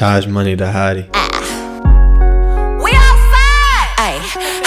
Taj 0.00 0.26
Money 0.26 0.54
the 0.54 0.64
Hottie. 0.64 1.04
We 2.80 2.90
outside. 2.96 3.88
Ay, 4.00 4.16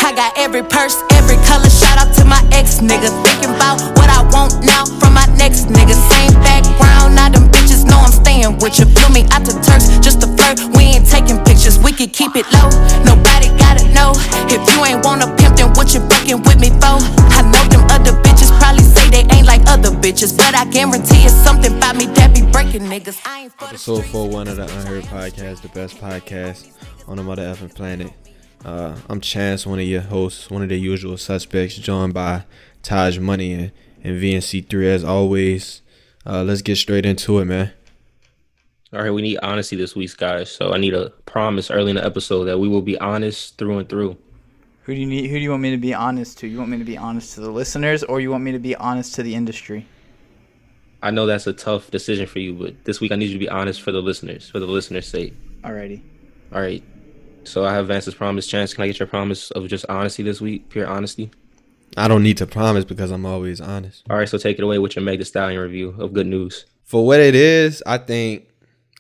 I 0.06 0.14
got 0.16 0.38
every 0.38 0.62
purse, 0.62 0.94
every 1.14 1.38
color. 1.50 1.72
Shout 1.74 1.98
out 1.98 2.14
to 2.18 2.24
my 2.24 2.38
ex 2.52 2.78
nigga. 2.78 3.10
Thinking 3.26 3.50
about 3.50 3.82
what 3.98 4.14
I 4.14 4.22
want 4.30 4.64
now 4.64 4.86
from 4.86 5.16
my 5.16 5.26
next 5.34 5.74
nigga. 5.74 5.98
Same 6.14 6.34
background, 6.46 7.16
now 7.16 7.30
them 7.30 7.50
bitches 7.84 7.90
know 7.90 8.00
I'm 8.00 8.12
staying 8.12 8.58
with 8.60 8.80
you. 8.80 8.86
Flew 8.86 9.14
me 9.14 9.28
out 9.32 9.46
to 9.46 9.54
Turks 9.62 9.88
just 10.00 10.22
to 10.22 10.28
flirt. 10.28 10.60
We 10.76 10.84
ain't 10.84 11.08
taking 11.08 11.44
pictures, 11.44 11.80
we 11.80 11.92
can 11.92 12.10
keep 12.10 12.36
it 12.36 12.46
low. 12.54 12.70
Nobody 13.06 13.50
gotta 13.58 13.88
know. 13.94 14.14
If 14.50 14.62
you 14.74 14.86
ain't 14.86 15.06
wanna 15.06 15.28
pimp, 15.38 15.58
then 15.58 15.72
what 15.74 15.94
you 15.94 16.02
fucking 16.10 16.42
with 16.44 16.60
me 16.60 16.70
for? 16.70 17.00
I 17.34 17.42
know 17.44 17.64
them 17.70 17.84
other 17.90 18.14
bitches 18.24 18.52
probably 18.60 18.84
say 18.84 19.10
they 19.10 19.36
ain't 19.36 19.48
like 19.48 19.62
other 19.68 19.90
bitches, 19.90 20.38
but 20.38 20.56
I 20.56 20.66
guarantee 20.66 21.26
it's 21.26 21.34
something 21.34 21.76
about 21.78 21.96
me 21.96 22.06
that 22.08 22.34
be 22.34 22.42
breaking 22.52 22.84
niggas. 22.84 23.22
I 23.26 23.44
ain't 23.44 23.54
for 23.54 23.66
the 23.66 23.76
Episode 23.76 24.06
41 24.06 24.48
of 24.48 24.58
the 24.58 24.64
Unheard 24.64 25.04
Podcast, 25.06 25.62
the 25.62 25.70
best 25.70 25.98
podcast 25.98 26.72
on 27.08 27.18
the 27.18 27.24
mother 27.24 27.44
effing 27.44 27.74
planet. 27.74 28.14
Uh, 28.66 28.96
I'm 29.10 29.20
Chance, 29.20 29.68
one 29.68 29.80
of 29.80 29.86
your 29.86 30.02
hosts, 30.02 30.50
one 30.50 30.62
of 30.62 30.70
the 30.70 30.80
usual 30.80 31.18
suspects, 31.18 31.76
joined 31.76 32.14
by 32.14 32.46
Taj 32.82 33.20
Money 33.20 33.52
and, 33.52 33.72
and 34.04 34.22
VNC3 34.22 34.86
as 34.86 35.04
always. 35.04 35.83
Uh, 36.26 36.44
let's 36.44 36.62
get 36.62 36.78
straight 36.78 37.06
into 37.06 37.40
it, 37.40 37.46
man. 37.46 37.72
All 38.94 39.02
right, 39.02 39.12
we 39.12 39.22
need 39.22 39.40
honesty 39.40 39.76
this 39.76 39.96
week, 39.96 40.16
guys. 40.18 40.52
So 40.52 40.72
I 40.72 40.78
need 40.78 40.94
a 40.94 41.10
promise 41.26 41.72
early 41.72 41.90
in 41.90 41.96
the 41.96 42.06
episode 42.06 42.46
that 42.46 42.60
we 42.60 42.68
will 42.68 42.82
be 42.82 42.98
honest 43.00 43.58
through 43.58 43.80
and 43.80 43.90
through. 43.90 44.18
Who 44.84 44.94
do 44.94 45.00
you 45.00 45.08
need? 45.08 45.30
Who 45.30 45.38
do 45.38 45.42
you 45.42 45.50
want 45.50 45.64
me 45.64 45.72
to 45.72 45.78
be 45.78 45.94
honest 45.94 46.38
to? 46.40 46.48
You 46.48 46.60
want 46.60 46.70
me 46.70 46.78
to 46.78 46.84
be 46.84 46.98
honest 46.98 47.34
to 47.36 47.42
the 47.42 47.50
listeners, 47.50 48.04
or 48.04 48.20
you 48.20 48.30
want 48.32 48.44
me 48.44 48.52
to 48.52 48.60
be 48.60 48.76
honest 48.76 49.16
to 49.16 49.24
the 49.24 49.34
industry? 49.34 49.88
I 51.02 51.12
know 51.12 51.26
that's 51.26 51.48
a 51.48 51.54
tough 51.54 51.90
decision 51.92 52.28
for 52.28 52.40
you, 52.40 52.54
but 52.54 52.86
this 52.86 53.02
week 53.02 53.12
I 53.12 53.16
need 53.16 53.28
you 53.28 53.34
to 53.34 53.40
be 53.40 53.50
honest 53.50 53.82
for 53.82 53.92
the 53.92 54.02
listeners, 54.02 54.50
for 54.50 54.60
the 54.60 54.68
listeners' 54.68 55.08
sake. 55.08 55.34
Alrighty. 55.64 56.02
All 56.54 56.62
right. 56.62 56.84
So 57.46 57.66
I 57.66 57.74
have 57.74 57.88
Vance's 57.88 58.16
promise. 58.16 58.48
Chance, 58.48 58.74
can 58.74 58.84
I 58.84 58.88
get 58.88 59.00
your 59.00 59.08
promise 59.08 59.52
of 59.52 59.68
just 59.68 59.86
honesty 59.90 60.24
this 60.24 60.40
week? 60.40 60.70
Pure 60.70 60.88
honesty. 60.88 61.32
I 61.98 62.08
don't 62.08 62.24
need 62.24 62.38
to 62.38 62.48
promise 62.48 62.86
because 62.86 63.12
I'm 63.12 63.26
always 63.26 63.62
honest. 63.62 64.04
All 64.10 64.18
right. 64.18 64.28
So 64.28 64.38
take 64.38 64.58
it 64.58 64.64
away 64.64 64.80
with 64.80 64.96
your 64.96 65.04
Meg 65.04 65.20
Thee 65.20 65.26
Stallion 65.26 65.60
review 65.60 65.96
of 66.00 66.14
good 66.14 66.28
news. 66.28 66.66
For 66.84 67.06
what 67.06 67.20
it 67.20 67.36
is, 67.36 67.82
I 67.86 67.98
think, 67.98 68.48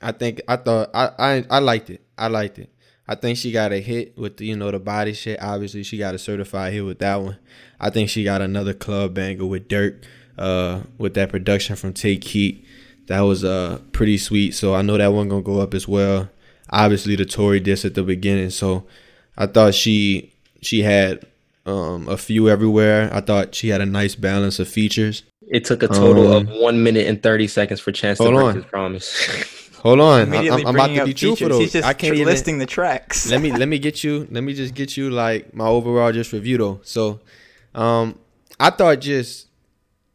I 0.02 0.12
think, 0.12 0.42
I 0.48 0.56
thought, 0.56 0.90
I, 0.94 1.12
I, 1.18 1.46
I 1.50 1.60
liked 1.60 1.90
it. 1.90 2.02
I 2.18 2.28
liked 2.28 2.60
it. 2.60 2.70
I 3.08 3.16
think 3.16 3.38
she 3.38 3.52
got 3.52 3.74
a 3.74 3.80
hit 3.80 4.18
with 4.18 4.38
the, 4.38 4.46
you 4.46 4.56
know 4.56 4.72
the 4.72 4.80
body 4.80 5.14
shit. 5.14 5.42
Obviously, 5.42 5.84
she 5.84 5.98
got 5.98 6.16
a 6.16 6.20
certified 6.20 6.74
hit 6.74 6.86
with 6.86 7.00
that 7.00 7.18
one. 7.18 7.38
I 7.80 7.90
think 7.90 8.10
she 8.10 8.24
got 8.24 8.42
another 8.42 8.74
club 8.74 9.14
banger 9.14 9.46
with 9.46 9.68
Durk, 9.68 10.04
uh, 10.38 10.84
with 10.98 11.14
that 11.16 11.30
production 11.30 11.76
from 11.76 11.94
Tay 11.94 12.16
Keith. 12.18 12.66
That 13.08 13.22
was 13.22 13.44
uh 13.44 13.82
pretty 13.92 14.18
sweet. 14.18 14.56
So 14.56 14.74
I 14.74 14.82
know 14.82 14.98
that 14.98 15.12
one 15.12 15.28
gonna 15.28 15.42
go 15.42 15.60
up 15.60 15.74
as 15.74 15.88
well. 15.88 16.30
Obviously, 16.70 17.18
the 17.18 17.26
Tory 17.26 17.60
diss 17.60 17.84
at 17.84 17.96
the 17.96 18.04
beginning. 18.04 18.50
So 18.50 18.86
I 19.38 19.48
thought 19.48 19.76
she 19.76 20.34
she 20.62 20.84
had 20.84 21.26
um 21.66 22.08
a 22.10 22.18
few 22.18 22.50
everywhere. 22.50 23.10
I 23.14 23.22
thought 23.22 23.56
she 23.56 23.70
had 23.70 23.82
a 23.82 23.86
nice 23.86 24.16
balance 24.16 24.60
of 24.60 24.68
features. 24.68 25.24
It 25.48 25.66
took 25.66 25.84
a 25.84 25.88
total 25.88 26.34
Um, 26.34 26.48
of 26.48 26.56
one 26.56 26.84
minute 26.84 27.08
and 27.08 27.22
thirty 27.22 27.48
seconds 27.48 27.80
for 27.80 27.92
Chance 27.92 28.18
to 28.20 28.24
hold 28.26 28.36
break 28.36 28.46
on. 28.48 28.56
his 28.56 28.66
promise. 28.66 29.60
Hold 29.84 30.00
on, 30.00 30.20
I, 30.20 30.24
Immediately 30.24 30.62
am 30.62 30.68
I'm 30.70 30.76
about 30.76 30.84
bringing 30.86 30.96
to 30.96 31.02
up 31.02 31.08
be 31.08 31.14
truthful 31.14 31.36
features. 31.48 31.50
though. 31.58 31.60
He's 31.60 31.74
just 31.74 31.86
I 31.86 31.92
can't 31.92 32.14
even, 32.16 32.26
listing 32.26 32.58
the 32.58 32.66
tracks. 32.66 33.30
let 33.30 33.42
me 33.42 33.52
let 33.52 33.68
me 33.68 33.80
get 33.88 34.02
you 34.02 34.26
let 34.32 34.42
me 34.42 34.54
just 34.54 34.74
get 34.74 34.96
you 34.96 35.10
like 35.10 35.54
my 35.54 35.66
overall 35.68 36.14
just 36.14 36.32
review 36.32 36.58
though. 36.58 36.80
So 36.84 37.20
um 37.76 38.18
I 38.62 38.70
thought 38.70 39.02
just 39.02 39.48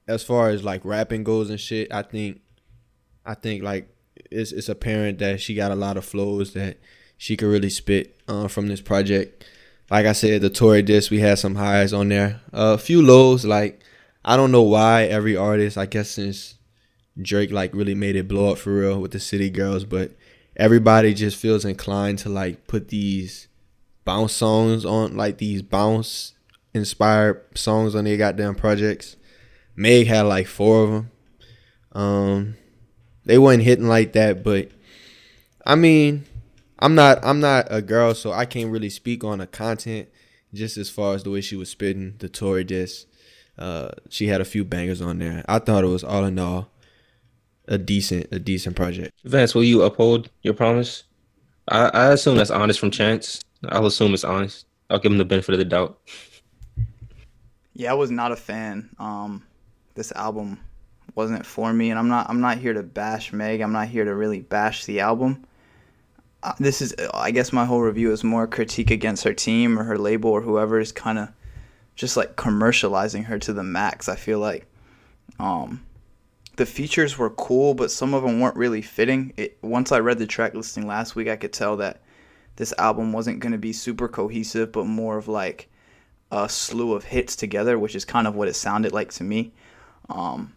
as 0.06 0.22
far 0.24 0.48
as 0.48 0.64
like 0.64 0.82
rapping 0.86 1.22
goes 1.22 1.50
and 1.50 1.60
shit, 1.60 1.92
I 1.92 2.00
think 2.00 2.41
I 3.26 3.34
think 3.34 3.62
like 3.62 3.91
it's 4.30 4.52
it's 4.52 4.70
apparent 4.70 5.19
that 5.19 5.38
she 5.38 5.54
got 5.54 5.70
a 5.70 5.74
lot 5.76 5.98
of 5.98 6.04
flows 6.06 6.54
that 6.54 6.78
she 7.19 7.36
could 7.36 7.48
really 7.48 7.69
spit 7.69 8.16
uh, 8.26 8.48
from 8.48 8.69
this 8.69 8.80
project. 8.80 9.44
Like 9.91 10.06
I 10.06 10.12
said, 10.12 10.42
the 10.42 10.50
Tory 10.50 10.83
disc, 10.83 11.11
we 11.11 11.20
had 11.20 11.39
some 11.39 11.55
highs 11.55 11.92
on 11.92 12.08
there. 12.08 12.41
Uh, 12.53 12.75
a 12.75 12.78
few 12.78 13.00
lows, 13.00 13.44
like 13.44 13.81
I 14.25 14.37
don't 14.37 14.53
know 14.53 14.62
why 14.62 15.04
every 15.04 15.37
artist, 15.37 15.78
I 15.78 15.87
guess 15.87 16.10
since 16.10 16.56
Drake 17.21 17.50
like 17.50 17.75
really 17.75 17.94
made 17.94 18.16
it 18.16 18.28
blow 18.28 18.53
up 18.53 18.59
for 18.59 18.75
real 18.75 19.00
with 19.00 19.12
the 19.12 19.21
City 19.21 19.50
Girls, 19.50 19.84
but 19.84 20.12
everybody 20.56 21.15
just 21.15 21.37
feels 21.37 21.65
inclined 21.65 22.19
to 22.21 22.28
like 22.28 22.66
put 22.66 22.88
these 22.88 23.48
bounce 24.04 24.32
songs 24.32 24.84
on 24.84 25.16
like 25.16 25.38
these 25.38 25.62
bounce 25.62 26.34
inspired 26.75 27.43
songs 27.54 27.94
on 27.94 28.04
their 28.04 28.16
goddamn 28.16 28.54
projects. 28.54 29.16
Meg 29.75 30.06
had 30.06 30.22
like 30.22 30.47
four 30.47 30.84
of 30.84 30.91
them. 30.91 31.10
Um, 31.93 32.56
they 33.25 33.38
weren't 33.38 33.62
hitting 33.62 33.88
like 33.88 34.12
that, 34.12 34.43
but 34.43 34.71
I 35.65 35.75
mean, 35.75 36.25
I'm 36.78 36.94
not 36.94 37.19
I'm 37.22 37.41
not 37.41 37.66
a 37.71 37.83
girl, 37.83 38.15
so 38.15 38.33
I 38.33 38.44
can't 38.44 38.71
really 38.71 38.91
speak 38.91 39.25
on 39.25 39.39
the 39.39 39.47
content. 39.47 40.09
Just 40.55 40.78
as 40.78 40.89
far 40.89 41.15
as 41.15 41.25
the 41.25 41.31
way 41.31 41.41
she 41.43 41.56
was 41.56 41.69
spitting 41.69 42.15
the 42.19 42.28
Tory 42.28 42.65
disc, 42.65 43.06
uh, 43.59 43.91
she 44.09 44.28
had 44.28 44.41
a 44.41 44.47
few 44.47 44.65
bangers 44.65 45.03
on 45.03 45.19
there. 45.19 45.44
I 45.47 45.59
thought 45.59 45.84
it 45.84 45.89
was 45.89 46.05
all 46.05 46.25
in 46.25 46.39
all 46.39 46.71
a 47.66 47.78
decent 47.78 48.28
a 48.33 48.39
decent 48.39 48.77
project. 48.77 49.12
Vance, 49.25 49.55
will 49.55 49.65
you 49.65 49.83
uphold 49.83 50.31
your 50.43 50.55
promise? 50.55 51.05
I, 51.69 51.89
I 51.89 52.12
assume 52.12 52.37
that's 52.37 52.50
honest 52.50 52.81
from 52.81 52.91
Chance. 52.91 53.43
I'll 53.69 53.87
assume 53.87 54.15
it's 54.15 54.25
honest. 54.25 54.66
I'll 54.89 54.99
give 54.99 55.12
him 55.12 55.19
the 55.19 55.25
benefit 55.25 55.53
of 55.53 55.59
the 55.59 55.65
doubt. 55.65 55.99
Yeah, 57.75 57.91
I 57.91 57.95
was 57.95 58.10
not 58.10 58.33
a 58.33 58.37
fan. 58.37 58.89
Um, 58.99 59.45
this 59.95 60.12
album 60.12 60.59
wasn't 61.15 61.45
for 61.45 61.72
me, 61.72 61.91
and 61.91 61.99
I'm 61.99 62.09
not. 62.09 62.28
I'm 62.31 62.41
not 62.41 62.59
here 62.59 62.72
to 62.72 62.83
bash 62.83 63.33
Meg. 63.33 63.60
I'm 63.60 63.72
not 63.72 63.89
here 63.89 64.05
to 64.05 64.15
really 64.15 64.41
bash 64.41 64.87
the 64.87 65.00
album. 65.00 65.45
Uh, 66.43 66.53
this 66.60 66.81
is, 66.81 66.94
I 67.12 67.31
guess, 67.31 67.53
my 67.53 67.65
whole 67.65 67.81
review 67.81 68.12
is 68.12 68.22
more 68.22 68.47
critique 68.47 68.91
against 68.91 69.25
her 69.25 69.32
team 69.32 69.78
or 69.78 69.84
her 69.84 69.99
label 69.99 70.31
or 70.31 70.41
whoever 70.41 70.78
is 70.78 70.93
kind 70.93 71.19
of 71.19 71.28
just 71.97 72.16
like 72.16 72.37
commercializing 72.37 73.25
her 73.25 73.38
to 73.41 73.53
the 73.53 73.65
max. 73.65 74.09
I 74.09 74.16
feel 74.16 74.38
like, 74.38 74.66
um, 75.41 75.84
the 76.56 76.66
features 76.66 77.19
were 77.19 77.31
cool, 77.31 77.75
but 77.75 77.91
some 77.91 78.15
of 78.15 78.22
them 78.22 78.41
weren't 78.41 78.56
really 78.56 78.82
fitting. 78.82 79.32
It, 79.37 79.59
once 79.62 79.93
I 79.93 79.98
read 79.98 80.19
the 80.19 80.27
track 80.27 80.54
listing 80.54 80.87
last 80.87 81.15
week, 81.16 81.28
I 81.28 81.37
could 81.37 81.53
tell 81.53 81.77
that 81.78 82.03
this 82.56 82.75
album 82.78 83.12
wasn't 83.12 83.41
going 83.41 83.53
to 83.53 83.59
be 83.59 83.72
super 83.72 84.09
cohesive, 84.09 84.72
but 84.72 84.87
more 84.87 85.19
of 85.19 85.28
like 85.28 85.69
a 86.32 86.48
slew 86.48 86.94
of 86.94 87.04
hits 87.04 87.37
together, 87.37 87.78
which 87.78 87.94
is 87.94 88.04
kind 88.04 88.27
of 88.27 88.34
what 88.34 88.48
it 88.48 88.54
sounded 88.54 88.93
like 88.93 89.12
to 89.12 89.25
me. 89.25 89.53
Um, 90.09 90.53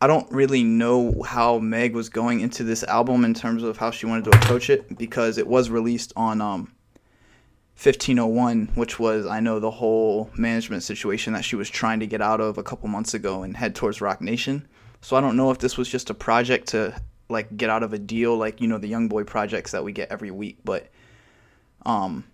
I 0.00 0.06
don't 0.06 0.30
really 0.30 0.62
know 0.62 1.22
how 1.22 1.58
Meg 1.58 1.94
was 1.94 2.08
going 2.10 2.40
into 2.40 2.64
this 2.64 2.84
album 2.84 3.24
in 3.24 3.32
terms 3.32 3.62
of 3.62 3.78
how 3.78 3.90
she 3.90 4.04
wanted 4.04 4.24
to 4.24 4.36
approach 4.38 4.68
it 4.68 4.98
because 4.98 5.38
it 5.38 5.46
was 5.46 5.70
released 5.70 6.12
on 6.16 6.42
um, 6.42 6.72
1501, 7.82 8.72
which 8.74 8.98
was, 8.98 9.26
I 9.26 9.40
know, 9.40 9.58
the 9.58 9.70
whole 9.70 10.30
management 10.36 10.82
situation 10.82 11.32
that 11.32 11.44
she 11.44 11.56
was 11.56 11.70
trying 11.70 12.00
to 12.00 12.06
get 12.06 12.20
out 12.20 12.42
of 12.42 12.58
a 12.58 12.62
couple 12.62 12.88
months 12.88 13.14
ago 13.14 13.42
and 13.42 13.56
head 13.56 13.74
towards 13.74 14.02
Roc 14.02 14.20
Nation. 14.20 14.68
So 15.00 15.16
I 15.16 15.22
don't 15.22 15.36
know 15.36 15.50
if 15.50 15.58
this 15.58 15.78
was 15.78 15.88
just 15.88 16.10
a 16.10 16.14
project 16.14 16.68
to 16.68 16.94
like 17.28 17.56
get 17.56 17.70
out 17.70 17.82
of 17.82 17.94
a 17.94 17.98
deal 17.98 18.36
like, 18.36 18.60
you 18.60 18.68
know, 18.68 18.78
the 18.78 18.92
YoungBoy 18.92 19.26
projects 19.26 19.72
that 19.72 19.82
we 19.82 19.92
get 19.92 20.10
every 20.10 20.30
week, 20.30 20.58
but 20.64 20.88
um 21.84 22.24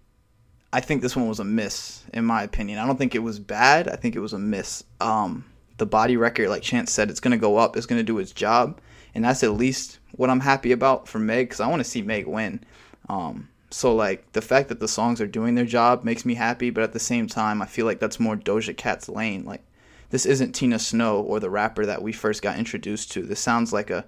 I 0.72 0.80
think 0.80 1.02
this 1.02 1.14
one 1.14 1.28
was 1.28 1.38
a 1.38 1.44
miss, 1.44 2.02
in 2.14 2.24
my 2.24 2.42
opinion. 2.42 2.78
I 2.78 2.86
don't 2.86 2.96
think 2.96 3.14
it 3.14 3.18
was 3.18 3.38
bad. 3.38 3.88
I 3.88 3.96
think 3.96 4.16
it 4.16 4.20
was 4.20 4.32
a 4.32 4.38
miss. 4.38 4.82
Um, 5.00 5.44
the 5.82 5.86
body 5.86 6.16
record, 6.16 6.48
like 6.48 6.62
Chance 6.62 6.92
said, 6.92 7.10
it's 7.10 7.18
going 7.18 7.32
to 7.32 7.36
go 7.36 7.56
up. 7.56 7.76
It's 7.76 7.86
going 7.86 7.98
to 7.98 8.04
do 8.04 8.20
its 8.20 8.30
job. 8.30 8.80
And 9.16 9.24
that's 9.24 9.42
at 9.42 9.54
least 9.54 9.98
what 10.12 10.30
I'm 10.30 10.38
happy 10.38 10.70
about 10.70 11.08
for 11.08 11.18
Meg 11.18 11.48
because 11.48 11.58
I 11.58 11.66
want 11.66 11.80
to 11.80 11.90
see 11.90 12.02
Meg 12.02 12.28
win. 12.28 12.62
Um, 13.08 13.48
so, 13.70 13.92
like, 13.92 14.30
the 14.32 14.40
fact 14.40 14.68
that 14.68 14.78
the 14.78 14.86
songs 14.86 15.20
are 15.20 15.26
doing 15.26 15.56
their 15.56 15.64
job 15.64 16.04
makes 16.04 16.24
me 16.24 16.34
happy. 16.34 16.70
But 16.70 16.84
at 16.84 16.92
the 16.92 17.00
same 17.00 17.26
time, 17.26 17.60
I 17.60 17.66
feel 17.66 17.84
like 17.84 17.98
that's 17.98 18.20
more 18.20 18.36
Doja 18.36 18.76
Cat's 18.76 19.08
lane. 19.08 19.44
Like, 19.44 19.64
this 20.10 20.24
isn't 20.24 20.52
Tina 20.52 20.78
Snow 20.78 21.20
or 21.20 21.40
the 21.40 21.50
rapper 21.50 21.84
that 21.84 22.00
we 22.00 22.12
first 22.12 22.42
got 22.42 22.58
introduced 22.60 23.10
to. 23.12 23.22
This 23.22 23.40
sounds 23.40 23.72
like 23.72 23.90
a 23.90 24.04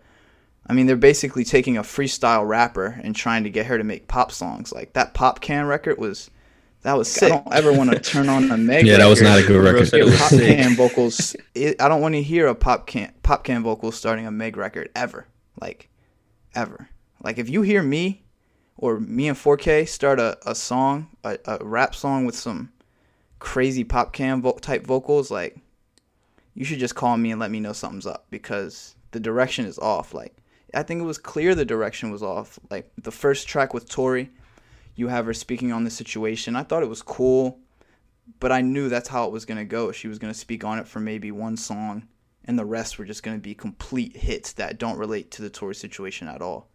I 0.66 0.72
mean, 0.72 0.86
they're 0.86 0.96
basically 0.96 1.44
taking 1.44 1.76
a 1.76 1.82
freestyle 1.82 2.46
rapper 2.46 2.98
and 3.02 3.14
trying 3.14 3.44
to 3.44 3.50
get 3.50 3.66
her 3.66 3.76
to 3.76 3.84
make 3.84 4.08
pop 4.08 4.32
songs. 4.32 4.72
Like 4.72 4.92
that 4.94 5.12
Popcaan 5.12 5.68
record 5.68 5.98
was, 5.98 6.30
that 6.84 6.96
was 6.96 7.10
sick. 7.10 7.32
I 7.32 7.36
don't 7.36 7.52
ever 7.52 7.72
want 7.72 7.90
to 7.90 7.98
turn 7.98 8.28
on 8.28 8.50
a 8.50 8.56
Meg. 8.58 8.86
Yeah, 8.86 8.98
that 8.98 9.06
was 9.06 9.20
not 9.20 9.38
a 9.38 9.42
good 9.46 9.62
record. 9.62 9.88
said 9.88 10.06
Pop. 10.18 10.30
Can 10.30 10.76
vocals. 10.76 11.34
It, 11.54 11.80
I 11.80 11.88
don't 11.88 12.00
want 12.00 12.14
to 12.14 12.22
hear 12.22 12.46
a 12.46 12.54
Popcaan 12.54 13.12
Pop 13.22 13.44
Can 13.44 13.62
vocals 13.62 13.96
starting 13.96 14.26
a 14.26 14.30
Meg 14.30 14.56
record 14.56 14.90
ever. 14.94 15.26
Like, 15.60 15.88
ever. 16.54 16.88
Like 17.22 17.38
if 17.38 17.48
you 17.48 17.62
hear 17.62 17.82
me, 17.82 18.22
or 18.76 19.00
me 19.00 19.28
and 19.28 19.36
4K 19.36 19.88
start 19.88 20.20
a, 20.20 20.36
a 20.48 20.54
song, 20.54 21.08
a, 21.24 21.38
a 21.46 21.64
rap 21.64 21.94
song 21.94 22.24
with 22.26 22.36
some 22.36 22.70
crazy 23.38 23.84
Popcaan 23.84 24.42
vo- 24.42 24.58
type 24.58 24.86
vocals, 24.86 25.30
like 25.30 25.56
you 26.54 26.64
should 26.64 26.78
just 26.78 26.94
call 26.94 27.16
me 27.16 27.30
and 27.30 27.40
let 27.40 27.50
me 27.50 27.60
know 27.60 27.72
something's 27.72 28.06
up 28.06 28.26
because 28.30 28.94
the 29.12 29.20
direction 29.20 29.64
is 29.64 29.78
off. 29.78 30.12
Like 30.12 30.36
I 30.74 30.82
think 30.82 31.00
it 31.00 31.04
was 31.04 31.18
clear 31.18 31.54
the 31.54 31.64
direction 31.64 32.10
was 32.10 32.22
off. 32.22 32.58
Like 32.70 32.90
the 33.00 33.10
first 33.12 33.48
track 33.48 33.72
with 33.72 33.88
Tory, 33.88 34.30
you 34.94 35.08
have 35.08 35.26
her 35.26 35.34
speaking 35.34 35.72
on 35.72 35.84
the 35.84 35.90
situation. 35.90 36.56
I 36.56 36.62
thought 36.62 36.82
it 36.82 36.88
was 36.88 37.02
cool, 37.02 37.58
but 38.40 38.52
I 38.52 38.60
knew 38.60 38.88
that's 38.88 39.08
how 39.08 39.24
it 39.26 39.32
was 39.32 39.44
gonna 39.44 39.64
go. 39.64 39.92
She 39.92 40.08
was 40.08 40.18
gonna 40.18 40.34
speak 40.34 40.64
on 40.64 40.78
it 40.78 40.88
for 40.88 41.00
maybe 41.00 41.30
one 41.30 41.56
song, 41.56 42.08
and 42.44 42.58
the 42.58 42.64
rest 42.64 42.98
were 42.98 43.04
just 43.04 43.22
gonna 43.22 43.38
be 43.38 43.54
complete 43.54 44.16
hits 44.16 44.52
that 44.54 44.78
don't 44.78 44.98
relate 44.98 45.30
to 45.32 45.42
the 45.42 45.50
Tory 45.50 45.74
situation 45.74 46.28
at 46.28 46.42
all. 46.42 46.68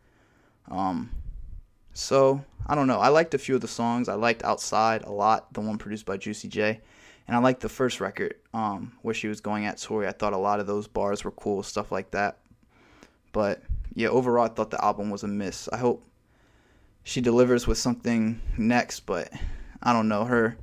Um, 0.70 1.12
So 1.94 2.44
I 2.68 2.76
don't 2.76 2.88
know. 2.88 3.00
I 3.00 3.10
liked 3.10 3.34
a 3.34 3.38
few 3.40 3.56
of 3.56 3.62
the 3.62 3.68
songs. 3.68 4.08
I 4.08 4.14
liked 4.14 4.44
Outside 4.44 5.04
a 5.04 5.12
lot, 5.12 5.52
the 5.54 5.62
one 5.62 5.78
produced 5.78 6.06
by 6.06 6.18
Juicy 6.18 6.48
J. 6.48 6.82
And 7.28 7.36
I 7.36 7.40
liked 7.40 7.62
the 7.62 7.70
first 7.70 8.00
record, 8.00 8.36
um, 8.54 8.94
where 9.02 9.14
she 9.14 9.28
was 9.28 9.42
going 9.42 9.66
at 9.66 9.80
Tory. 9.80 10.08
I 10.08 10.12
thought 10.12 10.34
a 10.34 10.38
lot 10.38 10.60
of 10.60 10.68
those 10.68 10.88
bars 10.88 11.24
were 11.24 11.32
cool, 11.32 11.62
stuff 11.62 11.92
like 11.92 12.12
that. 12.12 12.40
But 13.32 13.62
yeah, 13.94 14.08
overall, 14.08 14.46
I 14.46 14.50
thought 14.50 14.72
the 14.72 14.84
album 14.84 15.10
was 15.10 15.24
a 15.24 15.28
miss. 15.28 15.68
I 15.70 15.78
hope 15.78 16.04
she 17.04 17.22
delivers 17.22 17.68
with 17.68 17.78
something 17.78 18.42
next, 18.58 19.02
but 19.02 19.32
I 19.82 19.94
don't 19.94 20.08
know. 20.08 20.26
Her 20.26 20.58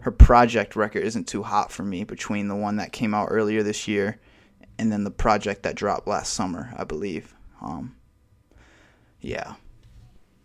her 0.00 0.10
project 0.10 0.76
record 0.76 1.02
isn't 1.02 1.26
too 1.26 1.42
hot 1.42 1.72
for 1.72 1.82
me 1.82 2.04
between 2.04 2.48
the 2.48 2.54
one 2.54 2.76
that 2.76 2.92
came 2.92 3.14
out 3.14 3.28
earlier 3.30 3.62
this 3.62 3.88
year 3.88 4.18
and 4.78 4.92
then 4.92 5.04
the 5.04 5.10
project 5.10 5.64
that 5.64 5.74
dropped 5.74 6.06
last 6.06 6.32
summer, 6.32 6.72
I 6.76 6.84
believe. 6.84 7.34
Um, 7.60 7.96
yeah. 9.20 9.54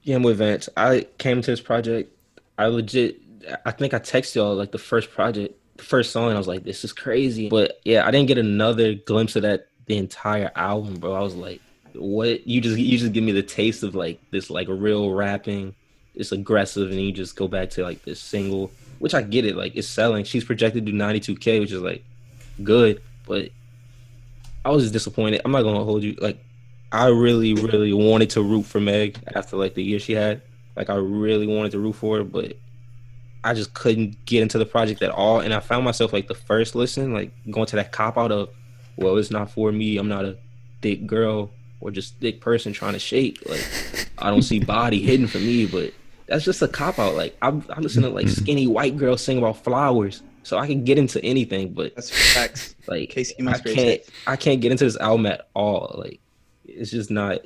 Yeah, 0.01 0.15
I'm 0.15 0.23
with 0.23 0.37
Vance. 0.37 0.69
I 0.75 1.07
came 1.17 1.41
to 1.41 1.51
this 1.51 1.61
project. 1.61 2.11
I 2.57 2.65
legit, 2.65 3.21
I 3.65 3.71
think 3.71 3.93
I 3.93 3.99
texted 3.99 4.35
y'all 4.35 4.55
like 4.55 4.71
the 4.71 4.77
first 4.77 5.11
project, 5.11 5.55
the 5.77 5.83
first 5.83 6.11
song. 6.11 6.31
I 6.31 6.37
was 6.37 6.47
like, 6.47 6.63
this 6.63 6.83
is 6.83 6.91
crazy. 6.91 7.47
But 7.47 7.79
yeah, 7.85 8.05
I 8.05 8.11
didn't 8.11 8.27
get 8.27 8.37
another 8.37 8.95
glimpse 8.95 9.35
of 9.35 9.43
that 9.43 9.67
the 9.85 9.97
entire 9.97 10.51
album, 10.55 10.95
bro. 10.95 11.13
I 11.13 11.21
was 11.21 11.35
like, 11.35 11.61
what? 11.95 12.47
You 12.47 12.61
just 12.61 12.77
you 12.77 12.97
just 12.97 13.13
give 13.13 13.23
me 13.23 13.31
the 13.31 13.43
taste 13.43 13.83
of 13.83 13.95
like 13.95 14.19
this 14.31 14.49
like 14.49 14.67
real 14.69 15.11
rapping. 15.11 15.75
It's 16.15 16.31
aggressive, 16.31 16.91
and 16.91 16.99
you 16.99 17.11
just 17.11 17.35
go 17.35 17.47
back 17.47 17.71
to 17.71 17.83
like 17.83 18.03
this 18.03 18.19
single, 18.19 18.71
which 18.99 19.13
I 19.13 19.21
get 19.21 19.45
it. 19.45 19.55
Like 19.55 19.75
it's 19.75 19.87
selling. 19.87 20.23
She's 20.23 20.43
projected 20.43 20.85
to 20.85 20.91
do 20.91 20.97
92k, 20.97 21.59
which 21.59 21.71
is 21.71 21.81
like 21.81 22.03
good, 22.63 23.01
but 23.25 23.49
I 24.63 24.69
was 24.69 24.83
just 24.83 24.93
disappointed. 24.93 25.41
I'm 25.43 25.51
not 25.51 25.63
gonna 25.63 25.83
hold 25.83 26.03
you 26.03 26.15
like 26.21 26.37
I 26.93 27.07
really, 27.07 27.55
really 27.55 27.91
wanted 27.91 28.29
to 28.31 28.43
root 28.43 28.67
for 28.67 28.79
Meg 28.79 29.17
after 29.35 29.57
like 29.57 29.73
the 29.73 29.83
year 29.83 29.99
she 29.99 30.13
had. 30.13 30.43
Like 30.75 30.91
I 30.91 30.95
really 30.95 31.47
wanted 31.47 31.71
to 31.71 31.79
root 31.79 31.93
for 31.93 32.17
her, 32.17 32.23
but 32.23 32.55
I 33.43 33.55
just 33.55 33.73
couldn't 33.73 34.23
get 34.25 34.43
into 34.43 34.59
the 34.59 34.65
project 34.65 35.01
at 35.01 35.09
all. 35.09 35.39
And 35.39 35.55
I 35.55 35.59
found 35.59 35.85
myself 35.85 36.13
like 36.13 36.27
the 36.27 36.35
first 36.35 36.75
listen, 36.75 37.11
like 37.11 37.31
going 37.49 37.65
to 37.67 37.77
that 37.77 37.91
cop 37.91 38.15
out 38.15 38.31
of, 38.31 38.49
well, 38.95 39.17
it's 39.17 39.31
not 39.31 39.49
for 39.49 39.71
me. 39.71 39.97
I'm 39.97 40.07
not 40.07 40.23
a 40.23 40.37
thick 40.83 41.07
girl 41.07 41.49
or 41.83 41.91
just 41.91 42.17
thick 42.19 42.39
person 42.39 42.71
trying 42.71 42.93
to 42.93 42.99
shake. 42.99 43.39
Like 43.47 44.07
I 44.17 44.29
don't 44.29 44.41
see 44.41 44.59
body 44.59 45.01
hidden 45.01 45.27
for 45.27 45.39
me, 45.39 45.65
but 45.65 45.93
that's 46.27 46.45
just 46.45 46.61
a 46.61 46.67
cop 46.67 46.97
out. 46.97 47.15
Like 47.15 47.37
I'm, 47.41 47.63
I'm 47.69 47.83
listening 47.83 48.09
to 48.09 48.15
like 48.15 48.25
mm-hmm. 48.25 48.41
skinny 48.41 48.67
white 48.67 48.97
girls 48.97 49.21
sing 49.21 49.37
about 49.37 49.63
flowers 49.63 50.23
so 50.43 50.57
I 50.57 50.65
can 50.65 50.85
get 50.85 50.97
into 50.97 51.23
anything, 51.23 51.73
but 51.73 51.93
That's 51.95 52.09
facts. 52.33 52.75
like 52.87 53.09
Casey 53.09 53.35
I 53.45 53.53
can't 53.53 53.67
hits. 53.67 54.09
I 54.25 54.37
can't 54.37 54.61
get 54.61 54.71
into 54.71 54.85
this 54.85 54.97
album 54.97 55.25
at 55.25 55.49
all. 55.53 55.95
Like 55.97 56.21
it's 56.65 56.91
just 56.91 57.11
not 57.11 57.39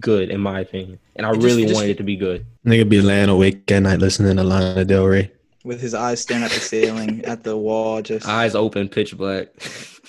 good 0.00 0.30
in 0.30 0.40
my 0.40 0.60
opinion. 0.60 0.98
And 1.16 1.26
I 1.26 1.30
It 1.30 1.34
just- 1.36 1.46
really 1.46 1.62
just- 1.62 1.74
wanted 1.74 1.90
it 1.90 1.96
to 1.98 2.04
be 2.04 2.16
good. 2.16 2.44
Nigga 2.66 2.88
be 2.88 3.00
laying 3.00 3.30
awake 3.30 3.70
at 3.72 3.82
night 3.82 4.00
listening 4.00 4.36
to 4.36 4.44
Lana 4.44 4.84
Del 4.84 5.06
Rey. 5.06 5.30
With 5.64 5.80
his 5.80 5.94
eyes 5.94 6.20
staring 6.20 6.42
at 6.42 6.50
the 6.50 6.58
ceiling, 6.58 7.24
at 7.24 7.44
the 7.44 7.56
wall, 7.56 8.02
just 8.02 8.26
Eyes 8.26 8.54
open, 8.56 8.88
pitch 8.88 9.16
black. 9.16 9.48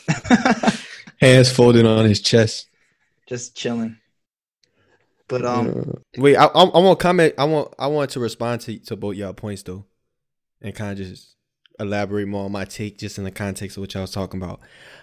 Hands 1.22 1.50
folded 1.52 1.86
on 1.86 2.06
his 2.06 2.22
chest. 2.22 2.68
Just 3.34 3.56
chilling. 3.56 3.98
But 5.28 5.46
um, 5.46 6.04
Wait, 6.18 6.36
I, 6.36 6.46
I, 6.46 6.64
I 6.64 6.80
want 6.80 7.00
to 7.00 7.04
comment. 7.04 7.34
I 7.38 7.46
want 7.46 7.74
I 7.80 7.88
want 7.88 8.12
to 8.12 8.20
respond 8.20 8.62
to 8.62 8.78
to 8.80 8.96
both 8.96 9.16
y'all 9.16 9.34
points 9.34 9.64
though, 9.64 9.86
and 10.62 10.76
kind 10.76 10.92
of 10.92 11.08
just 11.08 11.36
elaborate 11.80 12.28
more 12.28 12.46
on 12.46 12.52
my 12.52 12.66
take, 12.66 13.00
just 13.00 13.18
in 13.18 13.24
the 13.24 13.32
context 13.32 13.78
of 13.78 13.82
what 13.82 13.94
y'all 13.94 14.04
was 14.04 14.12
talking 14.12 14.42
about. 14.42 14.60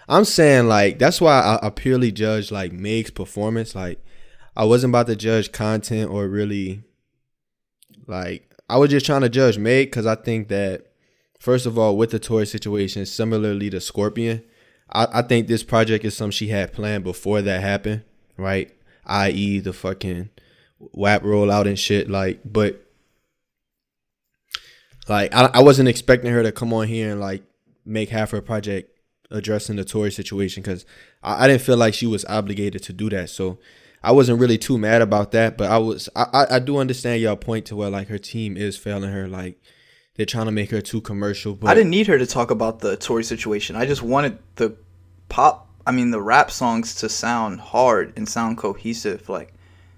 I'm 0.07 0.25
saying 0.25 0.67
like 0.67 0.99
that's 0.99 1.19
why 1.19 1.39
I, 1.41 1.67
I 1.67 1.69
purely 1.69 2.11
judge 2.11 2.51
like 2.51 2.71
Meg's 2.71 3.11
performance. 3.11 3.75
Like 3.75 4.03
I 4.55 4.63
wasn't 4.63 4.91
about 4.91 5.07
to 5.07 5.15
judge 5.15 5.51
content 5.51 6.09
or 6.09 6.27
really 6.27 6.83
like 8.07 8.55
I 8.69 8.77
was 8.77 8.89
just 8.89 9.05
trying 9.05 9.21
to 9.21 9.29
judge 9.29 9.57
Meg 9.57 9.87
because 9.87 10.05
I 10.05 10.15
think 10.15 10.47
that 10.47 10.93
first 11.39 11.65
of 11.65 11.77
all 11.77 11.97
with 11.97 12.11
the 12.11 12.19
Tory 12.19 12.47
situation, 12.47 13.05
similarly 13.05 13.69
to 13.71 13.81
Scorpion, 13.81 14.43
I, 14.91 15.07
I 15.13 15.21
think 15.21 15.47
this 15.47 15.63
project 15.63 16.05
is 16.05 16.15
something 16.15 16.31
she 16.31 16.47
had 16.47 16.73
planned 16.73 17.03
before 17.03 17.41
that 17.41 17.61
happened, 17.61 18.03
right? 18.41 18.73
I.e. 19.05 19.59
the 19.59 19.73
fucking 19.73 20.29
WAP 20.79 21.23
rollout 21.23 21.67
and 21.67 21.79
shit. 21.79 22.09
Like, 22.09 22.39
but 22.45 22.81
like 25.07 25.33
I, 25.33 25.49
I 25.53 25.61
wasn't 25.61 25.89
expecting 25.89 26.31
her 26.31 26.43
to 26.43 26.51
come 26.51 26.73
on 26.73 26.87
here 26.87 27.11
and 27.11 27.19
like 27.19 27.43
make 27.85 28.09
half 28.09 28.31
her 28.31 28.41
project 28.41 28.97
addressing 29.29 29.77
the 29.77 29.85
Tory 29.85 30.11
situation 30.11 30.61
because 30.61 30.85
I, 31.23 31.43
I 31.45 31.47
didn't 31.47 31.61
feel 31.61 31.77
like 31.77 31.93
she 31.93 32.07
was 32.07 32.25
obligated 32.25 32.83
to 32.83 32.93
do 32.93 33.09
that. 33.09 33.29
So 33.29 33.59
I 34.03 34.11
wasn't 34.11 34.39
really 34.39 34.57
too 34.57 34.77
mad 34.77 35.01
about 35.01 35.31
that. 35.31 35.57
But 35.57 35.71
I 35.71 35.77
was 35.77 36.09
I, 36.15 36.25
I, 36.33 36.55
I 36.55 36.59
do 36.59 36.77
understand 36.77 37.21
y'all 37.21 37.35
point 37.35 37.65
to 37.67 37.75
where 37.75 37.89
like 37.89 38.07
her 38.07 38.17
team 38.17 38.57
is 38.57 38.77
failing 38.77 39.11
her. 39.11 39.27
Like 39.27 39.61
they're 40.15 40.25
trying 40.25 40.47
to 40.47 40.51
make 40.51 40.71
her 40.71 40.81
too 40.81 41.01
commercial. 41.01 41.55
But 41.55 41.69
I 41.69 41.73
didn't 41.73 41.91
need 41.91 42.07
her 42.07 42.17
to 42.17 42.27
talk 42.27 42.51
about 42.51 42.79
the 42.79 42.97
Tory 42.97 43.23
situation. 43.23 43.75
I 43.75 43.85
just 43.85 44.01
wanted 44.01 44.37
the 44.55 44.75
pop, 45.29 45.69
I 45.85 45.91
mean, 45.91 46.11
the 46.11 46.21
rap 46.21 46.51
songs 46.51 46.95
to 46.95 47.09
sound 47.09 47.59
hard 47.61 48.13
and 48.15 48.27
sound 48.27 48.57
cohesive. 48.57 49.27
Like 49.29 49.53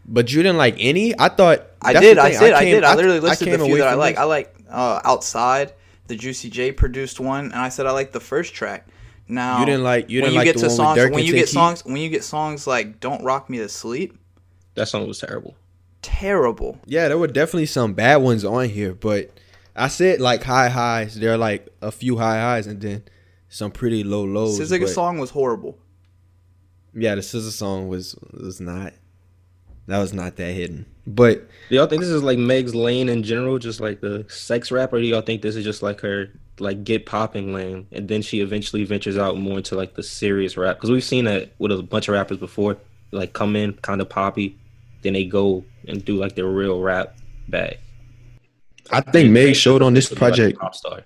But 0.05 0.31
you 0.31 0.41
didn't 0.43 0.57
like 0.57 0.75
any. 0.79 1.13
I 1.19 1.29
thought 1.29 1.67
I 1.81 1.93
did, 1.93 2.17
I 2.17 2.29
did, 2.31 2.53
I, 2.53 2.59
came- 2.63 2.75
did. 2.75 2.83
I 2.83 2.95
literally 2.95 3.19
listed 3.19 3.47
came 3.47 3.59
the 3.59 3.65
few 3.65 3.73
away 3.75 3.79
that 3.81 3.89
I 3.89 3.93
like. 3.95 4.15
this- 4.15 4.21
I 4.21 4.25
like 4.25 4.55
uh, 4.69 5.01
Outside, 5.03 5.73
the 6.07 6.15
Juicy 6.15 6.49
J 6.49 6.71
produced 6.71 7.19
one, 7.19 7.45
and 7.45 7.55
I 7.55 7.69
said 7.69 7.85
I 7.85 7.91
like 7.91 8.11
the 8.11 8.19
first 8.19 8.53
track. 8.53 8.87
Now 9.27 9.59
You 9.59 9.65
didn't 9.65 9.83
like- 9.83 10.09
you 10.09 10.19
didn't 10.21 10.33
you 10.33 10.39
like 10.39 10.45
get 10.45 10.55
the 10.55 10.61
to 10.61 10.65
one 10.67 10.71
with 10.71 10.77
songs 10.77 10.99
Durk 10.99 11.11
when 11.13 11.23
you 11.25 11.31
get 11.33 11.39
Take 11.45 11.47
songs 11.49 11.85
when 11.85 11.97
you 11.97 12.09
get 12.09 12.23
songs 12.23 12.67
like 12.67 12.99
"Don't 12.99 13.23
Rock 13.23 13.49
Me 13.49 13.57
to 13.59 13.69
Sleep," 13.69 14.17
That 14.75 14.87
song 14.87 15.07
was 15.07 15.19
terrible. 15.19 15.55
terrible. 16.01 16.79
Yeah, 16.85 17.07
there 17.07 17.17
were 17.17 17.27
definitely 17.27 17.67
some 17.67 17.93
bad 17.93 18.17
ones 18.17 18.43
on 18.43 18.69
here, 18.69 18.93
but 18.93 19.31
I 19.75 19.87
said 19.87 20.19
like 20.19 20.43
high 20.43 20.69
highs. 20.69 21.15
There 21.19 21.31
are 21.33 21.37
like 21.37 21.67
a 21.81 21.91
few 21.91 22.17
high 22.17 22.39
highs 22.39 22.67
and 22.67 22.81
then 22.81 23.03
some 23.53 23.71
pretty 23.71 24.03
low 24.03 24.23
lows. 24.23 24.59
SZA 24.59 24.79
but- 24.81 24.89
song 24.89 25.17
was 25.19 25.29
horrible. 25.29 25.77
Yeah, 26.95 27.15
the 27.15 27.21
SZA 27.21 27.51
song 27.51 27.87
was 27.87 28.15
was 28.31 28.59
not. 28.59 28.93
That 29.87 29.99
was 29.99 30.13
not 30.13 30.37
that 30.37 30.53
hidden. 30.53 30.85
But 31.05 31.49
Do 31.69 31.75
y'all 31.75 31.87
think 31.87 32.01
this 32.01 32.09
is 32.09 32.23
like 32.23 32.37
Meg's 32.37 32.73
lane 32.73 33.09
in 33.09 33.23
general, 33.23 33.57
just 33.59 33.81
like 33.81 33.99
the 33.99 34.25
sex 34.29 34.71
rap, 34.71 34.93
or 34.93 35.01
do 35.01 35.05
y'all 35.05 35.21
think 35.21 35.41
this 35.41 35.55
is 35.57 35.63
just 35.65 35.83
like 35.83 35.99
her 36.01 36.29
like 36.59 36.83
get 36.85 37.05
popping 37.05 37.53
lane, 37.53 37.87
and 37.91 38.07
then 38.07 38.21
she 38.21 38.39
eventually 38.39 38.85
ventures 38.85 39.17
out 39.17 39.37
more 39.37 39.57
into 39.57 39.75
like 39.75 39.95
the 39.95 40.03
serious 40.03 40.55
rap? 40.55 40.77
Because 40.77 40.91
we've 40.91 41.03
seen 41.03 41.25
that 41.25 41.51
with 41.59 41.71
a 41.71 41.83
bunch 41.83 42.07
of 42.07 42.13
rappers 42.13 42.37
before, 42.37 42.77
like 43.11 43.33
come 43.33 43.55
in 43.57 43.73
kind 43.73 43.99
of 43.99 44.07
poppy, 44.07 44.57
then 45.01 45.13
they 45.13 45.25
go 45.25 45.65
and 45.87 46.03
do 46.05 46.15
like 46.15 46.35
their 46.35 46.45
real 46.47 46.79
rap 46.81 47.17
bag. 47.49 47.77
I 48.91 49.01
think 49.01 49.31
Meg 49.31 49.55
showed 49.55 49.81
on 49.81 49.93
this 49.93 50.09
To 50.09 50.15
be, 50.15 50.21
like, 50.21 50.29
project. 50.35 50.59
pop 50.59 50.75
star. 50.75 51.03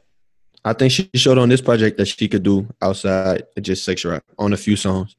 I 0.68 0.74
think 0.74 0.92
she 0.92 1.10
showed 1.16 1.38
on 1.38 1.50
this 1.50 1.62
project 1.62 1.98
that 1.98 2.08
she 2.08 2.28
could 2.28 2.44
do 2.44 2.68
outside 2.82 3.44
just 3.62 3.86
sex 3.86 4.04
rap 4.04 4.24
on 4.38 4.54
a 4.54 4.58
few 4.58 4.76
songs. 4.76 5.16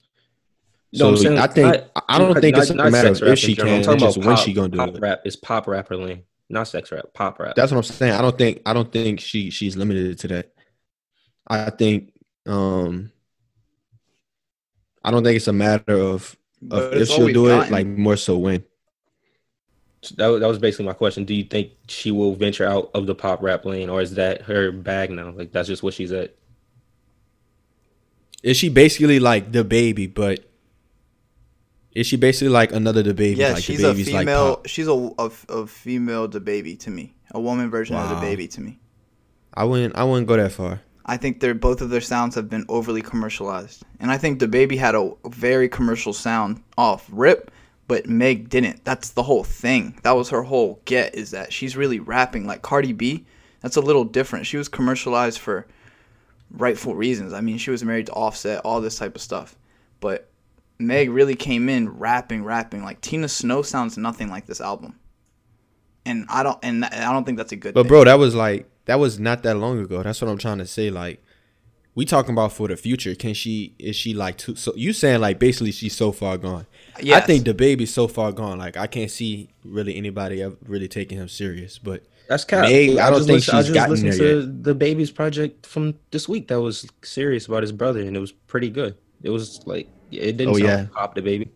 No, 0.92 0.98
So 0.98 1.08
I'm 1.08 1.16
saying 1.16 1.38
I 1.38 1.46
think 1.46 1.66
not- 1.68 2.04
I 2.08 2.18
don't 2.18 2.32
not- 2.34 2.40
think 2.42 2.56
it's 2.56 2.70
a 2.70 2.74
matter 2.90 3.08
of 3.08 3.22
if 3.22 3.38
she 3.38 3.54
can, 3.54 3.68
I'm 3.68 3.82
talking 3.82 3.94
it's 3.96 4.02
just 4.02 4.16
about 4.16 4.26
when 4.26 4.36
pop- 4.36 4.44
she 4.44 4.52
gonna 4.52 4.68
do 4.68 4.78
pop 4.78 4.88
it. 4.94 5.00
Rap 5.00 5.20
is 5.24 5.36
pop 5.36 5.66
rapper 5.66 5.96
lane, 5.96 6.22
not 6.48 6.68
sex 6.68 6.90
rap. 6.92 7.06
Pop 7.14 7.38
rap. 7.38 7.54
That's 7.54 7.70
what 7.72 7.78
I'm 7.78 7.82
saying. 7.84 8.12
I 8.12 8.22
don't 8.22 8.36
think 8.36 8.62
I 8.66 8.72
don't 8.72 8.90
think 8.92 9.20
she 9.20 9.50
she's 9.50 9.76
limited 9.76 10.18
to 10.20 10.28
that. 10.28 10.52
I 11.46 11.70
think 11.70 12.12
um 12.46 13.10
I 15.04 15.10
don't 15.10 15.24
think 15.24 15.36
it's 15.36 15.48
a 15.48 15.52
matter 15.52 15.94
of, 15.94 16.36
of 16.70 16.92
if 16.92 17.08
she'll 17.08 17.26
we've 17.26 17.34
do 17.34 17.46
it, 17.48 17.70
like 17.70 17.86
more 17.86 18.16
so 18.16 18.36
when. 18.36 18.64
That, 20.16 20.38
that 20.40 20.46
was 20.46 20.58
basically 20.58 20.86
my 20.86 20.92
question. 20.92 21.24
Do 21.24 21.34
you 21.34 21.44
think 21.44 21.72
she 21.88 22.10
will 22.10 22.34
venture 22.34 22.66
out 22.66 22.90
of 22.94 23.06
the 23.06 23.14
pop 23.14 23.42
rap 23.42 23.64
lane, 23.64 23.90
or 23.90 24.00
is 24.00 24.14
that 24.14 24.42
her 24.42 24.70
bag 24.70 25.10
now? 25.10 25.30
Like 25.30 25.52
that's 25.52 25.68
just 25.68 25.82
what 25.82 25.94
she's 25.94 26.12
at. 26.12 26.34
Is 28.42 28.56
she 28.56 28.68
basically 28.68 29.18
like 29.18 29.50
DaBaby, 29.50 30.14
but 30.14 30.44
is 31.92 32.06
she 32.06 32.16
basically 32.16 32.50
like 32.50 32.70
another 32.70 33.02
DaBaby? 33.02 33.36
Yeah, 33.36 33.52
like 33.54 33.64
she's 33.64 33.80
the 33.80 33.90
a 33.90 33.94
female. 33.94 34.48
like 34.50 34.68
she's 34.68 34.86
a, 34.86 34.92
a, 35.18 35.30
a 35.48 35.66
female 35.66 36.28
DaBaby 36.28 36.78
to 36.80 36.90
me, 36.90 37.14
a 37.32 37.40
woman 37.40 37.70
version 37.70 37.96
of 37.96 38.08
DaBaby 38.10 38.50
to 38.52 38.60
me. 38.60 38.78
I 39.54 39.64
wouldn't 39.64 39.96
I 39.96 40.04
wouldn't 40.04 40.28
go 40.28 40.36
that 40.36 40.52
far. 40.52 40.80
I 41.06 41.16
think 41.16 41.40
they're 41.40 41.54
both 41.54 41.80
of 41.80 41.90
their 41.90 42.02
sounds 42.02 42.34
have 42.36 42.48
been 42.48 42.66
overly 42.68 43.02
commercialized, 43.02 43.82
and 43.98 44.12
I 44.12 44.18
think 44.18 44.38
DaBaby 44.38 44.78
had 44.78 44.94
a 44.94 45.12
very 45.26 45.68
commercial 45.68 46.12
sound 46.12 46.62
off 46.76 47.08
rip, 47.10 47.50
but 47.88 48.07
Meg 48.07 48.50
didn't. 48.50 48.85
That's 48.85 49.11
the 49.11 49.23
whole 49.23 49.42
thing. 49.42 49.99
That 50.02 50.12
was 50.12 50.28
her 50.28 50.42
whole 50.42 50.80
get 50.85 51.14
is 51.14 51.33
that 51.33 51.52
she's 51.52 51.76
really 51.76 51.99
rapping 51.99 52.47
like 52.47 52.62
Cardi 52.62 52.92
B. 52.92 53.26
That's 53.62 53.76
a 53.76 53.80
little 53.80 54.04
different. 54.04 54.47
She 54.47 54.59
was 54.59 54.68
commercialized 54.68 55.38
for 55.38 55.66
rightful 56.50 56.95
reasons. 56.95 57.33
I 57.33 57.40
mean, 57.40 57.59
she 57.59 57.71
was 57.71 57.83
married 57.83 58.07
to 58.07 58.12
Offset, 58.12 58.61
all 58.64 58.80
this 58.80 58.99
type 58.99 59.16
of 59.16 59.23
stuff, 59.23 59.57
but 60.00 60.30
Meg 60.78 61.11
really 61.11 61.35
came 61.35 61.68
in 61.68 61.88
rapping, 61.88 62.45
rapping. 62.45 62.85
Like 62.85 63.00
Tina 63.00 63.28
Snow 63.28 63.62
sounds 63.62 63.99
nothing 63.99 64.28
like 64.28 64.47
this 64.47 64.61
album, 64.61 64.99
and 66.04 66.26
I 66.28 66.42
don't, 66.42 66.59
and 66.62 66.85
I 66.85 67.12
don't 67.12 67.25
think 67.25 67.38
that's 67.38 67.52
a 67.52 67.57
good. 67.57 67.75
But 67.75 67.83
thing. 67.85 67.88
bro, 67.88 68.04
that 68.04 68.18
was 68.18 68.35
like 68.35 68.68
that 68.85 69.00
was 69.00 69.18
not 69.18 69.42
that 69.42 69.57
long 69.57 69.80
ago. 69.80 70.02
That's 70.02 70.21
what 70.21 70.30
I'm 70.30 70.38
trying 70.38 70.59
to 70.59 70.66
say. 70.66 70.90
Like 70.90 71.23
we 71.95 72.04
talking 72.04 72.33
about 72.33 72.52
for 72.52 72.68
the 72.68 72.76
future. 72.76 73.14
Can 73.16 73.35
she? 73.35 73.75
Is 73.78 73.97
she 73.97 74.14
like 74.14 74.38
too? 74.38 74.54
So 74.54 74.73
you 74.76 74.92
saying 74.92 75.21
like 75.21 75.40
basically 75.40 75.73
she's 75.73 75.97
so 75.97 76.12
far 76.12 76.38
gone? 76.38 76.66
I 77.12 77.20
think 77.20 77.44
DaBaby's 77.44 77.92
so 77.92 78.08
far 78.08 78.32
gone. 78.32 78.58
Like 78.58 78.76
I 78.76 78.86
can't 78.86 79.10
see 79.10 79.48
really 79.64 79.96
anybody 79.96 80.44
really 80.66 80.88
taking 80.88 81.18
him 81.18 81.28
serious. 81.28 81.78
But 81.78 82.04
That's 82.28 82.44
cap. 82.44 82.62
Meg, 82.62 82.98
I 82.98 83.10
don't 83.10 83.20
think 83.20 83.30
listen- 83.38 83.54
I 83.54 83.58
she's 83.62 83.72
just 83.72 83.74
gotten 83.74 84.02
there 84.02 84.12
to 84.12 84.74
DaBaby's 84.74 85.10
project 85.10 85.66
from 85.66 85.94
this 86.10 86.28
week 86.28 86.48
that 86.48 86.60
was 86.60 86.86
serious 87.02 87.46
about 87.46 87.62
his 87.62 87.72
brother, 87.72 88.00
and 88.00 88.16
it 88.16 88.20
was 88.20 88.32
pretty 88.32 88.70
good. 88.70 88.96
It 89.22 89.30
was 89.30 89.60
like 89.66 89.88
it 90.10 90.36
didn't 90.36 90.54
Oh, 90.54 90.56
yeah. 90.56 90.86
pop 90.92 91.14
the 91.14 91.22
baby. 91.22 91.50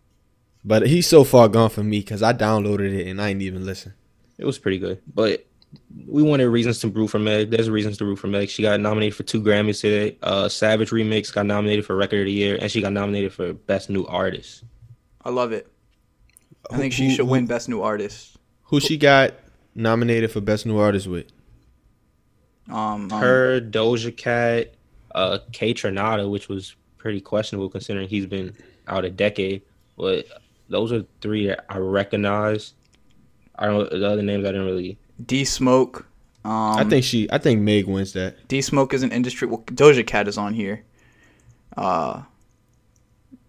but 0.65 0.85
he's 0.87 1.07
so 1.07 1.23
far 1.23 1.47
gone 1.49 1.69
for 1.69 1.83
me 1.83 1.99
because 1.99 2.21
I 2.23 2.33
downloaded 2.33 2.93
it 2.97 3.07
and 3.07 3.21
I 3.21 3.29
ain't 3.29 3.41
even 3.41 3.65
listen. 3.65 3.93
It 4.37 4.45
was 4.45 4.57
pretty 4.59 4.77
good, 4.79 5.01
but 5.13 5.45
we 6.07 6.21
wanted 6.21 6.47
reasons 6.49 6.79
to 6.81 6.87
root 6.87 7.07
for 7.07 7.19
Meg. 7.19 7.49
There's 7.49 7.69
reasons 7.69 7.97
to 7.97 8.05
root 8.05 8.17
for 8.17 8.27
Meg. 8.27 8.49
She 8.49 8.61
got 8.61 8.79
nominated 8.79 9.15
for 9.15 9.23
two 9.23 9.41
Grammys 9.41 9.81
today. 9.81 10.17
Uh, 10.21 10.47
Savage 10.49 10.91
Remix 10.91 11.33
got 11.33 11.45
nominated 11.47 11.85
for 11.85 11.95
Record 11.95 12.21
of 12.21 12.25
the 12.25 12.31
Year, 12.31 12.57
and 12.61 12.71
she 12.71 12.79
got 12.81 12.93
nominated 12.93 13.33
for 13.33 13.53
Best 13.53 13.89
New 13.89 14.05
Artist. 14.05 14.63
I 15.25 15.29
love 15.29 15.51
it. 15.51 15.67
I 16.71 16.77
think 16.77 16.93
Who- 16.93 16.97
she 16.97 17.03
who- 17.05 17.11
should 17.11 17.25
who- 17.25 17.31
win 17.31 17.45
Best 17.45 17.69
New 17.69 17.81
Artist. 17.81 18.37
Who 18.65 18.79
she 18.79 18.97
got 18.97 19.33
nominated 19.75 20.31
for 20.31 20.41
best 20.41 20.65
new 20.65 20.77
artist 20.77 21.07
with? 21.07 21.27
Um, 22.69 22.75
um, 22.75 23.09
Her, 23.09 23.59
Doja 23.61 24.15
Cat, 24.15 24.73
uh, 25.13 25.39
Kaytranada, 25.51 26.29
which 26.29 26.47
was 26.49 26.75
pretty 26.97 27.21
questionable 27.21 27.69
considering 27.69 28.07
he's 28.07 28.25
been 28.25 28.55
out 28.87 29.05
a 29.05 29.09
decade. 29.09 29.61
But 29.97 30.25
those 30.69 30.91
are 30.91 31.05
three 31.21 31.47
that 31.47 31.65
I 31.69 31.77
recognize. 31.77 32.73
I 33.55 33.67
don't. 33.67 33.89
The 33.89 34.07
other 34.07 34.23
names 34.23 34.45
I 34.45 34.51
didn't 34.51 34.65
really. 34.65 34.97
D 35.23 35.45
Smoke. 35.45 36.07
Um, 36.45 36.51
I 36.77 36.83
think 36.85 37.03
she. 37.05 37.29
I 37.31 37.37
think 37.37 37.61
Meg 37.61 37.85
wins 37.85 38.13
that. 38.13 38.47
D 38.47 38.61
Smoke 38.61 38.93
is 38.93 39.03
an 39.03 39.11
industry. 39.11 39.47
Well, 39.47 39.61
Doja 39.67 40.05
Cat 40.07 40.27
is 40.27 40.37
on 40.37 40.53
here. 40.53 40.83
Uh, 41.77 42.23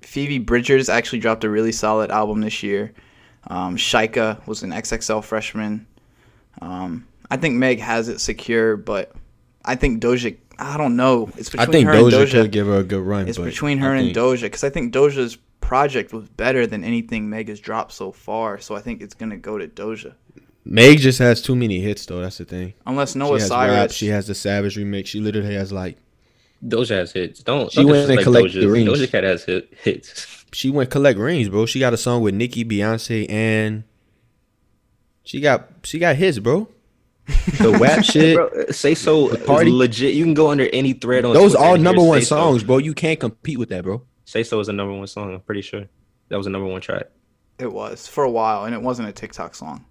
Phoebe 0.07 0.39
Bridgers 0.39 0.89
actually 0.89 1.19
dropped 1.21 1.45
a 1.45 1.51
really 1.51 1.73
solid 1.73 2.11
album 2.11 2.41
this 2.41 2.63
year. 2.63 2.93
Um, 3.49 3.77
Chika 3.77 4.45
was 4.47 4.63
an 4.63 4.71
XXL 4.71 5.23
freshman. 5.23 5.87
Um, 6.61 7.07
I 7.31 7.37
think 7.37 7.57
Meg 7.57 7.81
has 7.81 8.09
it 8.09 8.21
secure, 8.21 8.77
but 8.77 9.13
I 9.65 9.75
think 9.75 10.03
Doja. 10.03 10.37
I 10.59 10.77
don't 10.77 10.95
know. 10.97 11.31
It's 11.37 11.51
between 11.51 11.69
I 11.69 11.73
think 11.73 11.87
her 11.89 11.95
Doja, 11.95 12.21
and 12.23 12.29
Doja. 12.29 12.43
could 12.43 12.53
give 12.53 12.67
her 12.69 12.79
a 12.79 12.85
good 12.85 13.03
run. 13.03 13.29
it's 13.29 13.39
but 13.39 13.45
between 13.45 13.79
her 13.79 13.93
and 13.95 14.15
Doja 14.15 14.43
because 14.43 14.63
I 14.65 14.71
think 14.71 14.95
Doja's 14.95 15.37
project 15.61 16.13
was 16.13 16.29
better 16.29 16.67
than 16.67 16.85
anything 16.85 17.29
Meg 17.29 17.49
has 17.49 17.59
dropped 17.59 17.93
so 17.93 18.13
far. 18.13 18.59
So 18.61 18.77
I 18.77 18.81
think 18.81 19.03
it's 19.03 19.15
gonna 19.15 19.37
go 19.37 19.59
to 19.59 19.67
Doja, 19.67 20.15
Meg 20.65 20.99
just 20.99 21.19
has 21.19 21.43
too 21.43 21.57
many 21.57 21.81
hits 21.81 22.07
though. 22.07 22.21
That's 22.21 22.39
the 22.39 22.45
thing. 22.45 22.75
unless 22.87 23.13
She 23.15 23.19
Noah 23.19 23.41
has 23.41 23.49
Cyrus. 23.49 23.73
rap. 23.75 23.91
She 23.91 24.07
has 24.09 24.27
the 24.29 24.35
Savage 24.35 24.77
remix. 24.77 25.07
She 25.07 25.21
literally 25.21 25.55
has 25.55 25.73
like 25.73 25.97
Doja 26.67 26.91
has 26.91 27.13
hits. 27.13 27.43
Don't. 27.43 27.71
She 27.71 27.83
don't 27.83 27.87
went 27.91 27.99
and 28.11 28.19
disrespect 28.19 28.25
collected 28.25 28.65
Doja. 28.65 28.73
rings. 28.73 28.89
Doja 28.91 29.11
Cat 29.11 29.25
has 29.25 29.45
hit, 29.45 29.75
hits. 29.83 30.45
she 30.53 30.71
went 30.71 30.91
collect 30.91 31.19
rings, 31.19 31.49
bro. 31.49 31.67
She 31.67 31.79
got 31.81 31.93
a 31.93 31.97
song 31.97 32.23
with 32.23 32.35
Nicki, 32.35 32.65
Beyonce, 32.65 33.29
and 33.31 33.85
she 35.25 35.41
got 35.41 35.69
she 35.83 35.99
got 35.99 36.17
hits, 36.17 36.39
bro. 36.39 36.69
The 37.27 37.77
WAP 37.81 38.05
shit. 38.05 38.37
Bro, 38.37 38.67
say 38.71 38.95
so. 38.95 39.29
party- 39.29 39.45
Party 39.45 39.71
legit. 39.71 40.15
You 40.15 40.25
can 40.25 40.35
go 40.35 40.51
under 40.51 40.69
any 40.73 40.93
thread 40.95 41.25
on. 41.25 41.35
Those 41.35 41.53
Twitter 41.53 41.65
all 41.67 41.77
number 41.79 42.03
one 42.03 42.21
Say 42.21 42.27
So. 42.27 42.37
songs, 42.37 42.63
bro. 42.65 42.79
You 42.79 42.95
can't 42.95 43.19
compete 43.21 43.59
with 43.59 43.69
that, 43.71 43.83
bro. 43.85 44.03
Say 44.27 44.43
so 44.43 44.59
is 44.61 44.69
a 44.69 44.73
number 44.73 44.95
one 44.95 45.07
song. 45.07 45.33
I'm 45.35 45.41
pretty 45.41 45.63
sure 45.63 45.85
that 46.29 46.37
was 46.37 46.47
a 46.47 46.51
number 46.51 46.67
one 46.69 46.81
track. 46.81 47.05
It 47.59 47.73
was 47.73 48.07
for 48.07 48.25
a 48.25 48.31
while, 48.31 48.65
and 48.65 48.75
it 48.75 48.81
wasn't 48.83 49.09
a 49.09 49.13
TikTok 49.13 49.55
song. 49.55 49.85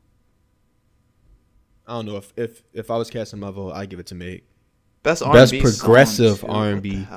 I 1.87 1.93
don't 1.93 2.05
know 2.05 2.17
if 2.17 2.33
if 2.37 2.63
if 2.73 2.89
I 2.91 2.97
was 2.97 3.09
casting 3.09 3.39
my 3.39 3.51
vote, 3.51 3.73
I'd 3.73 3.89
give 3.89 3.99
it 3.99 4.07
to 4.07 4.15
Meg. 4.15 4.43
Best 5.03 5.21
Best 5.21 5.53
R&B 5.53 5.61
progressive 5.61 6.39
song, 6.39 6.49
too. 6.49 6.53
What 6.53 6.55
R&B. 6.55 7.07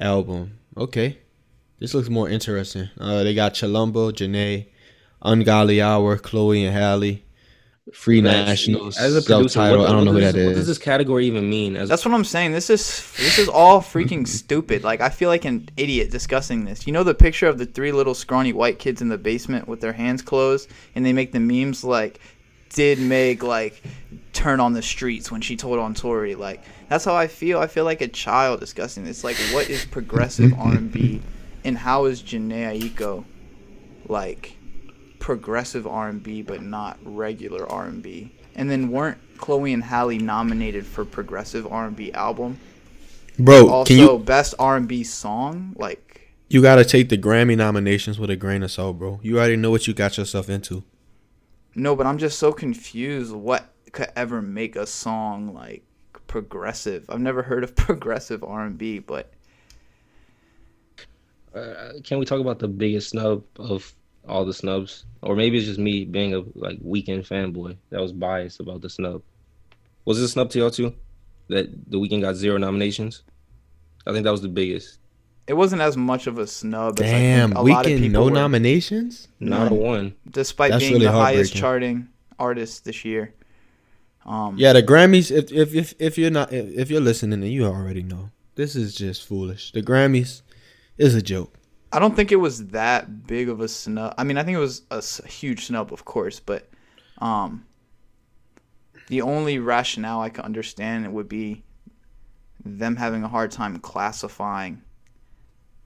album. 0.00 0.58
Okay. 0.76 1.18
This 1.78 1.94
looks 1.94 2.08
more 2.08 2.28
interesting. 2.28 2.88
Uh, 2.98 3.22
they 3.22 3.34
got 3.34 3.54
Chilombo, 3.54 4.12
Jhené, 4.12 4.66
Ungodly 5.22 5.80
Hour, 5.80 6.18
Chloe 6.18 6.64
and 6.64 6.74
Halle, 6.74 7.22
Free 7.92 8.20
Nationals, 8.20 8.98
As 8.98 9.16
a 9.16 9.22
producer, 9.22 9.48
self-titled. 9.48 9.80
what, 9.80 9.88
I 9.88 9.92
don't 9.92 10.04
know 10.04 10.12
who 10.12 10.20
does, 10.20 10.34
that 10.34 10.46
What 10.46 10.54
does 10.56 10.66
this 10.66 10.78
category 10.78 11.26
even 11.26 11.48
mean? 11.48 11.76
As 11.76 11.88
That's 11.88 12.04
what 12.04 12.12
I'm 12.12 12.24
saying. 12.24 12.52
This 12.52 12.68
is 12.68 13.12
this 13.16 13.38
is 13.38 13.48
all 13.48 13.80
freaking 13.80 14.26
stupid. 14.28 14.84
Like 14.84 15.00
I 15.00 15.08
feel 15.08 15.28
like 15.28 15.44
an 15.44 15.68
idiot 15.76 16.10
discussing 16.10 16.64
this. 16.64 16.86
You 16.86 16.92
know 16.92 17.02
the 17.02 17.14
picture 17.14 17.46
of 17.46 17.58
the 17.58 17.64
three 17.66 17.92
little 17.92 18.14
scrawny 18.14 18.52
white 18.52 18.78
kids 18.78 19.00
in 19.00 19.08
the 19.08 19.16
basement 19.16 19.68
with 19.68 19.80
their 19.80 19.92
hands 19.94 20.20
closed, 20.20 20.68
and 20.94 21.06
they 21.06 21.12
make 21.12 21.32
the 21.32 21.40
memes 21.40 21.82
like, 21.82 22.20
"Did 22.70 23.00
make 23.00 23.42
like 23.42 23.82
turn 24.32 24.60
on 24.60 24.72
the 24.72 24.82
streets 24.82 25.30
when 25.30 25.40
she 25.40 25.56
told 25.56 25.78
on 25.78 25.94
Tory?" 25.94 26.34
Like 26.34 26.62
that's 26.88 27.04
how 27.04 27.14
I 27.14 27.26
feel. 27.26 27.58
I 27.58 27.66
feel 27.66 27.84
like 27.84 28.00
a 28.00 28.08
child 28.08 28.60
discussing 28.60 29.04
this. 29.04 29.24
Like 29.24 29.36
what 29.52 29.68
is 29.68 29.84
progressive 29.84 30.52
R&B, 30.58 31.20
and 31.64 31.78
how 31.78 32.06
is 32.06 32.22
Jhené 32.22 32.80
Aiko 32.80 33.24
like 34.08 34.56
progressive 35.18 35.86
R&B 35.86 36.42
but 36.42 36.62
not 36.62 36.98
regular 37.02 37.70
R&B? 37.70 38.32
And 38.54 38.70
then 38.70 38.90
weren't 38.90 39.18
Chloe 39.38 39.72
and 39.72 39.84
Halle 39.84 40.18
nominated 40.18 40.84
for 40.84 41.04
progressive 41.04 41.66
R&B 41.70 42.12
album? 42.12 42.58
Bro, 43.38 43.68
Also, 43.68 43.94
can 43.94 43.98
you 43.98 44.18
best 44.18 44.54
R&B 44.58 45.04
song. 45.04 45.74
Like, 45.76 46.32
you 46.48 46.60
got 46.60 46.76
to 46.76 46.84
take 46.84 47.08
the 47.08 47.18
Grammy 47.18 47.56
nominations 47.56 48.18
with 48.18 48.30
a 48.30 48.36
grain 48.36 48.62
of 48.62 48.72
salt, 48.72 48.98
bro. 48.98 49.20
You 49.22 49.38
already 49.38 49.56
know 49.56 49.70
what 49.70 49.86
you 49.86 49.94
got 49.94 50.18
yourself 50.18 50.48
into. 50.48 50.82
No, 51.78 51.94
but 51.94 52.06
I'm 52.06 52.18
just 52.18 52.40
so 52.40 52.52
confused. 52.52 53.32
What 53.32 53.72
could 53.92 54.08
ever 54.16 54.42
make 54.42 54.74
a 54.74 54.84
song 54.84 55.54
like 55.54 55.84
progressive? 56.26 57.08
I've 57.08 57.20
never 57.20 57.40
heard 57.40 57.62
of 57.62 57.76
progressive 57.76 58.42
R&B, 58.42 58.98
but 58.98 59.32
uh, 61.54 61.92
can 62.02 62.18
we 62.18 62.24
talk 62.24 62.40
about 62.40 62.58
the 62.58 62.66
biggest 62.66 63.10
snub 63.10 63.44
of 63.60 63.94
all 64.26 64.44
the 64.44 64.52
snubs, 64.52 65.04
or 65.22 65.36
maybe 65.36 65.56
it's 65.56 65.68
just 65.68 65.78
me 65.78 66.04
being 66.04 66.34
a 66.34 66.40
like 66.56 66.80
Weeknd 66.80 67.26
fanboy 67.26 67.76
that 67.90 68.00
was 68.00 68.12
biased 68.12 68.58
about 68.58 68.80
the 68.80 68.90
snub? 68.90 69.22
Was 70.04 70.20
it 70.20 70.24
a 70.24 70.28
snub 70.28 70.50
to 70.50 70.58
y'all 70.58 70.70
too? 70.72 70.92
That 71.48 71.68
the 71.90 71.98
Weeknd 71.98 72.22
got 72.22 72.34
zero 72.34 72.58
nominations. 72.58 73.22
I 74.04 74.12
think 74.12 74.24
that 74.24 74.32
was 74.32 74.42
the 74.42 74.48
biggest. 74.48 74.98
It 75.48 75.54
wasn't 75.54 75.80
as 75.82 75.96
much 75.96 76.26
of 76.26 76.38
a 76.38 76.46
snub. 76.46 77.00
As 77.00 77.06
I 77.06 77.10
Damn, 77.10 77.48
think 77.50 77.58
a 77.58 77.62
lot 77.62 77.86
of 77.86 77.92
Weeknd 77.92 77.98
people 78.00 78.20
no 78.20 78.24
were, 78.26 78.30
nominations. 78.30 79.28
Not 79.40 79.68
a 79.68 79.74
None. 79.74 79.80
one. 79.80 80.14
despite 80.30 80.72
That's 80.72 80.84
being 80.84 80.94
really 80.94 81.06
the 81.06 81.12
highest 81.12 81.54
charting 81.56 82.08
artist 82.38 82.84
this 82.84 83.04
year. 83.04 83.34
Um, 84.26 84.56
Yeah, 84.58 84.74
the 84.74 84.82
Grammys. 84.82 85.30
If 85.30 85.50
if 85.50 85.74
if, 85.74 85.94
if 85.98 86.18
you're 86.18 86.30
not 86.30 86.52
if, 86.52 86.68
if 86.78 86.90
you're 86.90 87.00
listening, 87.00 87.40
then 87.40 87.50
you 87.50 87.64
already 87.64 88.02
know 88.02 88.30
this 88.56 88.76
is 88.76 88.94
just 88.94 89.26
foolish. 89.26 89.72
The 89.72 89.82
Grammys 89.82 90.42
is 90.98 91.14
a 91.14 91.22
joke. 91.22 91.54
I 91.92 91.98
don't 91.98 92.14
think 92.14 92.30
it 92.30 92.36
was 92.36 92.66
that 92.68 93.26
big 93.26 93.48
of 93.48 93.60
a 93.60 93.68
snub. 93.68 94.14
I 94.18 94.24
mean, 94.24 94.36
I 94.36 94.42
think 94.44 94.56
it 94.56 94.60
was 94.60 94.82
a 94.90 95.00
huge 95.26 95.64
snub, 95.64 95.90
of 95.94 96.04
course, 96.04 96.38
but 96.38 96.68
um, 97.18 97.64
the 99.06 99.22
only 99.22 99.58
rationale 99.58 100.20
I 100.20 100.28
could 100.28 100.44
understand 100.44 101.10
would 101.14 101.30
be 101.30 101.62
them 102.62 102.96
having 102.96 103.24
a 103.24 103.28
hard 103.28 103.50
time 103.50 103.78
classifying 103.78 104.82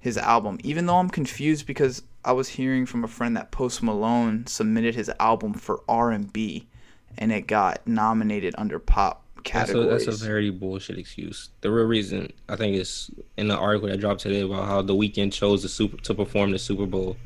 his 0.03 0.19
album. 0.19 0.59
Even 0.63 0.85
though 0.87 0.97
I'm 0.99 1.09
confused 1.09 1.67
because 1.67 2.03
I 2.25 2.33
was 2.33 2.49
hearing 2.49 2.85
from 2.87 3.03
a 3.05 3.09
friend 3.09 3.35
that 3.37 3.51
Post 3.51 3.83
Malone 3.83 4.47
submitted 4.47 4.95
his 4.95 5.11
album 5.19 5.55
for 5.55 5.81
R&B, 5.89 6.67
and 7.17 7.33
it 7.33 7.47
got 7.47 7.87
nominated 7.87 8.55
under 8.59 8.79
pop 8.79 9.25
That's 9.37 9.71
a, 9.71 9.75
categories. 9.75 10.07
that's 10.07 10.21
a 10.23 10.25
very 10.25 10.51
bullshit 10.51 10.99
excuse. 10.99 11.49
The 11.63 11.71
real 11.71 11.87
reason 11.87 12.33
I 12.49 12.57
think 12.57 12.77
is 12.77 13.11
in 13.37 13.49
the 13.49 13.57
article 13.57 13.89
that 13.89 13.99
dropped 14.01 14.21
today 14.21 14.41
about 14.41 14.67
how 14.67 14.83
the 14.83 14.95
Weeknd 14.95 15.33
chose 15.33 15.63
the 15.63 15.69
super 15.69 15.97
to 16.03 16.15
perform 16.15 16.51
the 16.53 16.59
Super 16.59 16.87
Bowl 16.87 17.17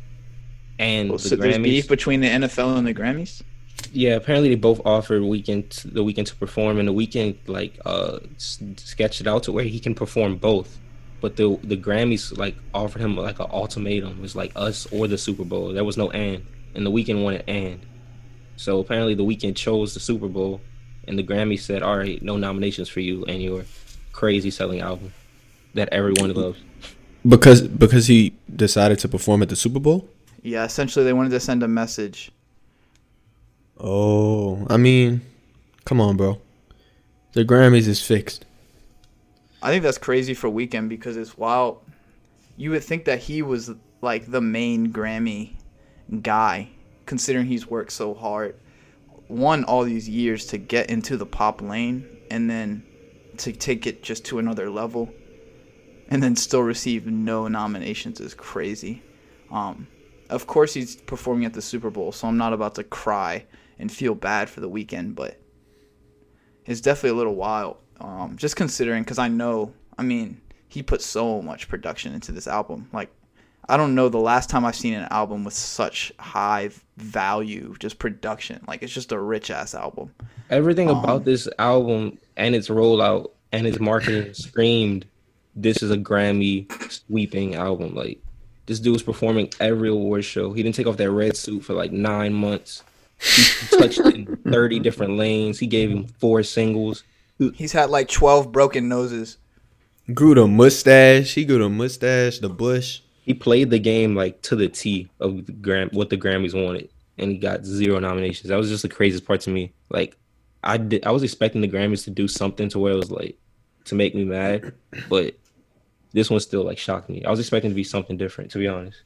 and 0.79 1.09
Well, 1.09 1.19
the 1.19 1.29
so 1.31 1.37
there's 1.37 1.57
Grammys. 1.57 1.63
beef 1.65 1.89
between 1.89 2.21
the 2.21 2.29
NFL 2.29 2.77
and 2.79 2.87
the 2.87 2.95
Grammys. 2.95 3.43
Yeah, 3.93 4.15
apparently 4.17 4.49
they 4.51 4.55
both 4.57 4.81
offered 4.85 5.23
Weeknd 5.23 5.93
the 5.93 6.03
Weeknd 6.03 6.27
to 6.27 6.37
perform, 6.37 6.79
and 6.79 6.89
the 6.89 6.93
Weeknd 6.95 7.37
like 7.47 7.79
uh 7.85 8.19
s- 8.37 8.59
sketched 8.77 9.21
it 9.21 9.27
out 9.27 9.43
to 9.45 9.53
where 9.53 9.65
he 9.65 9.79
can 9.81 9.95
perform 9.95 10.37
both. 10.37 10.79
But 11.27 11.35
the 11.35 11.59
the 11.65 11.77
Grammys 11.77 12.39
like 12.39 12.55
offered 12.73 13.03
him 13.03 13.17
like 13.17 13.41
an 13.41 13.49
ultimatum. 13.51 14.13
It 14.13 14.21
was 14.21 14.37
like 14.37 14.53
us 14.55 14.87
or 14.93 15.09
the 15.09 15.19
Super 15.19 15.43
Bowl. 15.43 15.73
There 15.73 15.83
was 15.83 15.97
no 15.97 16.09
and, 16.13 16.47
and 16.73 16.87
the 16.87 16.91
Weeknd 16.93 17.21
wanted 17.21 17.43
and. 17.49 17.81
So 18.55 18.79
apparently 18.79 19.17
the 19.17 19.25
Weeknd 19.25 19.57
chose 19.57 19.93
the 19.93 19.99
Super 19.99 20.29
Bowl, 20.29 20.61
and 21.09 21.19
the 21.19 21.25
Grammys 21.25 21.63
said, 21.63 21.83
"All 21.83 21.99
right, 21.99 22.23
no 22.23 22.37
nominations 22.37 22.89
for 22.89 23.01
you 23.01 23.25
and 23.25 23.43
your 23.43 23.65
crazy 24.13 24.53
selling 24.53 24.83
album 24.83 25.13
that 25.75 25.89
everyone 25.89 26.33
loves." 26.33 26.61
Because 27.27 27.63
because 27.63 28.07
he 28.07 28.33
decided 28.55 29.01
to 29.01 29.09
perform 29.09 29.43
at 29.43 29.49
the 29.49 29.57
Super 29.57 29.81
Bowl. 29.81 30.09
Yeah, 30.45 30.65
essentially 30.65 31.05
they 31.05 31.13
wanted 31.13 31.31
to 31.31 31.41
send 31.41 31.65
a 31.65 31.69
message. 31.69 32.31
Oh, 33.81 34.65
I 34.71 34.77
mean, 34.77 35.23
come 35.85 36.01
on, 36.01 36.17
bro. 36.17 36.41
The 37.33 37.45
Grammys 37.45 37.89
is 37.89 38.01
fixed. 38.01 38.46
I 39.63 39.71
think 39.71 39.83
that's 39.83 39.99
crazy 39.99 40.35
for 40.35 40.49
Weeknd 40.51 40.89
because 40.89 41.17
it's 41.17 41.37
wild. 41.37 41.81
You 42.57 42.71
would 42.71 42.85
think 42.85 43.05
that 43.07 43.19
he 43.21 43.43
was 43.43 43.71
like 44.03 44.31
the 44.31 44.41
main 44.41 44.93
Grammy 44.93 45.57
guy, 46.23 46.71
considering 47.07 47.47
he's 47.47 47.67
worked 47.67 47.93
so 47.93 48.15
hard, 48.15 48.57
one 49.29 49.65
all 49.65 49.83
these 49.85 50.09
years 50.09 50.47
to 50.47 50.59
get 50.59 50.91
into 50.91 51.17
the 51.17 51.27
pop 51.27 51.61
lane, 51.63 52.07
and 52.31 52.49
then 52.49 52.85
to 53.39 53.53
take 53.53 53.87
it 53.87 54.03
just 54.03 54.25
to 54.27 54.39
another 54.39 54.71
level. 54.71 55.11
and 56.09 56.23
then 56.23 56.37
still 56.37 56.63
receive 56.63 57.07
no 57.07 57.49
nominations 57.49 58.21
is 58.21 58.35
crazy. 58.35 59.03
Um, 59.51 59.89
of 60.31 60.47
course, 60.47 60.75
he's 60.75 60.97
performing 60.97 61.45
at 61.45 61.53
the 61.53 61.63
Super 61.63 61.91
Bowl, 61.91 62.13
so 62.13 62.29
I'm 62.29 62.37
not 62.37 62.53
about 62.53 62.75
to 62.77 62.85
cry 62.85 63.45
and 63.79 63.91
feel 63.91 64.15
bad 64.15 64.49
for 64.49 64.61
the 64.61 64.71
Weeknd, 64.71 65.15
but 65.15 65.41
it's 66.65 66.81
definitely 66.81 67.11
a 67.11 67.15
little 67.15 67.35
wild. 67.35 67.77
Um, 68.01 68.37
just 68.37 68.57
considering, 68.57 69.03
because 69.03 69.19
I 69.19 69.29
know, 69.29 69.73
I 69.99 70.03
mean, 70.03 70.41
he 70.69 70.83
put 70.83 71.01
so 71.03 71.41
much 71.43 71.69
production 71.69 72.13
into 72.13 72.33
this 72.33 72.47
album. 72.47 72.89
Like, 72.93 73.11
I 73.69 73.77
don't 73.77 73.95
know 73.95 74.09
the 74.09 74.19
last 74.19 74.49
time 74.51 74.65
I've 74.65 74.77
seen 74.77 74.95
an 74.95 75.09
album 75.11 75.43
with 75.45 75.55
such 75.55 76.13
high 76.19 76.71
value, 76.99 77.75
just 77.79 77.99
production. 77.99 78.63
Like, 78.69 78.83
it's 78.83 78.93
just 78.93 79.13
a 79.13 79.19
rich 79.19 79.51
ass 79.51 79.75
album. 79.75 80.13
Everything 80.51 80.89
Um, 80.91 80.99
about 80.99 81.25
this 81.25 81.49
album 81.59 82.19
and 82.37 82.55
its 82.55 82.69
rollout 82.69 83.31
and 83.53 83.67
its 83.67 83.81
marketing 83.81 84.35
screamed, 84.35 85.07
"This 85.57 85.83
is 85.83 85.91
a 85.91 85.97
Grammy 85.97 86.71
sweeping 86.93 87.55
album." 87.57 87.95
Like 87.95 88.21
this 88.67 88.79
dude 88.79 88.93
was 88.93 89.03
performing 89.03 89.51
every 89.59 89.89
award 89.89 90.25
show. 90.25 90.53
He 90.53 90.63
didn't 90.63 90.77
take 90.77 90.87
off 90.87 90.97
that 90.99 91.11
red 91.11 91.37
suit 91.37 91.65
for 91.65 91.73
like 91.75 91.91
nine 91.93 92.33
months. 92.35 92.85
He 93.21 93.77
touched 93.79 94.01
in 94.01 94.37
thirty 94.51 94.79
different 94.79 95.17
lanes. 95.17 95.59
He 95.59 95.67
gave 95.67 95.91
him 95.91 96.07
four 96.19 96.43
singles. 96.43 97.03
He's 97.39 97.73
had 97.73 97.91
like 97.91 98.09
12 98.09 98.51
broken 98.53 98.89
noses. 98.89 99.39
Grew 100.15 100.35
the 100.35 100.47
mustache. 100.47 101.35
He 101.35 101.45
grew 101.45 101.59
the 101.59 101.69
mustache, 101.69 102.39
the 102.39 102.49
bush. 102.49 103.01
He 103.23 103.35
played 103.35 103.71
the 103.71 103.79
game 103.79 104.15
like 104.15 104.41
to 104.43 104.57
the 104.57 104.69
T 104.69 105.09
of 105.19 105.47
the 105.47 105.53
Gram 105.53 105.91
what 105.93 106.11
the 106.11 106.17
Grammys 106.17 106.55
wanted, 106.55 106.89
and 107.19 107.31
he 107.31 107.39
got 107.39 107.65
zero 107.65 107.99
nominations. 107.99 108.49
That 108.49 108.57
was 108.57 108.69
just 108.69 108.83
the 108.83 108.89
craziest 108.89 109.27
part 109.27 109.41
to 109.43 109.51
me. 109.51 109.73
Like 109.91 110.17
I 110.63 110.77
did, 110.77 111.05
I 111.05 111.11
was 111.11 111.25
expecting 111.25 111.61
the 111.61 111.69
Grammys 111.69 112.05
to 112.05 112.11
do 112.11 112.29
something 112.29 112.69
to 112.71 112.79
where 112.79 112.93
it 112.93 112.97
was 112.97 113.11
like 113.11 113.37
to 113.87 113.95
make 113.95 114.15
me 114.15 114.25
mad, 114.25 114.75
but 115.09 115.35
this 116.13 116.31
one 116.31 116.41
still 116.41 116.65
like 116.65 116.79
shocked 116.79 117.09
me. 117.09 117.25
I 117.25 117.31
was 117.31 117.41
expecting 117.41 117.71
to 117.71 117.75
be 117.75 117.85
something 117.85 118.17
different, 118.17 118.51
to 118.53 118.59
be 118.59 118.69
honest. 118.69 119.03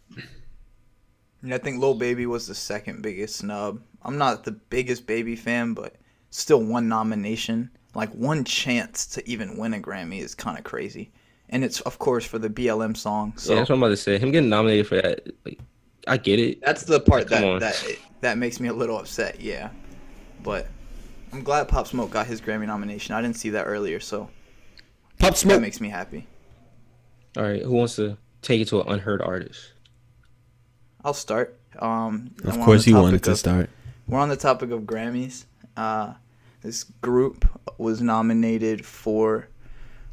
And 1.42 1.54
I 1.54 1.58
think 1.58 1.80
Lil 1.80 1.94
Baby 1.94 2.26
was 2.26 2.46
the 2.46 2.54
second 2.54 3.02
biggest 3.02 3.37
snub. 3.37 3.80
I'm 4.02 4.18
not 4.18 4.44
the 4.44 4.52
biggest 4.52 5.06
Baby 5.06 5.37
fan, 5.37 5.75
but 5.75 5.96
still 6.30 6.62
one 6.62 6.88
nomination, 6.88 7.70
like 7.94 8.11
one 8.14 8.44
chance 8.44 9.06
to 9.06 9.28
even 9.28 9.56
win 9.56 9.75
a 9.75 9.78
Grammy 9.78 10.20
is 10.20 10.35
kind 10.35 10.56
of 10.59 10.64
crazy. 10.64 11.11
And 11.49 11.64
it's 11.64 11.80
of 11.80 11.99
course 11.99 12.25
for 12.25 12.38
the 12.38 12.49
BLM 12.49 12.97
song. 12.97 13.32
So 13.37 13.52
yeah, 13.52 13.59
that's 13.61 13.70
what 13.70 13.76
I'm 13.76 13.82
about 13.82 13.88
to 13.90 13.97
say. 13.97 14.18
Him 14.18 14.30
getting 14.30 14.49
nominated 14.49 14.87
for 14.87 14.97
that, 15.02 15.26
like, 15.44 15.59
I 16.06 16.16
get 16.16 16.38
it. 16.38 16.61
that's 16.62 16.85
the 16.85 17.00
part 17.00 17.26
Come 17.28 17.40
that 17.42 17.49
on. 17.49 17.59
that 17.61 17.85
that 18.20 18.38
makes 18.38 18.61
me 18.61 18.68
a 18.68 18.73
little 18.73 18.99
upset. 18.99 19.40
Yeah, 19.40 19.70
but 20.42 20.68
I'm 21.32 21.42
glad 21.42 21.66
Pop 21.68 21.87
Smoke 21.88 22.11
got 22.11 22.26
his 22.26 22.40
Grammy 22.40 22.66
nomination. 22.66 23.14
I 23.14 23.23
didn't 23.23 23.37
see 23.37 23.50
that 23.50 23.64
earlier, 23.64 23.99
so 24.00 24.20
Pop 24.20 24.30
Smoke 25.18 25.20
that 25.20 25.37
Smoke. 25.37 25.61
makes 25.61 25.80
me 25.80 25.88
happy. 25.88 26.26
All 27.37 27.42
right, 27.42 27.62
who 27.62 27.73
wants 27.73 27.97
to 27.97 28.16
take 28.42 28.61
it 28.61 28.68
to 28.68 28.80
an 28.80 28.88
unheard 28.88 29.20
artist? 29.23 29.73
I'll 31.04 31.14
start. 31.14 31.59
Um, 31.78 32.30
Of 32.44 32.59
course, 32.61 32.85
the 32.85 32.90
he 32.92 32.94
wanted 32.97 33.23
to 33.25 33.32
of- 33.32 33.38
start. 33.38 33.70
We're 34.06 34.18
on 34.18 34.28
the 34.28 34.37
topic 34.37 34.70
of 34.70 34.82
Grammys. 34.82 35.44
Uh, 35.76 36.14
this 36.62 36.85
group 37.00 37.49
was 37.79 38.02
nominated 38.02 38.85
for, 38.85 39.49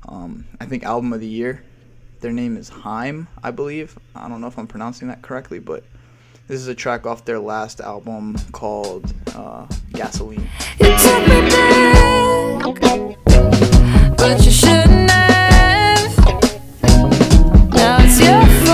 um, 0.08 0.46
I 0.60 0.66
think, 0.66 0.84
Album 0.84 1.12
of 1.14 1.20
the 1.20 1.28
Year. 1.28 1.64
Their 2.22 2.32
name 2.32 2.58
is 2.58 2.70
Haim, 2.70 3.28
I 3.44 3.52
believe. 3.52 3.98
I 4.16 4.28
don't 4.30 4.42
know 4.42 4.48
if 4.48 4.58
I'm 4.58 4.68
pronouncing 4.68 5.10
that 5.10 5.22
correctly, 5.22 5.60
but 5.60 5.84
this 6.48 6.60
is 6.62 6.68
a 6.68 6.76
track 6.76 7.06
off 7.06 7.26
their 7.26 7.40
last 7.40 7.82
album 7.82 8.38
called 8.54 9.14
uh, 9.36 9.68
Gasoline. 9.92 10.48
But 14.18 14.44
you 14.44 14.52
shouldn't 14.52 15.12
have. 15.12 16.18
Now 17.74 17.98
it's 18.00 18.20
your 18.20 18.67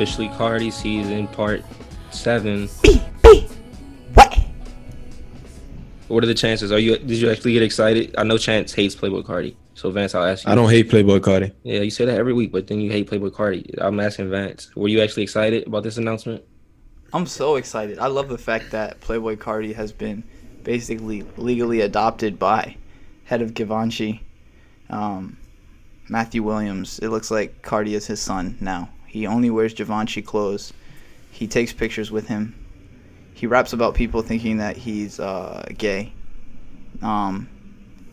officially 0.00 0.30
Carti 0.30 0.72
season, 0.72 1.26
part 1.28 1.62
seven. 2.10 2.68
What? 4.14 4.38
What 6.08 6.24
are 6.24 6.26
the 6.26 6.32
chances? 6.32 6.72
Are 6.72 6.78
you 6.78 6.96
did 6.96 7.18
you 7.18 7.30
actually 7.30 7.52
get 7.52 7.62
excited? 7.62 8.14
I 8.16 8.22
know 8.22 8.38
Chance 8.38 8.72
hates 8.72 8.96
Playboi 8.96 9.22
Carti. 9.24 9.56
So 9.74 9.90
Vance, 9.90 10.14
I'll 10.14 10.24
ask 10.24 10.46
you. 10.46 10.52
I 10.52 10.54
don't 10.54 10.70
hate 10.70 10.88
Playboi 10.88 11.20
Carti. 11.20 11.52
Yeah, 11.64 11.80
you 11.80 11.90
say 11.90 12.06
that 12.06 12.16
every 12.16 12.32
week, 12.32 12.50
but 12.50 12.66
then 12.66 12.80
you 12.80 12.90
hate 12.90 13.10
Playboi 13.10 13.30
Carti. 13.30 13.74
I'm 13.76 14.00
asking 14.00 14.30
Vance. 14.30 14.74
Were 14.74 14.88
you 14.88 15.02
actually 15.02 15.24
excited 15.24 15.66
about 15.66 15.82
this 15.82 15.98
announcement? 15.98 16.44
I'm 17.12 17.26
so 17.26 17.56
excited. 17.56 17.98
I 17.98 18.06
love 18.06 18.30
the 18.30 18.38
fact 18.38 18.70
that 18.70 19.02
Playboi 19.02 19.36
Carti 19.36 19.74
has 19.74 19.92
been 19.92 20.24
basically 20.64 21.26
legally 21.36 21.82
adopted 21.82 22.38
by 22.38 22.74
head 23.24 23.42
of 23.42 23.52
Givenchy, 23.52 24.22
um, 24.88 25.36
Matthew 26.08 26.42
Williams. 26.42 27.00
It 27.00 27.08
looks 27.08 27.30
like 27.30 27.60
Carti 27.60 27.92
is 27.92 28.06
his 28.06 28.22
son 28.22 28.56
now. 28.62 28.88
He 29.10 29.26
only 29.26 29.50
wears 29.50 29.74
Givenchy 29.74 30.22
clothes. 30.22 30.72
He 31.30 31.46
takes 31.46 31.72
pictures 31.72 32.10
with 32.10 32.28
him. 32.28 32.54
He 33.34 33.46
raps 33.46 33.72
about 33.72 33.94
people 33.94 34.22
thinking 34.22 34.58
that 34.58 34.76
he's 34.76 35.18
uh, 35.18 35.66
gay. 35.76 36.12
Um, 37.02 37.48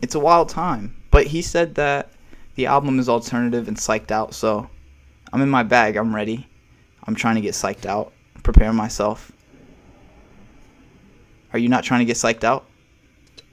it's 0.02 0.14
a 0.14 0.18
wild 0.18 0.48
time. 0.48 0.96
But 1.10 1.26
he 1.26 1.40
said 1.40 1.76
that 1.76 2.10
the 2.56 2.66
album 2.66 2.98
is 2.98 3.08
alternative 3.08 3.68
and 3.68 3.76
psyched 3.76 4.10
out. 4.10 4.34
So 4.34 4.68
I'm 5.32 5.40
in 5.40 5.48
my 5.48 5.62
bag. 5.62 5.96
I'm 5.96 6.14
ready. 6.14 6.46
I'm 7.04 7.14
trying 7.14 7.36
to 7.36 7.40
get 7.40 7.54
psyched 7.54 7.86
out 7.86 8.12
prepare 8.52 8.72
myself. 8.72 9.30
Are 11.52 11.58
you 11.58 11.68
not 11.68 11.84
trying 11.84 12.00
to 12.00 12.06
get 12.06 12.16
psyched 12.16 12.44
out? 12.44 12.64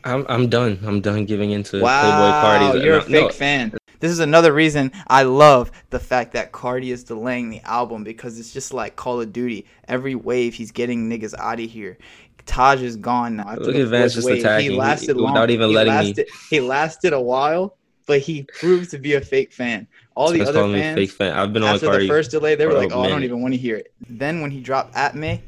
I'm 0.05 0.25
I'm 0.29 0.47
done. 0.47 0.79
I'm 0.86 1.01
done 1.01 1.25
giving 1.25 1.51
into 1.51 1.81
Wow, 1.81 2.03
Playboi 2.03 2.41
Carti's. 2.41 2.84
you're 2.84 2.97
a 2.99 3.01
fake 3.01 3.12
no, 3.12 3.29
fan. 3.29 3.77
This 3.99 4.12
is 4.12 4.19
another 4.19 4.53
reason 4.53 4.91
I 5.08 5.23
love 5.23 5.71
the 5.89 5.99
fact 5.99 6.34
that 6.34 6.51
Carti 6.51 6.91
is 6.91 7.03
delaying 7.03 7.49
the 7.49 7.62
album 7.62 8.03
because 8.03 8.39
it's 8.39 8.53
just 8.53 8.73
like 8.73 8.95
Call 8.95 9.21
of 9.21 9.31
Duty. 9.34 9.65
Every 9.88 10.15
wave, 10.15 10.53
he's 10.53 10.71
getting 10.71 11.10
niggas 11.10 11.34
out 11.38 11.60
of 11.60 11.69
here. 11.69 11.97
Taj 12.45 12.81
is 12.81 12.95
gone 12.95 13.38
now. 13.38 13.55
Look 13.55 13.75
at 13.75 13.88
Vance 13.88 14.13
just 14.13 14.27
wave. 14.27 14.39
attacking 14.41 14.71
He 14.71 14.77
lasted 14.77 15.15
without 15.15 15.34
long. 15.36 15.49
even 15.49 15.69
he 15.69 15.75
letting 15.75 16.15
me- 16.15 16.25
He 16.49 16.60
lasted 16.60 17.13
a 17.13 17.19
while, 17.21 17.75
but 18.05 18.19
he 18.19 18.43
proved 18.43 18.91
to 18.91 18.99
be 18.99 19.13
a 19.15 19.21
fake 19.21 19.51
fan. 19.51 19.88
All 20.15 20.29
the 20.31 20.41
other 20.41 20.60
call 20.60 20.67
me 20.69 20.79
a 20.79 20.81
fans, 20.81 20.95
fake 20.95 21.12
fan. 21.12 21.34
I've 21.34 21.51
been 21.51 21.63
on 21.63 21.75
after 21.75 21.88
Carti. 21.88 22.01
the 22.01 22.08
first 22.08 22.31
delay, 22.31 22.55
they 22.55 22.65
were 22.67 22.73
like, 22.73 22.91
"Oh, 22.93 23.01
I 23.01 23.10
don't 23.10 23.23
even 23.23 23.41
want 23.41 23.53
to 23.53 23.58
hear 23.58 23.75
it." 23.77 23.91
Then 24.08 24.41
when 24.41 24.51
he 24.51 24.62
dropped 24.62 24.95
"At 24.95 25.15
Me," 25.15 25.41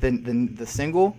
the 0.00 0.10
the, 0.10 0.48
the 0.54 0.66
single, 0.66 1.16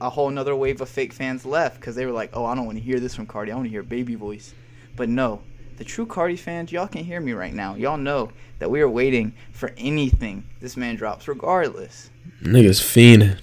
a 0.00 0.10
whole 0.10 0.28
another 0.28 0.54
wave 0.54 0.80
of 0.80 0.88
fake 0.88 1.12
fans 1.12 1.44
left 1.46 1.80
because 1.80 1.96
they 1.96 2.04
were 2.06 2.12
like, 2.12 2.30
"Oh, 2.34 2.44
I 2.44 2.54
don't 2.54 2.66
want 2.66 2.76
to 2.78 2.84
hear 2.84 3.00
this 3.00 3.14
from 3.14 3.26
Carti. 3.26 3.50
I 3.50 3.54
want 3.54 3.64
to 3.66 3.70
hear 3.70 3.82
baby 3.82 4.14
voice." 4.14 4.54
But 4.96 5.08
no, 5.08 5.40
the 5.76 5.84
true 5.84 6.06
Carti 6.06 6.38
fans, 6.38 6.70
y'all 6.72 6.86
can 6.88 7.04
hear 7.04 7.20
me 7.20 7.32
right 7.32 7.52
now. 7.54 7.74
Y'all 7.74 7.96
know 7.96 8.30
that 8.58 8.70
we 8.70 8.80
are 8.80 8.88
waiting 8.88 9.34
for 9.52 9.72
anything 9.76 10.44
this 10.60 10.76
man 10.76 10.96
drops, 10.96 11.26
regardless. 11.28 12.10
Niggas 12.42 12.80
fiending. 12.80 13.38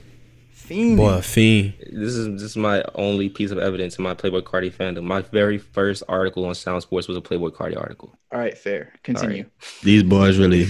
Fiend. 0.51 0.95
Boy, 0.97 1.15
a 1.15 1.21
fiend. 1.21 1.73
This 1.91 2.13
is 2.13 2.27
this 2.41 2.43
is 2.51 2.55
my 2.57 2.83
only 2.95 3.27
piece 3.29 3.51
of 3.51 3.57
evidence 3.57 3.97
in 3.97 4.03
my 4.03 4.13
Playboi 4.13 4.43
Carti 4.43 4.71
fandom. 4.71 5.03
My 5.03 5.21
very 5.21 5.57
first 5.57 6.01
article 6.07 6.45
on 6.45 6.55
Sound 6.55 6.81
Sports 6.83 7.07
was 7.09 7.17
a 7.17 7.21
Playboi 7.21 7.51
Carti 7.51 7.75
article. 7.77 8.15
All 8.31 8.39
right, 8.39 8.57
fair. 8.57 8.93
Continue. 9.03 9.45
These 9.83 10.03
boys 10.03 10.37
really 10.37 10.65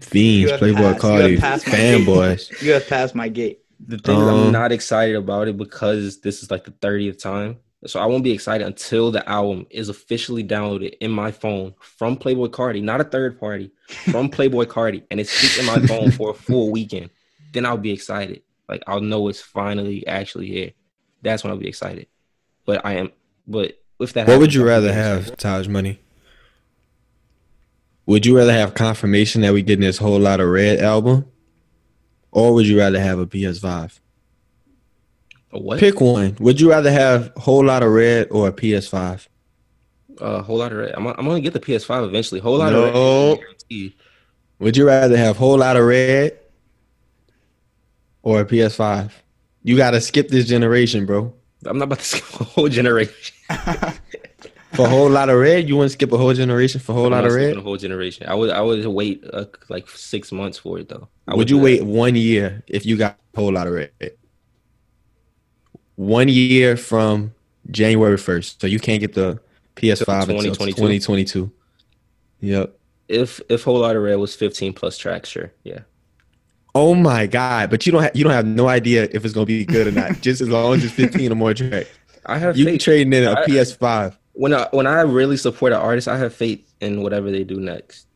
fiends. 0.00 0.52
Playboi 0.52 0.74
passed- 0.74 1.04
you 1.04 1.10
Carti 1.10 1.30
have 1.32 1.40
passed 1.40 1.66
my 1.66 1.72
gate. 1.74 2.06
fanboys. 2.06 2.62
You 2.62 2.72
have 2.72 2.88
passed 2.88 3.14
my 3.14 3.28
gate. 3.28 3.58
The 3.84 3.98
thing 3.98 4.16
is, 4.16 4.22
Um, 4.22 4.46
I'm 4.46 4.52
not 4.52 4.72
excited 4.72 5.16
about 5.16 5.48
it 5.48 5.56
because 5.56 6.20
this 6.20 6.42
is 6.42 6.50
like 6.50 6.64
the 6.64 6.70
30th 6.70 7.18
time. 7.20 7.56
So 7.86 7.98
I 7.98 8.06
won't 8.06 8.22
be 8.22 8.30
excited 8.30 8.64
until 8.64 9.10
the 9.10 9.28
album 9.28 9.66
is 9.70 9.88
officially 9.88 10.44
downloaded 10.44 10.94
in 11.00 11.10
my 11.10 11.32
phone 11.32 11.74
from 11.80 12.16
Playboi 12.16 12.48
Carti, 12.50 12.80
not 12.80 13.00
a 13.00 13.04
third 13.04 13.40
party, 13.40 13.72
from 14.10 14.30
Playboi 14.30 14.66
Carti, 14.66 15.02
and 15.10 15.18
it's 15.18 15.58
in 15.58 15.66
my 15.66 15.80
phone 15.86 16.12
for 16.12 16.30
a 16.30 16.34
full 16.34 16.70
weekend. 16.70 17.10
Then 17.52 17.66
I'll 17.66 17.76
be 17.76 17.90
excited. 17.90 18.42
Like 18.68 18.84
I'll 18.86 19.00
know 19.00 19.26
it's 19.28 19.40
finally 19.40 20.06
actually 20.06 20.46
here. 20.46 20.72
That's 21.22 21.42
when 21.42 21.50
I'll 21.52 21.58
be 21.58 21.68
excited. 21.68 22.06
But 22.64 22.86
I 22.86 22.94
am. 22.94 23.10
But 23.46 23.82
if 23.98 24.12
that, 24.12 24.28
What 24.28 24.38
would 24.38 24.54
you 24.54 24.64
rather 24.64 24.92
have, 24.92 25.36
Taj 25.36 25.66
Money? 25.66 25.98
Would 28.06 28.26
you 28.26 28.36
rather 28.36 28.52
have 28.52 28.74
confirmation 28.74 29.42
that 29.42 29.52
we 29.52 29.62
getting 29.62 29.84
this 29.84 29.98
whole 29.98 30.18
lot 30.18 30.40
of 30.40 30.48
red 30.48 30.80
album? 30.80 31.26
Or 32.30 32.54
would 32.54 32.66
you 32.66 32.78
rather 32.78 33.00
have 33.00 33.18
a 33.18 33.26
PS5? 33.26 33.98
What? 35.52 35.78
Pick 35.80 36.00
one. 36.00 36.36
Would 36.40 36.60
you 36.60 36.70
rather 36.70 36.90
have 36.90 37.30
a 37.36 37.40
whole 37.40 37.64
lot 37.64 37.82
of 37.82 37.90
red 37.92 38.28
or 38.30 38.48
a 38.48 38.52
PS5? 38.52 39.28
a 40.20 40.42
whole 40.42 40.58
lot 40.58 40.70
of 40.72 40.78
red. 40.78 40.94
I'm, 40.94 41.06
I'm 41.06 41.16
gonna 41.26 41.40
get 41.40 41.52
the 41.52 41.60
PS5 41.60 42.06
eventually. 42.06 42.40
Whole 42.40 42.58
lot 42.58 42.72
No. 42.72 43.32
of 43.32 43.38
red. 43.70 43.92
Would 44.60 44.76
you 44.76 44.86
rather 44.86 45.16
have 45.16 45.36
whole 45.36 45.58
lot 45.58 45.76
of 45.76 45.84
red 45.84 46.38
or 48.22 48.40
a 48.40 48.44
PS5? 48.44 49.10
You 49.62 49.76
gotta 49.76 50.00
skip 50.00 50.28
this 50.28 50.46
generation, 50.46 51.06
bro. 51.06 51.34
I'm 51.66 51.78
not 51.78 51.84
about 51.84 51.98
to 51.98 52.04
skip 52.16 52.40
a 52.40 52.44
whole 52.44 52.68
generation. 52.68 53.34
For 54.72 54.86
a 54.86 54.88
whole 54.88 55.10
lot 55.10 55.28
of 55.28 55.38
red, 55.38 55.68
you 55.68 55.76
want 55.76 55.90
to 55.90 55.92
skip 55.92 56.12
a 56.12 56.16
whole 56.16 56.32
generation 56.32 56.80
for 56.80 56.92
a 56.92 56.94
whole 56.94 57.06
I'm 57.06 57.12
lot 57.12 57.24
not 57.24 57.30
of 57.30 57.34
red? 57.34 57.56
A 57.56 57.60
whole 57.60 57.76
generation. 57.76 58.26
I 58.26 58.34
would. 58.34 58.50
I 58.50 58.60
would 58.62 58.86
wait 58.86 59.22
uh, 59.32 59.44
like 59.68 59.86
six 59.88 60.32
months 60.32 60.56
for 60.56 60.78
it 60.78 60.88
though. 60.88 61.08
I 61.28 61.34
Would 61.34 61.50
you 61.50 61.56
do 61.58 61.62
wait 61.62 61.82
one 61.82 62.14
year 62.16 62.62
if 62.68 62.86
you 62.86 62.96
got 62.96 63.18
a 63.34 63.40
whole 63.40 63.52
lot 63.52 63.66
of 63.66 63.74
red? 63.74 63.90
One 66.02 66.28
year 66.28 66.76
from 66.76 67.32
January 67.70 68.16
first, 68.16 68.60
so 68.60 68.66
you 68.66 68.80
can't 68.80 69.00
get 69.00 69.14
the 69.14 69.38
PS5 69.76 70.22
until 70.22 70.54
2022. 70.54 70.74
2022. 70.74 71.52
Yep. 72.40 72.78
If 73.08 73.40
if 73.48 73.62
whole 73.62 73.78
lot 73.78 73.94
of 73.94 74.02
red 74.02 74.16
was 74.16 74.34
15 74.34 74.72
plus 74.72 74.98
tracks, 74.98 75.28
sure, 75.28 75.52
yeah. 75.62 75.80
Oh 76.74 76.94
my 76.94 77.26
god! 77.26 77.70
But 77.70 77.86
you 77.86 77.92
don't 77.92 78.02
have 78.02 78.16
you 78.16 78.24
don't 78.24 78.32
have 78.32 78.46
no 78.46 78.66
idea 78.68 79.04
if 79.12 79.24
it's 79.24 79.32
gonna 79.32 79.46
be 79.46 79.64
good 79.64 79.86
or 79.86 79.92
not. 79.92 80.20
Just 80.22 80.40
as 80.40 80.48
long 80.48 80.74
as 80.74 80.84
it's 80.84 80.94
15 80.94 81.30
or 81.30 81.34
more 81.34 81.54
tracks, 81.54 81.88
I 82.26 82.38
have 82.38 82.56
you 82.56 82.78
trading 82.78 83.12
in 83.12 83.24
a 83.24 83.32
I- 83.32 83.46
PS5. 83.46 84.16
when 84.32 84.54
I 84.54 84.68
when 84.72 84.86
I 84.86 85.02
really 85.02 85.36
support 85.36 85.72
an 85.72 85.78
artist, 85.78 86.08
I 86.08 86.18
have 86.18 86.34
faith 86.34 86.72
in 86.80 87.02
whatever 87.02 87.30
they 87.30 87.44
do 87.44 87.60
next. 87.60 88.06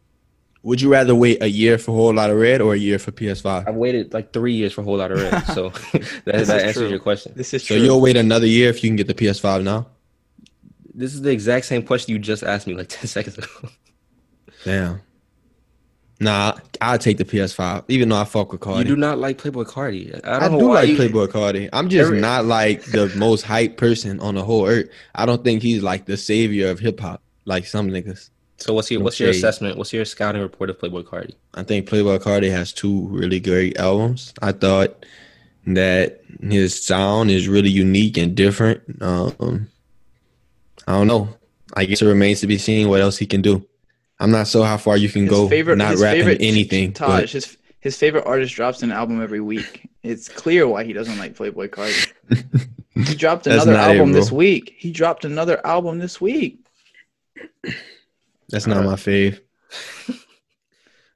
Would 0.67 0.81
you 0.81 0.91
rather 0.91 1.15
wait 1.15 1.41
a 1.43 1.49
year 1.49 1.79
for 1.79 1.93
a 1.93 1.95
whole 1.95 2.13
lot 2.13 2.29
of 2.29 2.37
red 2.39 2.61
or 2.61 2.75
a 2.75 2.77
year 2.77 2.99
for 2.99 3.13
PS5? 3.13 3.69
I've 3.69 3.77
waited 3.77 4.13
like 4.13 4.33
three 4.33 4.53
years 4.55 4.73
for 4.73 4.81
a 4.81 4.85
whole 4.85 4.97
lot 4.97 5.13
of 5.13 5.19
red, 5.21 5.41
so 5.55 5.69
that, 5.93 6.25
This 6.25 6.25
that 6.25 6.41
is 6.41 6.51
answers 6.51 6.75
true. 6.75 6.89
your 6.89 6.99
question. 6.99 7.33
This 7.37 7.55
is 7.55 7.63
So 7.63 7.77
true. 7.77 7.85
you'll 7.85 8.01
wait 8.01 8.17
another 8.17 8.49
year 8.49 8.69
if 8.69 8.83
you 8.83 8.91
can 8.91 8.97
get 8.97 9.07
the 9.07 9.15
PS5 9.15 9.63
now. 9.63 9.87
This 10.93 11.15
is 11.15 11.23
the 11.23 11.31
exact 11.31 11.67
same 11.67 11.85
question 11.85 12.13
you 12.15 12.19
just 12.19 12.43
asked 12.43 12.67
me 12.67 12.75
like 12.75 12.89
10 12.99 13.07
seconds 13.07 13.39
ago. 13.39 13.47
Damn. 14.65 15.01
Nah, 16.19 16.55
I'll 16.81 16.99
take 16.99 17.19
the 17.19 17.25
PS5, 17.25 17.85
even 17.89 18.09
though 18.09 18.17
I 18.17 18.25
fuck 18.25 18.51
with 18.51 18.61
Carti. 18.63 18.79
You 18.79 18.85
do 18.85 18.97
not 18.97 19.19
like 19.19 19.39
Playboi 19.41 19.67
Carti. 19.67 20.19
I 20.25 20.37
I, 20.37 20.41
don't 20.49 20.53
know 20.53 20.59
do 20.61 20.73
like 20.75 20.89
you- 20.89 20.97
Playboi 20.97 21.29
Carti. 21.29 21.69
I'm 21.73 21.89
just 21.91 22.07
Every- 22.07 22.21
not 22.21 22.45
like 22.47 22.83
the 22.87 23.13
most 23.17 23.43
hype 23.43 23.77
person 23.77 24.19
on 24.21 24.35
the 24.35 24.43
whole 24.43 24.67
earth. 24.67 24.89
I 25.15 25.27
don't 25.27 25.45
think 25.45 25.63
he's 25.63 25.83
like 25.85 26.07
the 26.07 26.17
savior 26.17 26.71
of 26.71 26.81
hip 26.81 26.99
hop, 26.99 27.23
like 27.45 27.67
some 27.67 27.89
niggas. 27.89 28.31
So 28.59 28.73
what's 28.73 28.91
your 28.91 29.03
what's 29.03 29.21
your 29.21 29.31
assessment? 29.31 29.77
What's 29.77 29.93
your 29.93 30.05
scouting 30.05 30.43
report 30.43 30.71
of 30.71 30.79
Playboi 30.79 31.05
Carti? 31.05 31.35
I 31.55 31.63
think 31.63 31.89
Playboi 31.89 32.19
Carti 32.21 32.51
has 32.51 32.73
two 32.73 33.07
really 33.09 33.41
great 33.41 33.77
albums. 33.79 34.33
I 34.41 34.53
thought 34.53 35.05
that 35.67 36.21
his 36.41 36.83
sound 36.85 37.31
is 37.31 37.49
really 37.49 37.71
unique 37.71 38.17
and 38.17 38.35
different. 38.35 38.83
Um, 39.03 39.69
I 40.87 40.93
don't 40.93 41.07
know. 41.07 41.29
I 41.75 41.85
guess 41.85 42.01
it 42.01 42.07
remains 42.07 42.41
to 42.41 42.47
be 42.47 42.59
seen 42.59 42.89
what 42.89 43.01
else 43.01 43.19
he 43.19 43.27
can 43.27 43.43
do. 43.43 43.67
I'm 44.19 44.31
not 44.31 44.47
sure 44.47 44.65
how 44.65 44.79
far 44.79 44.97
you 44.97 45.11
can 45.11 45.23
his 45.23 45.31
go 45.31 45.49
favorite, 45.49 45.77
not 45.77 45.91
his 45.91 46.01
rapping 46.01 46.23
favorite 46.23 46.41
anything. 46.41 46.93
Taj, 46.93 47.09
but- 47.09 47.31
his 47.31 47.57
his 47.81 47.97
favorite 47.97 48.25
artist 48.27 48.55
drops 48.55 48.83
an 48.83 48.91
album 48.91 49.23
every 49.23 49.41
week. 49.41 49.89
It's 50.03 50.29
clear 50.29 50.67
why 50.67 50.85
he 50.85 50.93
doesn't 50.93 51.19
like 51.19 51.37
Playboi 51.37 51.69
Carti. 51.69 52.67
He 52.97 53.15
dropped 53.15 53.47
another 53.47 53.73
not 53.73 53.91
it, 53.91 53.99
album 53.99 54.13
this 54.13 54.33
week. 54.33 54.75
He 54.79 54.91
dropped 54.91 55.27
another 55.27 55.65
album 55.67 55.99
this 55.99 56.19
week. 56.19 56.65
That's 58.49 58.67
not 58.67 58.85
my 58.85 58.95
fave. 58.95 59.41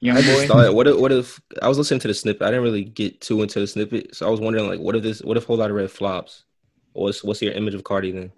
Young 0.01 0.17
I 0.17 0.21
just 0.21 0.41
boy. 0.41 0.47
thought, 0.47 0.73
what 0.73 0.87
if, 0.87 0.97
what 0.97 1.11
if 1.11 1.39
I 1.61 1.67
was 1.67 1.77
listening 1.77 1.99
to 2.01 2.07
the 2.07 2.13
snippet? 2.13 2.41
I 2.41 2.47
didn't 2.47 2.63
really 2.63 2.83
get 2.83 3.21
too 3.21 3.41
into 3.43 3.59
the 3.59 3.67
snippet, 3.67 4.15
so 4.15 4.27
I 4.27 4.31
was 4.31 4.39
wondering, 4.39 4.67
like, 4.67 4.79
what 4.79 4.95
if 4.95 5.03
this, 5.03 5.21
what 5.21 5.37
if 5.37 5.45
Whole 5.45 5.57
Lot 5.57 5.69
of 5.69 5.75
Red 5.75 5.91
flops? 5.91 6.43
What's 6.93 7.23
what's 7.23 7.41
your 7.41 7.53
image 7.53 7.75
of 7.75 7.83
Carti 7.83 8.11
then? 8.11 8.31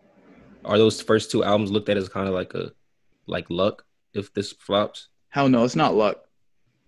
Are 0.66 0.78
those 0.78 1.02
first 1.02 1.32
two 1.32 1.44
albums 1.44 1.72
looked 1.72 1.90
at 1.90 1.98
as 1.98 2.10
kind 2.10 2.28
of 2.28 2.34
like 2.34 2.54
a, 2.54 2.72
like 3.28 3.50
luck 3.50 3.86
if 4.14 4.34
this 4.34 4.52
flops? 4.52 5.08
Hell 5.30 5.50
no, 5.50 5.64
it's 5.64 5.76
not 5.76 5.96
luck. 5.96 6.18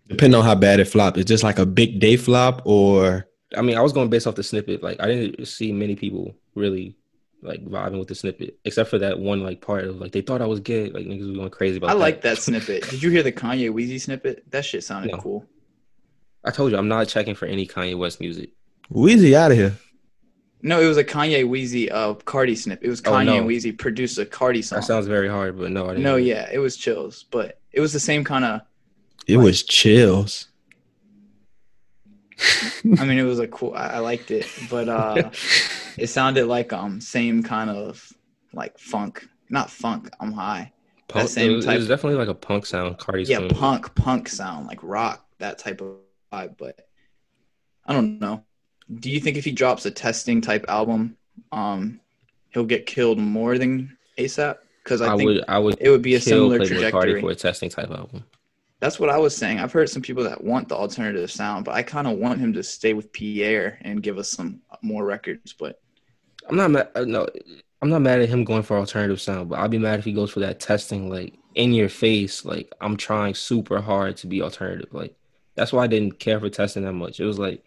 Depending 0.08 0.38
on 0.38 0.46
how 0.46 0.56
bad 0.56 0.80
it 0.80 0.86
flopped, 0.86 1.18
it's 1.18 1.28
just 1.28 1.44
like 1.44 1.58
a 1.58 1.66
big 1.66 2.00
day 2.00 2.18
flop 2.18 2.62
or 2.66 3.28
I 3.58 3.62
mean, 3.62 3.78
I 3.78 3.82
was 3.82 3.94
going 3.94 4.10
based 4.10 4.28
off 4.28 4.36
the 4.36 4.44
snippet. 4.44 4.84
Like, 4.84 5.02
I 5.02 5.08
didn't 5.08 5.46
see 5.48 5.72
many 5.72 5.96
people 5.96 6.36
really 6.56 6.96
like 7.46 7.64
vibing 7.66 8.00
with 8.00 8.08
the 8.08 8.16
snippet, 8.16 8.58
except 8.66 8.90
for 8.90 8.98
that 9.00 9.20
one 9.20 9.42
like 9.44 9.62
part 9.62 9.86
of 9.86 9.98
like 10.00 10.12
they 10.12 10.22
thought 10.22 10.42
I 10.42 10.46
was 10.46 10.60
gay. 10.60 10.90
Like 10.90 11.06
niggas 11.06 11.28
was 11.28 11.38
going 11.38 11.50
crazy 11.50 11.78
about. 11.78 11.90
I 11.90 11.94
like 11.94 12.22
that 12.22 12.38
snippet. 12.40 12.84
Did 12.90 13.02
you 13.04 13.10
hear 13.12 13.24
the 13.24 13.32
Kanye 13.32 13.72
Weezy 13.72 14.00
snippet? 14.02 14.50
That 14.52 14.66
shit 14.66 14.84
sounded 14.84 15.12
No. 15.12 15.18
cool. 15.20 15.46
I 16.44 16.52
told 16.52 16.72
you, 16.72 16.78
I'm 16.78 16.88
not 16.88 17.08
checking 17.08 17.34
for 17.36 17.46
any 17.48 17.66
Kanye 17.68 17.98
West 17.98 18.20
music. 18.20 18.52
Weezy 18.92 19.34
out 19.34 19.52
of 19.52 19.58
here. 19.58 19.76
No, 20.62 20.80
it 20.82 20.88
was 20.88 20.98
a 20.98 21.04
Kanye 21.04 21.44
Weezy 21.48 21.92
uh 21.92 22.14
Carti 22.16 22.58
snip. 22.58 22.80
It 22.84 22.90
was 22.90 23.02
Oh, 23.06 23.12
Kanye 23.12 23.26
no. 23.26 23.38
and 23.40 23.48
Weezy 23.50 23.78
produced 23.78 24.18
a 24.18 24.26
Carti 24.26 24.64
song. 24.64 24.80
That 24.80 24.84
sounds 24.86 25.08
very 25.08 25.28
hard, 25.30 25.58
but 25.58 25.72
no, 25.72 25.86
I 25.86 25.90
didn't. 25.90 26.04
no, 26.04 26.16
yeah, 26.16 26.50
it 26.52 26.60
was 26.60 26.76
chills, 26.78 27.24
but 27.32 27.60
it 27.72 27.80
was 27.82 27.94
the 27.94 28.00
same 28.00 28.24
kind 28.24 28.46
of. 28.46 28.62
It 29.28 29.38
was 29.38 29.64
chills. 29.64 30.48
I 33.00 33.06
mean, 33.06 33.18
it 33.18 33.24
was 33.24 33.40
a 33.40 33.48
cool. 33.48 33.74
I, 33.74 33.88
I 33.88 34.00
liked 34.00 34.30
it, 34.32 34.46
but 34.70 34.90
uh 34.90 35.30
it 35.98 36.08
sounded 36.08 36.46
like 36.46 36.74
um 36.74 37.02
same 37.02 37.44
kind 37.44 37.70
of 37.70 38.12
like 38.54 38.78
funk, 38.78 39.28
not 39.50 39.70
funk. 39.70 40.10
I'm 40.20 40.32
high. 40.32 40.72
Punk, 41.08 41.30
same 41.30 41.52
it, 41.52 41.56
was, 41.56 41.66
it 41.66 41.76
was 41.76 41.88
definitely 41.88 42.18
like 42.18 42.30
a 42.30 42.34
punk 42.34 42.66
sound. 42.66 42.98
Carti's 42.98 43.30
yeah, 43.30 43.40
doing. 43.40 43.52
punk, 43.52 43.94
punk 43.96 44.28
sound 44.28 44.68
like 44.68 44.80
rock, 44.82 45.26
that 45.40 45.60
type 45.60 45.82
of 45.82 45.98
vibe. 46.34 46.58
But 46.58 46.88
I 47.86 47.94
don't 47.94 48.20
know. 48.20 48.44
Do 48.94 49.10
you 49.10 49.20
think 49.20 49.38
if 49.38 49.46
he 49.46 49.52
drops 49.52 49.86
a 49.86 49.92
testing 49.92 50.42
type 50.42 50.66
album, 50.68 51.18
um, 51.52 52.00
he'll 52.50 52.66
get 52.66 52.86
killed 52.86 53.20
more 53.20 53.58
than 53.58 53.98
ASAP? 54.18 54.58
Because 54.84 55.02
I, 55.02 55.14
I, 55.14 55.18
think 55.18 55.28
would, 55.28 55.44
I 55.48 55.60
would 55.60 55.78
it 55.80 55.90
would 55.90 56.02
be 56.02 56.16
a 56.16 56.22
similar 56.22 56.60
Playboi 56.60 56.68
trajectory. 56.68 57.22
for 57.22 57.32
a 57.32 57.36
testing 57.36 57.70
type 57.70 57.90
album. 57.90 58.24
That's 58.80 59.00
what 59.00 59.10
I 59.10 59.18
was 59.18 59.36
saying. 59.36 59.60
I've 59.60 59.72
heard 59.72 59.90
some 59.90 60.02
people 60.02 60.24
that 60.26 60.44
want 60.44 60.70
the 60.70 60.76
alternative 60.76 61.32
sound, 61.32 61.66
but 61.66 61.74
I 61.74 61.82
kind 61.82 62.08
of 62.08 62.18
want 62.18 62.40
him 62.40 62.54
to 62.54 62.62
stay 62.62 62.94
with 62.94 63.12
Pi'erre 63.12 63.78
and 63.82 64.04
give 64.04 64.18
us 64.18 64.30
some 64.30 64.62
more 64.84 65.06
records. 65.06 65.54
But 65.54 65.82
I'm 66.50 66.56
not 66.56 66.72
mad. 66.72 66.90
uh, 66.96 67.06
No, 67.06 67.28
I'm 67.82 67.90
not 67.90 68.02
mad 68.02 68.22
at 68.22 68.30
him 68.30 68.44
going 68.44 68.64
for 68.64 68.78
alternative 68.78 69.22
sound, 69.22 69.50
but 69.50 69.60
I'll 69.60 69.68
be 69.68 69.78
mad 69.78 70.00
if 70.00 70.06
he 70.06 70.14
goes 70.14 70.32
for 70.32 70.40
that 70.42 70.60
testing, 70.60 71.10
like 71.10 71.34
in 71.56 71.74
your 71.74 71.90
face. 71.90 72.46
Like 72.46 72.72
I'm 72.82 72.98
trying 72.98 73.34
super 73.36 73.82
hard 73.82 74.18
to 74.18 74.28
be 74.28 74.42
alternative. 74.42 74.90
Like 74.94 75.16
that's 75.56 75.72
why 75.74 75.84
I 75.84 75.88
didn't 75.88 76.20
care 76.20 76.40
for 76.40 76.50
testing 76.50 76.84
that 76.84 76.94
much. 76.94 77.20
It 77.20 77.26
was 77.26 77.40
like 77.40 77.64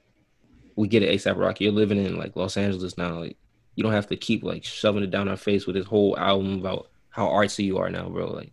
we 0.76 0.88
get 0.88 1.02
it, 1.02 1.10
ASAP 1.18 1.36
Rocky. 1.36 1.64
You're 1.64 1.72
living 1.72 2.04
in 2.04 2.16
like 2.16 2.36
Los 2.36 2.56
Angeles 2.56 2.96
now. 2.98 3.20
Like 3.20 3.36
you 3.74 3.82
don't 3.82 3.92
have 3.92 4.08
to 4.08 4.16
keep 4.16 4.42
like 4.42 4.64
shoving 4.64 5.02
it 5.02 5.10
down 5.10 5.28
our 5.28 5.36
face 5.36 5.66
with 5.66 5.76
this 5.76 5.86
whole 5.86 6.18
album 6.18 6.58
about 6.60 6.88
how 7.10 7.26
artsy 7.28 7.64
you 7.64 7.78
are 7.78 7.90
now, 7.90 8.08
bro. 8.08 8.30
Like 8.30 8.52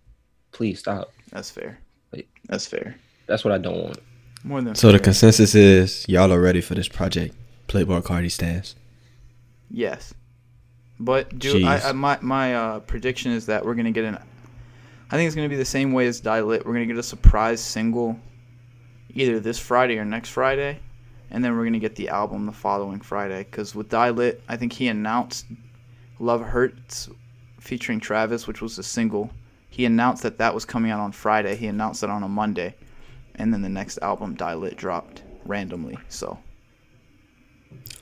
please 0.51 0.79
stop. 0.79 1.11
that's 1.31 1.49
fair. 1.51 1.77
Wait. 2.11 2.29
That's 2.47 2.65
fair. 2.65 2.95
That's 3.27 3.43
what 3.43 3.53
I 3.53 3.57
don't 3.57 3.81
want. 3.83 3.99
More 4.43 4.61
than 4.61 4.75
So 4.75 4.91
the 4.91 4.99
consensus 4.99 5.55
is 5.55 6.05
y'all 6.07 6.31
are 6.31 6.39
ready 6.39 6.61
for 6.61 6.75
this 6.75 6.87
project. 6.87 7.35
Playboi 7.67 8.03
Carti 8.03 8.31
stands. 8.31 8.75
Yes, 9.69 10.13
but 10.99 11.37
do 11.37 11.65
I, 11.65 11.89
I 11.89 11.91
my 11.91 12.17
my 12.21 12.55
uh, 12.55 12.79
prediction 12.81 13.31
is 13.31 13.45
that 13.47 13.65
we're 13.65 13.75
gonna 13.75 13.91
get 13.91 14.05
an. 14.05 14.17
I 15.11 15.15
think 15.15 15.27
it's 15.27 15.35
gonna 15.35 15.49
be 15.49 15.55
the 15.55 15.65
same 15.65 15.91
way 15.93 16.07
as 16.07 16.19
Die 16.19 16.41
Lit. 16.41 16.65
We're 16.65 16.73
gonna 16.73 16.85
get 16.85 16.97
a 16.97 17.03
surprise 17.03 17.61
single, 17.61 18.19
either 19.13 19.39
this 19.39 19.59
Friday 19.59 19.97
or 19.97 20.05
next 20.05 20.29
Friday, 20.29 20.79
and 21.31 21.43
then 21.43 21.55
we're 21.55 21.65
gonna 21.65 21.79
get 21.79 21.95
the 21.95 22.09
album 22.09 22.45
the 22.45 22.51
following 22.51 23.01
Friday. 23.01 23.43
Because 23.43 23.75
with 23.75 23.89
Die 23.89 24.09
Lit, 24.11 24.41
I 24.47 24.55
think 24.57 24.73
he 24.73 24.87
announced 24.87 25.45
"Love 26.19 26.41
Hurts" 26.41 27.09
featuring 27.59 27.99
Travis, 27.99 28.47
which 28.47 28.61
was 28.61 28.77
a 28.77 28.83
single. 28.83 29.31
He 29.69 29.83
announced 29.83 30.23
that 30.23 30.37
that 30.37 30.53
was 30.53 30.63
coming 30.63 30.91
out 30.91 31.01
on 31.01 31.11
Friday. 31.11 31.55
He 31.55 31.67
announced 31.67 32.01
it 32.03 32.09
on 32.09 32.23
a 32.23 32.29
Monday, 32.29 32.75
and 33.35 33.53
then 33.53 33.61
the 33.61 33.69
next 33.69 33.97
album, 34.01 34.35
Die 34.35 34.53
Lit, 34.53 34.77
dropped 34.77 35.23
randomly. 35.43 35.97
So 36.07 36.39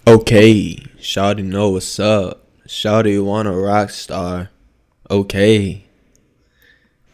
Okay, 0.06 0.76
Shawty 1.00 1.44
know 1.44 1.70
what's 1.70 2.00
up. 2.00 2.48
Shawty 2.68 3.24
want 3.24 3.48
a 3.48 3.52
rock 3.52 3.90
star. 3.90 4.50
Okay. 5.10 5.86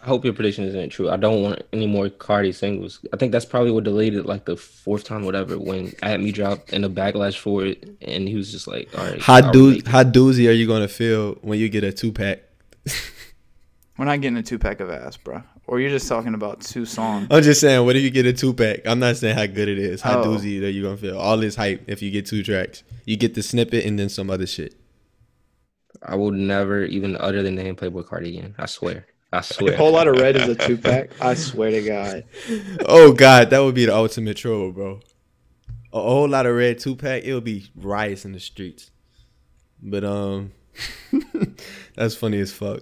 I 0.01 0.05
hope 0.07 0.23
your 0.23 0.33
prediction 0.33 0.63
isn't 0.63 0.89
true. 0.89 1.09
I 1.09 1.17
don't 1.17 1.43
want 1.43 1.62
any 1.73 1.85
more 1.85 2.07
Carti 2.07 2.55
singles. 2.55 3.05
I 3.12 3.17
think 3.17 3.31
that's 3.31 3.45
probably 3.45 3.71
what 3.71 3.83
delayed 3.83 4.15
it 4.15 4.25
like 4.25 4.45
the 4.45 4.55
fourth 4.55 5.03
time, 5.03 5.23
whatever, 5.23 5.59
when 5.59 5.93
At 6.01 6.21
Me 6.21 6.31
dropped 6.31 6.71
and 6.71 6.83
the 6.83 6.89
backlash 6.89 7.38
for 7.38 7.65
it. 7.65 7.97
And 8.01 8.27
he 8.27 8.35
was 8.35 8.51
just 8.51 8.67
like, 8.67 8.89
all 8.97 9.05
right. 9.05 9.21
How 9.21 9.51
do 9.51 9.81
how 9.85 10.03
doozy 10.03 10.47
are 10.47 10.53
you 10.53 10.67
gonna 10.67 10.88
feel 10.88 11.33
when 11.41 11.59
you 11.59 11.67
get 11.67 11.83
a 11.83 11.91
two 11.91 12.13
pack? 12.13 12.39
we're 13.97 14.05
not 14.05 14.21
getting 14.21 14.38
a 14.38 14.43
two 14.43 14.57
pack 14.57 14.79
of 14.79 14.89
ass, 14.89 15.17
bro. 15.17 15.43
Or 15.69 15.79
you're 15.79 15.91
just 15.91 16.08
talking 16.10 16.34
about 16.34 16.62
two 16.62 16.84
songs. 16.84 17.27
I'm 17.29 17.43
just 17.43 17.62
saying, 17.62 17.86
what 17.86 17.95
if 17.95 18.01
you 18.01 18.10
get 18.10 18.25
a 18.25 18.34
two 18.34 18.55
pack? 18.55 18.79
I'm 18.88 18.97
not 18.97 19.17
saying 19.17 19.36
how 19.38 19.45
good 19.45 19.69
it 19.69 19.77
is. 19.77 20.01
How 20.01 20.19
Oh. 20.19 20.25
doozy 20.25 20.60
are 20.63 20.67
you're 20.67 20.84
gonna 20.84 20.97
feel? 20.97 21.15
All 21.19 21.38
this 21.38 21.55
hype 21.55 21.84
if 21.86 22.01
you 22.01 22.10
get 22.10 22.25
two 22.25 22.41
tracks. 22.41 22.82
You 23.05 23.17
get 23.17 23.36
the 23.36 23.43
snippet 23.43 23.86
and 23.86 23.99
then 23.99 24.10
some 24.10 24.32
other 24.32 24.47
shit. 24.47 24.73
I 26.01 26.15
will 26.15 26.32
never 26.32 26.86
even 26.86 27.15
utter 27.19 27.43
the 27.43 27.51
name 27.51 27.75
Playboi 27.75 28.03
Carti 28.03 28.29
again. 28.29 28.55
I 28.58 28.65
swear. 28.65 29.05
I 29.32 29.41
swear. 29.41 29.73
A 29.75 29.77
whole 29.77 29.91
lot 29.91 30.08
of 30.08 30.15
red 30.15 30.36
is 30.38 30.47
a 30.49 30.55
two 30.55 30.75
pack. 30.75 31.12
I 31.21 31.36
swear 31.36 31.69
to 31.69 31.82
God. 31.84 32.23
Oh 32.88 33.12
god, 33.13 33.51
that 33.51 33.60
would 33.60 33.75
be 33.75 33.86
the 33.86 33.95
ultimate 33.95 34.38
troll, 34.38 34.71
bro. 34.71 35.01
A 35.93 36.01
whole 36.01 36.27
lot 36.27 36.47
of 36.47 36.55
red 36.55 36.79
two 36.79 36.95
pack, 36.95 37.23
it 37.25 37.34
would 37.36 37.43
be 37.43 37.69
riots 37.75 38.25
in 38.25 38.32
the 38.32 38.39
streets. 38.39 38.89
But 39.84 40.03
um 40.03 40.51
that's 41.95 42.15
funny 42.15 42.39
as 42.39 42.51
fuck. 42.51 42.82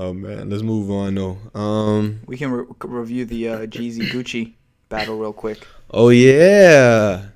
Oh 0.00 0.12
man, 0.12 0.48
let's 0.48 0.62
move 0.62 0.90
on 0.92 1.16
though. 1.16 1.36
Um. 1.60 2.20
We 2.26 2.36
can 2.36 2.52
re- 2.52 2.66
review 2.84 3.24
the 3.24 3.48
uh, 3.48 3.58
Jeezy 3.66 4.08
Gucci 4.12 4.54
battle 4.88 5.18
real 5.18 5.32
quick. 5.32 5.66
Oh 5.90 6.10
yeah. 6.10 7.26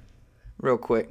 Real 0.61 0.79
quick. 0.79 1.11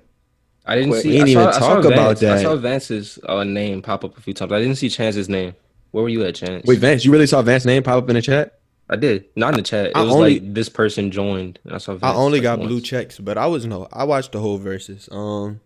I 0.66 0.76
didn't 0.76 0.92
Quick. 0.92 1.02
see. 1.02 1.10
We 1.10 1.16
didn't 1.26 1.30
I 1.30 1.34
saw, 1.34 1.40
even 1.42 1.48
I 1.48 1.52
saw 1.52 1.60
talk 1.76 1.86
about 1.86 2.20
Vance- 2.20 2.40
I 2.40 2.44
saw 2.44 2.56
Vance's 2.56 3.20
uh, 3.28 3.44
name 3.44 3.82
pop 3.82 4.06
up 4.06 4.18
a 4.18 4.22
few 4.22 4.34
times. 4.34 4.52
I 4.54 4.60
didn't 4.60 4.76
see 4.78 4.88
Chance's 4.90 5.28
name. 5.28 5.54
Where 5.90 6.04
were 6.04 6.10
you 6.10 6.24
at, 6.24 6.36
Chance? 6.36 6.66
Wait, 6.68 6.80
Vance, 6.80 7.04
you 7.04 7.12
really 7.12 7.28
saw 7.28 7.42
Vance's 7.42 7.66
name 7.66 7.84
pop 7.84 8.02
up 8.04 8.10
in 8.10 8.16
the 8.16 8.22
chat? 8.22 8.60
I 8.90 8.96
did. 8.96 9.26
Not 9.36 9.50
in 9.50 9.58
the 9.58 9.64
chat. 9.64 9.88
It 9.88 9.96
I 9.96 10.04
was 10.04 10.14
only- 10.14 10.40
like 10.40 10.54
this 10.54 10.70
person 10.70 11.12
joined. 11.12 11.60
And 11.66 11.74
I 11.74 11.80
saw. 11.80 11.98
I 12.02 12.14
only 12.14 12.38
like, 12.40 12.44
got 12.44 12.60
once. 12.60 12.70
blue 12.70 12.80
checks, 12.80 13.20
but 13.20 13.38
I 13.38 13.48
was 13.48 13.66
no. 13.66 13.90
I 13.92 14.06
watched 14.06 14.32
the 14.32 14.40
whole 14.40 14.58
verses. 14.58 15.10
Um, 15.12 15.60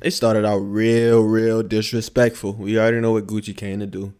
it 0.00 0.12
started 0.12 0.46
out 0.46 0.58
real, 0.58 1.22
real 1.22 1.62
disrespectful. 1.62 2.54
We 2.54 2.78
already 2.78 3.00
know 3.00 3.12
what 3.12 3.26
Gucci 3.26 3.54
came 3.56 3.80
to 3.80 3.86
do. 3.86 4.14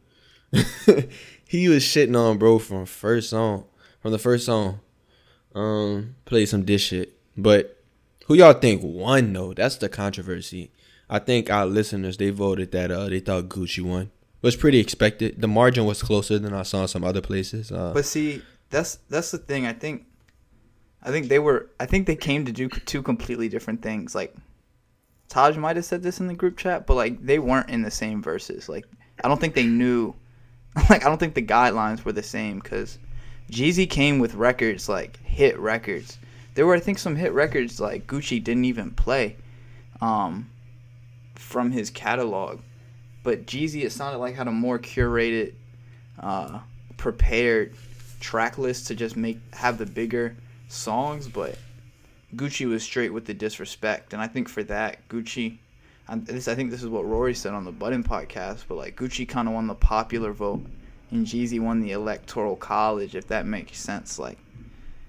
he 1.47 1.69
was 1.69 1.83
shitting 1.83 2.17
on 2.19 2.39
bro 2.39 2.59
from 2.59 2.87
first 2.87 3.31
song, 3.31 3.65
from 4.01 4.13
the 4.13 4.19
first 4.19 4.47
song. 4.47 4.81
Um, 5.55 6.17
played 6.27 6.47
some 6.47 6.65
dish 6.65 6.89
shit, 6.89 7.19
but 7.37 7.83
who 8.27 8.35
y'all 8.35 8.53
think 8.53 8.83
won 8.85 9.33
though? 9.33 9.55
That's 9.55 9.77
the 9.77 9.89
controversy. 9.89 10.71
I 11.09 11.19
think 11.19 11.51
our 11.51 11.67
listeners 11.67 12.17
they 12.17 12.31
voted 12.31 12.73
that 12.73 12.91
uh 12.91 13.09
they 13.09 13.21
thought 13.21 13.49
Gucci 13.49 13.83
won. 13.83 14.03
It 14.03 14.43
was 14.43 14.57
pretty 14.57 14.79
expected. 14.79 15.41
The 15.41 15.49
margin 15.49 15.87
was 15.87 16.03
closer 16.03 16.39
than 16.39 16.53
I 16.53 16.63
saw 16.63 16.83
in 16.83 16.89
some 16.89 17.05
other 17.05 17.23
places. 17.23 17.73
Uh, 17.73 17.93
But 17.95 18.05
see, 18.05 18.43
that's 18.71 18.97
that's 19.09 19.31
the 19.31 19.39
thing. 19.39 19.67
I 19.67 19.73
think, 19.73 20.05
I 21.03 21.11
think 21.11 21.29
they 21.29 21.39
were. 21.39 21.71
I 21.81 21.87
think 21.87 22.07
they 22.07 22.17
came 22.17 22.45
to 22.45 22.53
do 22.53 22.69
two 22.69 23.03
completely 23.03 23.49
different 23.49 23.81
things. 23.83 24.15
Like, 24.15 24.35
Taj 25.29 25.57
might 25.57 25.77
have 25.77 25.85
said 25.85 26.03
this 26.03 26.21
in 26.21 26.27
the 26.27 26.35
group 26.35 26.57
chat, 26.59 26.87
but 26.87 26.95
like 26.95 27.25
they 27.25 27.39
weren't 27.39 27.71
in 27.71 27.83
the 27.83 27.91
same 27.91 28.23
verses. 28.23 28.69
Like, 28.69 28.85
I 29.25 29.29
don't 29.29 29.41
think 29.41 29.55
they 29.55 29.67
knew. 29.67 30.15
Like, 30.91 31.05
I 31.05 31.09
don't 31.09 31.19
think 31.19 31.35
the 31.35 31.43
guidelines 31.43 32.05
were 32.05 32.13
the 32.13 32.23
same 32.23 32.61
because 32.61 32.99
Jeezy 33.51 33.89
came 33.89 34.19
with 34.19 34.35
records 34.35 34.89
like 34.89 35.19
hit 35.25 35.59
records. 35.59 36.19
There 36.55 36.67
were, 36.67 36.75
I 36.75 36.81
think, 36.81 36.99
some 36.99 37.17
hit 37.17 37.33
records 37.33 37.81
like 37.81 38.07
Gucci 38.07 38.43
didn't 38.43 38.67
even 38.67 38.91
play, 38.91 39.37
um, 40.01 40.51
from 41.35 41.71
his 41.71 41.91
catalog. 41.91 42.61
But 43.23 43.47
Jeezy, 43.47 43.85
it 43.85 43.91
sounded 43.91 44.19
like 44.19 44.37
had 44.37 44.49
a 44.49 44.53
more 44.53 44.79
curated 44.79 45.55
uh, 46.21 46.61
prepared 46.97 47.75
track 48.21 48.59
list 48.59 48.87
to 48.89 48.95
just 48.95 49.17
make 49.17 49.39
have 49.55 49.79
the 49.79 49.87
bigger 49.87 50.37
songs, 50.69 51.27
but 51.27 51.59
Gucci 52.35 52.67
was 52.69 52.83
straight 52.83 53.13
with 53.13 53.25
the 53.25 53.35
disrespect, 53.35 54.13
and 54.13 54.23
I 54.23 54.27
think 54.27 54.49
for 54.49 54.63
that 54.65 55.09
Gucci, 55.09 55.59
and 56.09 56.27
this 56.27 56.49
I 56.49 56.55
think 56.55 56.71
this 56.71 56.83
is 56.83 56.89
what 56.89 57.05
Rory 57.05 57.35
said 57.35 57.53
on 57.53 57.65
the 57.65 57.73
Button 57.73 58.05
podcast, 58.05 58.65
but 58.69 58.77
like 58.77 58.97
Gucci 58.97 59.29
kind 59.29 59.49
of 59.49 59.55
won 59.55 59.67
the 59.67 59.75
popular 59.75 60.33
vote, 60.33 60.65
and 61.11 61.27
Jeezy 61.27 61.61
won 61.61 61.81
the 61.81 61.93
electoral 61.93 62.57
college, 62.57 63.15
if 63.15 63.27
that 63.29 63.47
makes 63.47 63.79
sense. 63.79 64.19
Like 64.19 64.39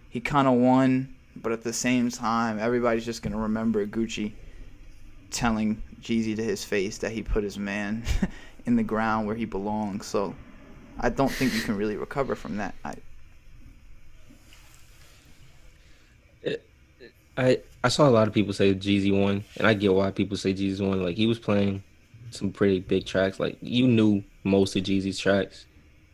he 0.10 0.20
kind 0.20 0.48
of 0.48 0.56
won, 0.56 1.14
but 1.36 1.52
at 1.52 1.64
the 1.64 1.74
same 1.74 2.10
time, 2.10 2.60
everybody's 2.60 3.06
just 3.06 3.22
gonna 3.22 3.38
remember 3.38 3.86
Gucci 3.86 4.34
telling 5.30 5.82
Jeezy 6.02 6.36
to 6.36 6.44
his 6.44 6.64
face 6.64 6.98
that 7.00 7.12
he 7.12 7.22
put 7.22 7.44
his 7.44 7.58
man 7.58 8.04
in 8.66 8.76
the 8.76 8.84
ground 8.84 9.28
where 9.28 9.36
he 9.36 9.46
belongs. 9.46 10.06
So 10.06 10.36
I 11.00 11.10
don't 11.10 11.32
think 11.32 11.54
you 11.54 11.62
can 11.62 11.78
really 11.78 11.98
recover 11.98 12.36
from 12.36 12.58
that. 12.58 12.74
I, 12.84 12.96
I 17.38 17.60
I 17.88 17.90
saw 17.90 18.06
a 18.06 18.12
lot 18.12 18.28
of 18.28 18.34
people 18.34 18.52
say 18.52 18.76
Jeezy 18.76 19.18
won, 19.18 19.46
and 19.56 19.66
I 19.66 19.74
get 19.74 19.94
why 19.94 20.12
people 20.12 20.36
say 20.36 20.54
Jeezy 20.54 20.86
won. 20.86 21.02
Like 21.02 21.16
he 21.16 21.26
was 21.26 21.40
playing 21.40 21.82
some 22.32 22.52
pretty 22.52 22.82
big 22.82 23.06
tracks. 23.06 23.40
Like 23.40 23.58
you 23.62 23.88
knew 23.88 24.26
most 24.44 24.76
of 24.76 24.84
Jeezy's 24.84 25.18
tracks, 25.18 25.66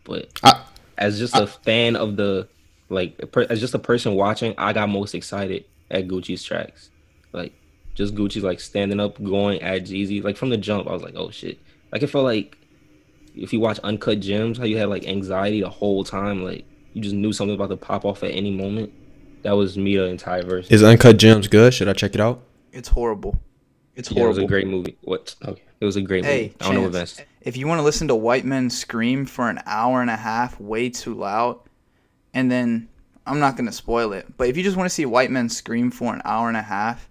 but 0.03 0.29
I- 0.43 0.62
as 0.99 1.17
just 1.17 1.36
a 1.36 1.47
fan 1.47 1.95
of 1.95 2.15
the 2.15 2.47
like 2.89 3.19
as 3.49 3.59
just 3.59 3.73
a 3.73 3.79
person 3.79 4.13
watching, 4.13 4.53
I 4.55 4.71
got 4.73 4.88
most 4.88 5.15
excited 5.15 5.65
at 5.89 6.07
Gucci's 6.07 6.43
tracks. 6.43 6.91
Like 7.31 7.53
just 7.95 8.13
Gucci's 8.13 8.43
like 8.43 8.59
standing 8.59 8.99
up, 8.99 9.19
going 9.23 9.59
at 9.63 9.81
Jeezy. 9.86 10.23
Like 10.23 10.38
from 10.38 10.49
the 10.51 10.57
jump, 10.57 10.88
I 10.88 10.93
was 10.93 11.01
like, 11.01 11.15
oh 11.15 11.31
shit. 11.31 11.57
Like 11.91 12.03
it 12.03 12.07
felt 12.12 12.25
like 12.25 12.55
if 13.36 13.51
you 13.51 13.59
watch 13.59 13.79
Uncut 13.79 14.19
Gems, 14.19 14.59
how 14.59 14.65
you 14.65 14.77
had 14.77 14.89
like 14.89 15.07
anxiety 15.07 15.62
the 15.62 15.69
whole 15.71 16.03
time. 16.03 16.43
Like 16.43 16.65
you 16.93 17.01
just 17.01 17.15
knew 17.15 17.33
something 17.33 17.55
about 17.55 17.69
to 17.69 17.77
pop 17.77 18.05
off 18.05 18.21
at 18.21 18.29
any 18.29 18.51
moment. 18.51 18.93
That 19.43 19.51
was 19.53 19.77
me 19.77 19.95
the 19.97 20.06
entire 20.06 20.43
verse. 20.43 20.69
is 20.71 20.84
Uncut 20.84 21.17
Gems 21.17 21.47
good? 21.47 21.73
Should 21.73 21.88
I 21.89 21.93
check 21.93 22.15
it 22.15 22.21
out? 22.21 22.41
it's 22.71 22.89
horrible. 22.89 23.39
It's 23.95 24.10
Yeah, 24.12 24.23
it 24.23 24.27
was 24.27 24.38
a 24.39 24.45
great 24.45 24.65
movie. 24.67 24.97
What? 25.01 25.36
Okay, 25.45 25.62
it 25.79 25.86
was 25.86 25.95
a 25.95 26.01
great 26.01 26.25
Hey, 26.25 26.41
movie. 26.43 26.56
I 26.60 26.65
don't 26.65 26.73
know 26.75 26.82
what 26.82 26.93
Chance, 26.93 27.17
Vance. 27.17 27.29
if 27.41 27.56
you 27.58 27.67
want 27.67 27.77
to 27.79 27.84
listen 27.84 28.08
to 28.08 28.15
white 28.15 28.45
men 28.45 28.69
scream 28.71 29.25
for 29.27 29.49
an 29.49 29.60
hour 29.67 30.01
and 30.01 30.10
a 30.10 30.15
half, 30.15 30.60
way 30.60 30.89
too 30.89 31.13
loud, 31.13 31.60
and 32.34 32.49
then 32.49 32.89
I'm 33.27 33.39
not 33.39 33.56
gonna 33.56 33.71
spoil 33.71 34.12
it, 34.13 34.25
but 34.38 34.47
if 34.49 34.58
you 34.58 34.63
just 34.63 34.75
want 34.75 34.89
to 34.89 34.93
see 34.93 35.06
white 35.06 35.29
men 35.29 35.47
scream 35.49 35.91
for 35.91 36.13
an 36.13 36.21
hour 36.25 36.47
and 36.47 36.58
a 36.58 36.62
half 36.63 37.08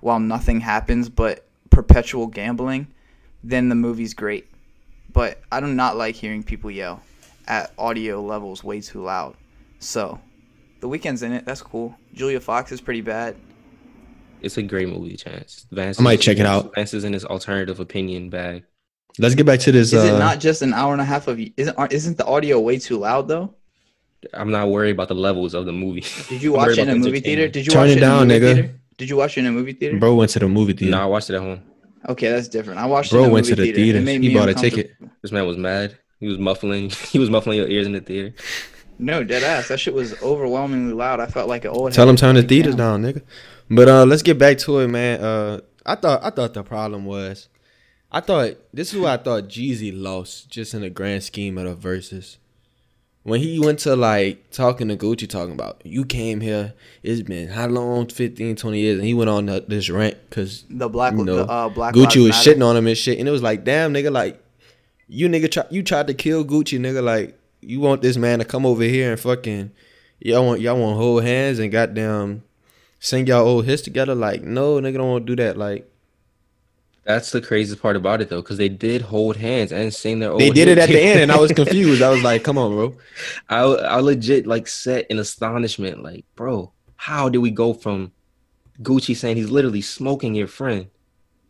while 0.00 0.18
nothing 0.18 0.60
happens 0.60 1.08
but 1.08 1.46
perpetual 1.70 2.26
gambling, 2.26 2.88
then 3.44 3.68
the 3.68 3.74
movie's 3.76 4.14
great. 4.14 4.46
But 5.12 5.40
I 5.52 5.60
do 5.60 5.68
not 5.68 5.96
like 5.96 6.16
hearing 6.16 6.42
people 6.42 6.70
yell 6.72 7.02
at 7.46 7.72
audio 7.78 8.20
levels 8.20 8.64
way 8.64 8.80
too 8.80 9.02
loud. 9.02 9.36
So, 9.78 10.18
the 10.84 10.98
Weeknd's 10.98 11.22
in 11.22 11.32
it. 11.32 11.46
That's 11.46 11.62
cool. 11.62 11.96
Julia 12.12 12.40
Fox 12.40 12.70
is 12.70 12.82
pretty 12.82 13.00
bad. 13.00 13.36
It's 14.42 14.58
a 14.58 14.62
great 14.62 14.86
movie, 14.86 15.16
Chance. 15.16 15.64
Vance. 15.72 15.98
I 15.98 16.02
might 16.02 16.20
check 16.20 16.38
it 16.38 16.44
out. 16.44 16.74
Vance 16.74 16.92
is 16.92 17.04
in 17.04 17.14
his 17.14 17.24
alternative 17.24 17.80
opinion 17.80 18.28
bag. 18.28 18.64
Let's 19.18 19.34
get 19.34 19.46
back 19.46 19.60
to 19.60 19.72
this. 19.72 19.94
Is 19.94 20.10
uh, 20.10 20.14
it 20.14 20.18
not 20.18 20.40
just 20.40 20.60
an 20.60 20.74
hour 20.74 20.92
and 20.92 21.00
a 21.00 21.04
half 21.04 21.26
of? 21.26 21.40
Isn't 21.56 21.74
isn't 21.90 22.18
the 22.18 22.26
audio 22.26 22.60
way 22.60 22.78
too 22.78 22.98
loud 22.98 23.28
though? 23.28 23.54
I'm 24.34 24.50
not 24.50 24.68
worried 24.68 24.90
about 24.90 25.08
the 25.08 25.14
levels 25.14 25.54
of 25.54 25.64
the 25.64 25.72
movie. 25.72 26.04
Did 26.28 26.42
you 26.46 26.52
watch 26.52 26.72
it 26.72 26.80
in 26.80 26.90
a 26.90 26.96
movie 26.96 27.20
theater? 27.20 27.48
Did 27.48 27.64
you 27.64 27.72
Turn 27.72 27.82
watch 27.82 27.90
it 27.92 27.96
it, 27.96 28.00
down, 28.00 28.30
in 28.30 28.30
a 28.30 28.34
movie 28.34 28.46
nigga. 28.46 28.54
theater? 28.54 28.80
Did 28.98 29.08
you 29.08 29.16
watch 29.16 29.38
it 29.38 29.40
in 29.40 29.46
a 29.46 29.52
movie 29.52 29.72
theater? 29.72 29.98
Bro 29.98 30.16
went 30.16 30.32
to 30.32 30.38
the 30.38 30.48
movie 30.48 30.74
theater. 30.74 30.90
No, 30.90 31.02
I 31.02 31.06
watched 31.06 31.30
it 31.30 31.36
at 31.36 31.40
home. 31.40 31.62
Okay, 32.10 32.28
that's 32.28 32.48
different. 32.48 32.78
I 32.78 32.84
watched 32.84 33.10
it 33.10 33.14
Bro 33.14 33.24
in 33.24 33.30
a 33.30 33.32
went 33.32 33.46
movie 33.46 33.56
to 33.56 33.62
the 33.62 33.72
theater. 33.72 33.98
It 34.00 34.04
theater. 34.04 34.22
He 34.22 34.34
bought 34.34 34.50
a 34.50 34.54
ticket. 34.54 34.90
This 35.22 35.32
man 35.32 35.46
was 35.46 35.56
mad. 35.56 35.96
He 36.20 36.26
was 36.26 36.36
muffling. 36.38 36.90
He 37.10 37.18
was 37.18 37.30
muffling 37.30 37.56
your 37.56 37.68
ears 37.68 37.86
in 37.86 37.92
the 37.92 38.00
theater. 38.00 38.34
No, 38.98 39.24
dead 39.24 39.42
ass. 39.42 39.68
That 39.68 39.80
shit 39.80 39.94
was 39.94 40.20
overwhelmingly 40.22 40.92
loud. 40.94 41.20
I 41.20 41.26
felt 41.26 41.48
like 41.48 41.64
an 41.64 41.70
old. 41.70 41.92
Tell 41.92 42.08
him 42.08 42.16
turn 42.16 42.36
the 42.36 42.42
theaters 42.42 42.74
down, 42.76 43.02
nigga. 43.02 43.22
But 43.70 43.88
uh, 43.88 44.04
let's 44.04 44.22
get 44.22 44.38
back 44.38 44.58
to 44.58 44.78
it, 44.80 44.88
man. 44.88 45.20
Uh, 45.20 45.60
I 45.86 45.94
thought 45.96 46.22
I 46.22 46.30
thought 46.30 46.54
the 46.54 46.62
problem 46.62 47.04
was, 47.04 47.48
I 48.12 48.20
thought 48.20 48.56
this 48.72 48.92
is 48.92 49.00
what 49.00 49.20
I 49.20 49.22
thought 49.22 49.48
Jeezy 49.48 49.92
lost 49.94 50.48
just 50.50 50.74
in 50.74 50.82
the 50.82 50.90
grand 50.90 51.22
scheme 51.24 51.58
of 51.58 51.64
the 51.64 51.74
verses. 51.74 52.38
When 53.22 53.40
he 53.40 53.58
went 53.58 53.78
to 53.80 53.96
like 53.96 54.50
talking 54.50 54.88
to 54.88 54.96
Gucci, 54.96 55.26
talking 55.28 55.54
about 55.54 55.80
you 55.84 56.04
came 56.04 56.42
here, 56.42 56.74
it's 57.02 57.22
been 57.22 57.48
how 57.48 57.66
long, 57.68 58.08
15, 58.08 58.54
20 58.54 58.78
years, 58.78 58.98
and 58.98 59.06
he 59.06 59.14
went 59.14 59.30
on 59.30 59.46
the, 59.46 59.64
this 59.66 59.88
rant 59.88 60.18
because 60.28 60.64
The 60.68 60.90
black, 60.90 61.14
you 61.14 61.24
know, 61.24 61.36
the, 61.36 61.46
uh, 61.46 61.68
black. 61.70 61.94
Gucci 61.94 62.22
was 62.22 62.32
Matter. 62.32 62.50
shitting 62.50 62.66
on 62.66 62.76
him 62.76 62.86
and 62.86 62.98
shit, 62.98 63.18
and 63.18 63.26
it 63.26 63.30
was 63.30 63.42
like, 63.42 63.64
damn, 63.64 63.94
nigga, 63.94 64.12
like 64.12 64.42
you 65.08 65.28
nigga, 65.30 65.50
try, 65.50 65.64
you 65.70 65.82
tried 65.82 66.06
to 66.08 66.14
kill 66.14 66.44
Gucci, 66.44 66.78
nigga, 66.78 67.02
like 67.02 67.38
you 67.66 67.80
want 67.80 68.02
this 68.02 68.16
man 68.16 68.38
to 68.38 68.44
come 68.44 68.66
over 68.66 68.82
here 68.82 69.12
and 69.12 69.20
fucking 69.20 69.70
y'all 70.20 70.46
want 70.46 70.60
y'all 70.60 70.78
want 70.78 70.94
to 70.94 70.98
hold 70.98 71.24
hands 71.24 71.58
and 71.58 71.70
goddamn 71.72 72.42
sing 73.04 73.26
y'all 73.26 73.46
old 73.46 73.66
hits 73.66 73.82
together, 73.82 74.14
like 74.14 74.42
no, 74.42 74.76
nigga, 74.80 74.94
don't 74.94 75.10
want 75.10 75.26
to 75.26 75.36
do 75.36 75.42
that, 75.42 75.56
like 75.58 75.88
That's 77.04 77.30
the 77.32 77.42
craziest 77.42 77.82
part 77.82 77.96
about 77.96 78.22
it 78.22 78.30
though, 78.30 78.40
because 78.40 78.56
they 78.56 78.70
did 78.70 79.02
hold 79.02 79.36
hands 79.36 79.72
and 79.72 79.92
sing 79.92 80.20
their. 80.20 80.30
Old. 80.30 80.40
They 80.40 80.50
did 80.50 80.68
it 80.68 80.78
at 80.78 80.88
the 80.88 81.00
end, 81.00 81.20
and 81.20 81.30
I 81.30 81.38
was 81.38 81.52
confused. 81.62 82.00
I 82.02 82.08
was 82.10 82.22
like, 82.22 82.42
come 82.42 82.56
on, 82.56 82.72
bro. 82.72 82.96
I 83.48 83.60
I 83.60 84.00
legit 84.00 84.46
like 84.46 84.66
set 84.66 85.06
in 85.10 85.18
astonishment, 85.18 86.02
like, 86.02 86.24
bro, 86.34 86.72
how 86.96 87.28
did 87.28 87.38
we 87.38 87.50
go 87.50 87.74
from 87.74 88.12
Gucci 88.82 89.14
saying 89.14 89.36
he's 89.36 89.50
literally 89.50 89.82
smoking 89.82 90.34
your 90.34 90.48
friend 90.48 90.86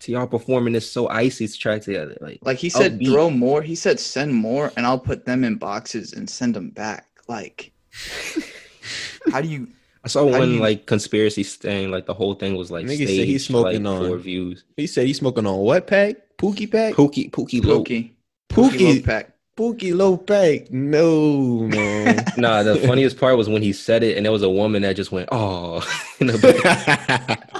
to 0.05 0.12
y'all 0.12 0.27
performing 0.27 0.73
this 0.73 0.90
so 0.90 1.09
icy 1.09 1.47
to 1.49 1.59
track 1.59 1.83
together? 1.83 2.17
Like, 2.21 2.38
Like 2.43 2.59
he 2.59 2.69
said, 2.71 2.99
upbeat. 2.99 3.07
throw 3.12 3.31
more. 3.31 3.61
He 3.62 3.75
said, 3.75 3.99
send 4.01 4.33
more, 4.35 4.73
and 4.77 4.87
I'll 4.87 4.99
put 4.99 5.25
them 5.27 5.45
in 5.45 5.57
boxes 5.57 6.12
and 6.12 6.29
send 6.29 6.55
them 6.55 6.71
back. 6.71 7.07
Like, 7.29 7.73
how 9.33 9.40
do 9.40 9.49
you? 9.49 9.69
I 10.05 10.09
saw 10.09 10.25
one 10.25 10.55
you- 10.55 10.61
like 10.61 10.87
conspiracy 10.87 11.43
thing. 11.43 11.90
like 11.90 12.05
the 12.07 12.12
whole 12.14 12.35
thing 12.35 12.57
was 12.57 12.71
like 12.71 12.85
Nigga 12.85 12.95
staged, 12.97 13.17
said 13.17 13.27
he's 13.27 13.47
smoking 13.47 13.85
like, 13.85 14.03
on- 14.03 14.11
for 14.11 14.19
views. 14.19 14.64
He 14.77 14.87
said 14.87 15.07
he's 15.07 15.19
smoking 15.19 15.47
on 15.47 15.59
what 15.59 15.87
pack? 15.87 16.17
Pookie 16.37 16.71
pack? 16.71 16.95
Pookie 16.95 17.31
Pookie 17.31 17.64
Loc. 17.64 17.87
Pookie. 17.87 18.11
Pookie, 18.51 19.03
pack. 19.05 19.31
Pookie 19.57 19.95
Loc 19.97 20.27
pack. 20.27 20.71
No 20.71 21.61
man. 21.69 22.23
Nah, 22.37 22.62
the 22.64 22.77
funniest 22.81 23.19
part 23.19 23.37
was 23.38 23.49
when 23.49 23.62
he 23.62 23.73
said 23.73 24.03
it 24.03 24.17
and 24.19 24.27
there 24.27 24.33
was 24.33 24.43
a 24.43 24.51
woman 24.51 24.83
that 24.83 24.97
just 24.97 25.12
went, 25.12 25.29
"Oh," 25.33 25.77
in 26.21 26.27
the 26.27 26.38
back. 26.38 27.51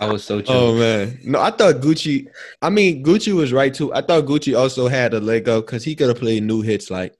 I 0.00 0.06
was 0.10 0.24
so 0.24 0.40
chill. 0.40 0.54
Oh 0.54 0.78
man, 0.78 1.18
no, 1.24 1.40
I 1.40 1.50
thought 1.50 1.76
Gucci. 1.76 2.28
I 2.62 2.70
mean, 2.70 3.04
Gucci 3.04 3.34
was 3.34 3.52
right 3.52 3.72
too. 3.72 3.92
I 3.92 4.02
thought 4.02 4.24
Gucci 4.24 4.58
also 4.58 4.88
had 4.88 5.14
a 5.14 5.20
leg 5.20 5.48
up 5.48 5.66
because 5.66 5.84
he 5.84 5.94
could 5.94 6.08
have 6.08 6.18
played 6.18 6.42
new 6.42 6.62
hits. 6.62 6.90
Like 6.90 7.16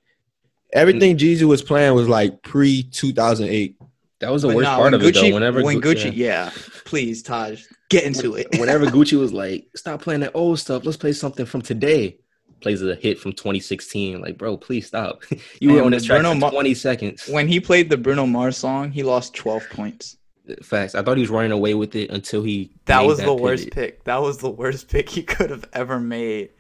everything 0.73 1.17
mm. 1.17 1.21
Jeezy 1.21 1.45
was 1.45 1.62
playing 1.62 1.95
was 1.95 2.09
like 2.09 2.43
pre 2.43 2.83
two 2.83 3.12
thousand 3.12 3.49
eight. 3.49 3.77
That 4.21 4.31
was 4.33 4.43
the 4.43 4.49
But 4.49 4.57
worst 4.57 4.65
nah, 4.65 4.77
part 4.77 4.85
when 4.85 4.95
of 4.95 5.03
it 5.03 5.15
Gucci, 5.15 5.29
though. 5.29 5.35
Whenever 5.35 5.62
when 5.62 5.81
Gu- 5.81 5.95
Gucci, 5.95 6.12
yeah. 6.15 6.47
yeah, 6.47 6.51
please, 6.85 7.23
Taj, 7.23 7.65
get 7.91 8.05
into 8.05 8.35
it. 8.35 8.49
whenever 8.59 8.87
Gucci 8.87 9.19
was 9.19 9.33
like, 9.33 9.67
"Stop 9.77 10.01
playing 10.03 10.21
that 10.21 10.33
old 10.35 10.59
stuff. 10.59 10.85
Let's 10.85 10.97
play 10.97 11.12
something 11.12 11.47
from 11.47 11.62
today." 11.62 12.19
plays 12.61 12.83
a 12.83 12.95
hit 12.95 13.19
from 13.19 13.33
2016. 13.33 14.21
Like, 14.21 14.39
bro, 14.39 14.57
please 14.57 14.87
stop. 14.87 15.23
you 15.61 15.69
Man, 15.69 15.77
were 15.77 15.83
on 15.85 15.91
this 15.93 16.05
track 16.05 16.21
Bruno 16.23 16.33
for 16.35 16.41
Ma- 16.41 16.51
20 16.51 16.75
seconds. 16.75 17.29
When 17.29 17.49
he 17.49 17.61
played 17.61 17.91
the 17.91 17.97
Bruno 17.97 18.27
Mars 18.27 18.57
song, 18.57 18.91
he 18.91 19.03
lost 19.03 19.35
12 19.35 19.69
points. 19.71 20.17
Facts. 20.63 20.95
I 20.95 21.03
thought 21.03 21.17
he 21.17 21.23
was 21.23 21.31
running 21.31 21.53
away 21.53 21.75
with 21.75 21.97
it 21.97 22.11
until 22.11 22.43
he. 22.43 22.71
That 22.85 23.01
made 23.01 23.07
was 23.09 23.19
the 23.19 23.35
worst 23.35 23.71
pick. 23.71 24.05
That 24.05 24.23
was 24.23 24.39
the 24.39 24.51
worst 24.51 24.89
pick 24.91 25.09
he 25.09 25.23
could 25.23 25.51
have 25.51 25.65
ever 25.73 25.99
made. 25.99 26.51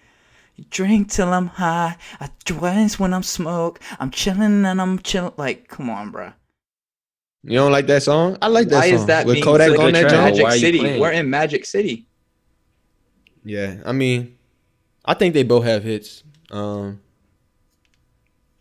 Drink 0.70 1.10
till 1.10 1.32
I'm 1.32 1.46
high. 1.48 1.96
I 2.18 2.30
dance 2.44 2.98
when 2.98 3.12
I'm 3.12 3.22
smoke. 3.22 3.78
I'm 4.00 4.10
chilling 4.10 4.64
and 4.64 4.80
I'm 4.80 4.98
chill. 5.00 5.34
Like, 5.36 5.68
come 5.68 5.90
on, 5.90 6.10
bruh. 6.12 6.32
You 7.42 7.58
don't 7.58 7.70
like 7.70 7.86
that 7.88 8.02
song? 8.02 8.38
I 8.42 8.48
like 8.48 8.68
that 8.68 8.76
Why 8.76 8.90
song. 8.90 8.94
is 8.98 9.06
that 9.06 9.26
With 9.26 9.44
Kodak 9.44 9.68
such 9.70 9.78
a 9.78 9.82
on 9.82 9.92
that 9.92 10.00
track? 10.00 10.12
joint? 10.12 10.24
Magic 10.24 10.44
Why 10.44 10.58
City? 10.58 10.78
playing? 10.80 11.00
We're 11.00 11.12
in 11.12 11.30
Magic 11.30 11.64
City. 11.64 12.08
Yeah, 13.44 13.76
I 13.84 13.92
mean, 13.92 14.36
I 15.04 15.14
think 15.14 15.34
they 15.34 15.44
both 15.44 15.64
have 15.64 15.84
hits. 15.84 16.24
Um, 16.50 17.00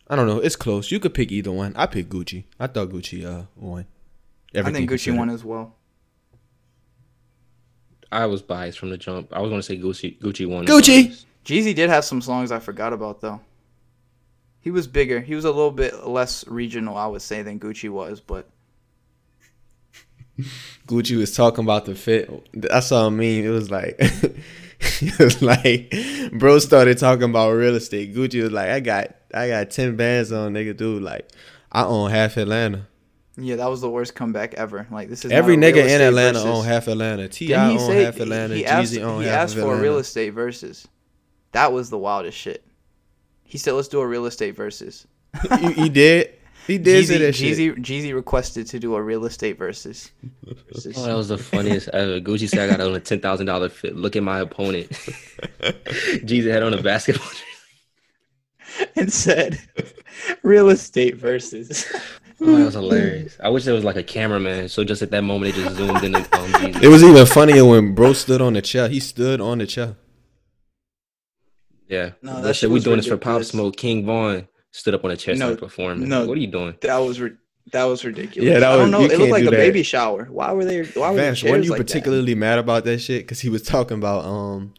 I 0.06 0.14
don't 0.14 0.28
know. 0.28 0.38
It's 0.38 0.54
close. 0.54 0.92
You 0.92 1.00
could 1.00 1.14
pick 1.14 1.32
either 1.32 1.50
one. 1.50 1.72
I 1.74 1.86
picked 1.86 2.10
Gucci. 2.10 2.44
I 2.60 2.68
thought 2.68 2.90
Gucci 2.90 3.24
uh 3.24 3.46
won. 3.56 3.86
I 4.54 4.62
think 4.70 4.88
Gucci 4.88 4.88
considered. 4.88 5.18
won 5.18 5.30
as 5.30 5.44
well. 5.44 5.74
I 8.12 8.26
was 8.26 8.42
biased 8.42 8.78
from 8.78 8.90
the 8.90 8.98
jump. 8.98 9.32
I 9.32 9.40
was 9.40 9.50
going 9.50 9.60
to 9.60 9.66
say 9.66 9.78
Gucci. 9.78 10.18
Gucci 10.18 10.48
won. 10.48 10.66
Gucci! 10.66 11.24
Jeezy 11.44 11.74
did 11.74 11.90
have 11.90 12.04
some 12.04 12.20
songs 12.20 12.50
I 12.50 12.58
forgot 12.58 12.92
about 12.92 13.20
though. 13.20 13.40
He 14.60 14.70
was 14.72 14.88
bigger. 14.88 15.20
He 15.20 15.36
was 15.36 15.44
a 15.44 15.50
little 15.50 15.70
bit 15.70 16.06
less 16.06 16.46
regional, 16.48 16.96
I 16.96 17.06
would 17.06 17.22
say, 17.22 17.42
than 17.42 17.60
Gucci 17.60 17.88
was, 17.88 18.20
but 18.20 18.48
Gucci 20.88 21.16
was 21.16 21.36
talking 21.36 21.62
about 21.64 21.84
the 21.84 21.94
fit. 21.94 22.28
I 22.72 22.80
saw 22.80 23.06
a 23.06 23.10
meme. 23.10 23.44
It 23.44 23.50
was 23.50 23.70
like, 23.70 23.94
it 24.00 25.18
was 25.20 25.40
like, 25.40 25.94
bro 26.32 26.58
started 26.58 26.98
talking 26.98 27.30
about 27.30 27.52
real 27.52 27.76
estate. 27.76 28.12
Gucci 28.12 28.42
was 28.42 28.50
like, 28.50 28.70
I 28.70 28.80
got, 28.80 29.14
I 29.32 29.48
got 29.48 29.70
ten 29.70 29.94
bands 29.94 30.32
on, 30.32 30.54
nigga, 30.54 30.76
dude. 30.76 31.02
Like, 31.02 31.28
I 31.70 31.84
own 31.84 32.10
half 32.10 32.36
Atlanta. 32.36 32.88
Yeah, 33.36 33.56
that 33.56 33.68
was 33.68 33.80
the 33.80 33.90
worst 33.90 34.14
comeback 34.14 34.54
ever. 34.54 34.86
Like 34.90 35.08
this 35.08 35.24
is 35.24 35.30
Every 35.32 35.56
not 35.56 35.68
a 35.68 35.72
nigga 35.72 35.88
in 35.88 36.00
Atlanta 36.00 36.38
versus. 36.38 36.46
own 36.46 36.64
half 36.64 36.88
Atlanta. 36.88 37.28
Ti 37.28 37.46
Didn't 37.48 37.70
he 37.70 37.78
own 37.78 37.86
say 37.86 38.02
half 38.04 38.20
Atlanta. 38.20 38.54
he 38.54 38.66
asked, 38.66 38.92
Jeezy 38.92 39.02
own 39.02 39.20
he 39.22 39.26
half 39.28 39.34
asked 39.36 39.54
of 39.56 39.60
for 39.62 39.66
a 39.66 39.68
Atlanta. 39.70 39.82
real 39.82 39.98
estate 39.98 40.30
versus? 40.30 40.88
That 41.52 41.72
was 41.72 41.90
the 41.90 41.98
wildest 41.98 42.36
shit. 42.38 42.64
He 43.44 43.58
said, 43.58 43.72
"Let's 43.74 43.88
do 43.88 44.00
a 44.00 44.06
real 44.06 44.26
estate 44.26 44.56
versus." 44.56 45.06
he, 45.60 45.72
he 45.72 45.88
did. 45.88 46.32
He 46.66 46.78
did 46.78 47.06
say 47.06 47.14
Jeezy, 47.14 47.18
that 47.20 47.34
shit. 47.34 47.58
Jeezy, 47.58 47.76
Jeezy 47.78 48.14
requested 48.14 48.66
to 48.68 48.80
do 48.80 48.96
a 48.96 49.02
real 49.02 49.24
estate 49.24 49.56
versus. 49.56 50.10
Oh, 50.48 51.06
that 51.06 51.14
was 51.14 51.28
the 51.28 51.38
funniest 51.38 51.88
ever. 51.90 52.18
Gucci 52.20 52.48
said 52.48 52.68
I 52.68 52.76
got 52.76 52.80
on 52.84 52.94
a 52.94 53.00
ten 53.00 53.20
thousand 53.20 53.46
dollar 53.46 53.68
fit. 53.68 53.94
Look 53.94 54.16
at 54.16 54.22
my 54.24 54.40
opponent. 54.40 54.90
Jeezy 55.60 56.50
had 56.50 56.62
on 56.64 56.74
a 56.74 56.82
basketball. 56.82 57.28
and 58.96 59.12
said, 59.12 59.60
"Real 60.42 60.70
estate 60.70 61.16
versus." 61.16 61.86
Oh, 62.40 62.54
that 62.56 62.64
was 62.66 62.74
hilarious. 62.74 63.36
I 63.42 63.48
wish 63.48 63.64
there 63.64 63.72
was 63.74 63.84
like 63.84 63.96
a 63.96 64.02
cameraman, 64.02 64.68
so 64.68 64.84
just 64.84 65.00
at 65.02 65.10
that 65.10 65.22
moment 65.22 65.56
it 65.56 65.62
just 65.62 65.76
zoomed 65.76 66.04
in 66.04 66.14
on 66.16 66.22
Jeezy. 66.24 66.82
It 66.82 66.88
was 66.88 67.02
even 67.02 67.24
funnier 67.26 67.64
when 67.64 67.94
bro 67.94 68.12
stood 68.12 68.40
on 68.42 68.52
the 68.52 68.62
chair. 68.62 68.88
He 68.88 69.00
stood 69.00 69.40
on 69.40 69.58
the 69.58 69.66
chair. 69.66 69.96
Yeah. 71.88 72.10
No, 72.20 72.32
No, 72.32 72.36
that 72.36 72.42
that 72.42 72.48
shit 72.48 72.56
shit 72.62 72.70
we 72.70 72.74
was 72.74 72.84
doing 72.84 72.96
this 72.98 73.06
for 73.06 73.16
Pop. 73.16 73.42
Smoke. 73.44 73.76
King 73.76 74.04
Von 74.04 74.48
stood 74.70 74.94
up 74.94 75.04
on 75.04 75.12
a 75.12 75.16
chair 75.16 75.34
No, 75.34 75.46
started 75.46 75.58
performing. 75.60 76.08
no. 76.08 76.26
What 76.26 76.36
are 76.36 76.40
you 76.40 76.46
doing? 76.48 76.76
That 76.82 76.98
was 76.98 77.20
ri- 77.20 77.36
that 77.72 77.84
was 77.84 78.04
ridiculous. 78.04 78.48
Yeah, 78.50 78.58
that 78.60 78.70
I 78.72 78.76
don't 78.76 78.90
know. 78.90 79.00
It 79.02 79.18
looked 79.18 79.30
like 79.32 79.42
a 79.42 79.46
that. 79.46 79.50
baby 79.52 79.82
shower. 79.82 80.24
Why 80.30 80.52
were 80.52 80.64
they? 80.64 80.82
Why 80.84 81.10
were 81.12 81.16
Vance, 81.16 81.42
the 81.42 81.50
weren't 81.50 81.64
you 81.64 81.70
like 81.70 81.78
that? 81.78 81.86
particularly 81.86 82.34
mad 82.34 82.58
about 82.58 82.84
that 82.84 82.98
shit? 82.98 83.22
Because 83.22 83.40
he 83.40 83.48
was 83.48 83.62
talking 83.62 83.96
about 83.96 84.24
um, 84.24 84.74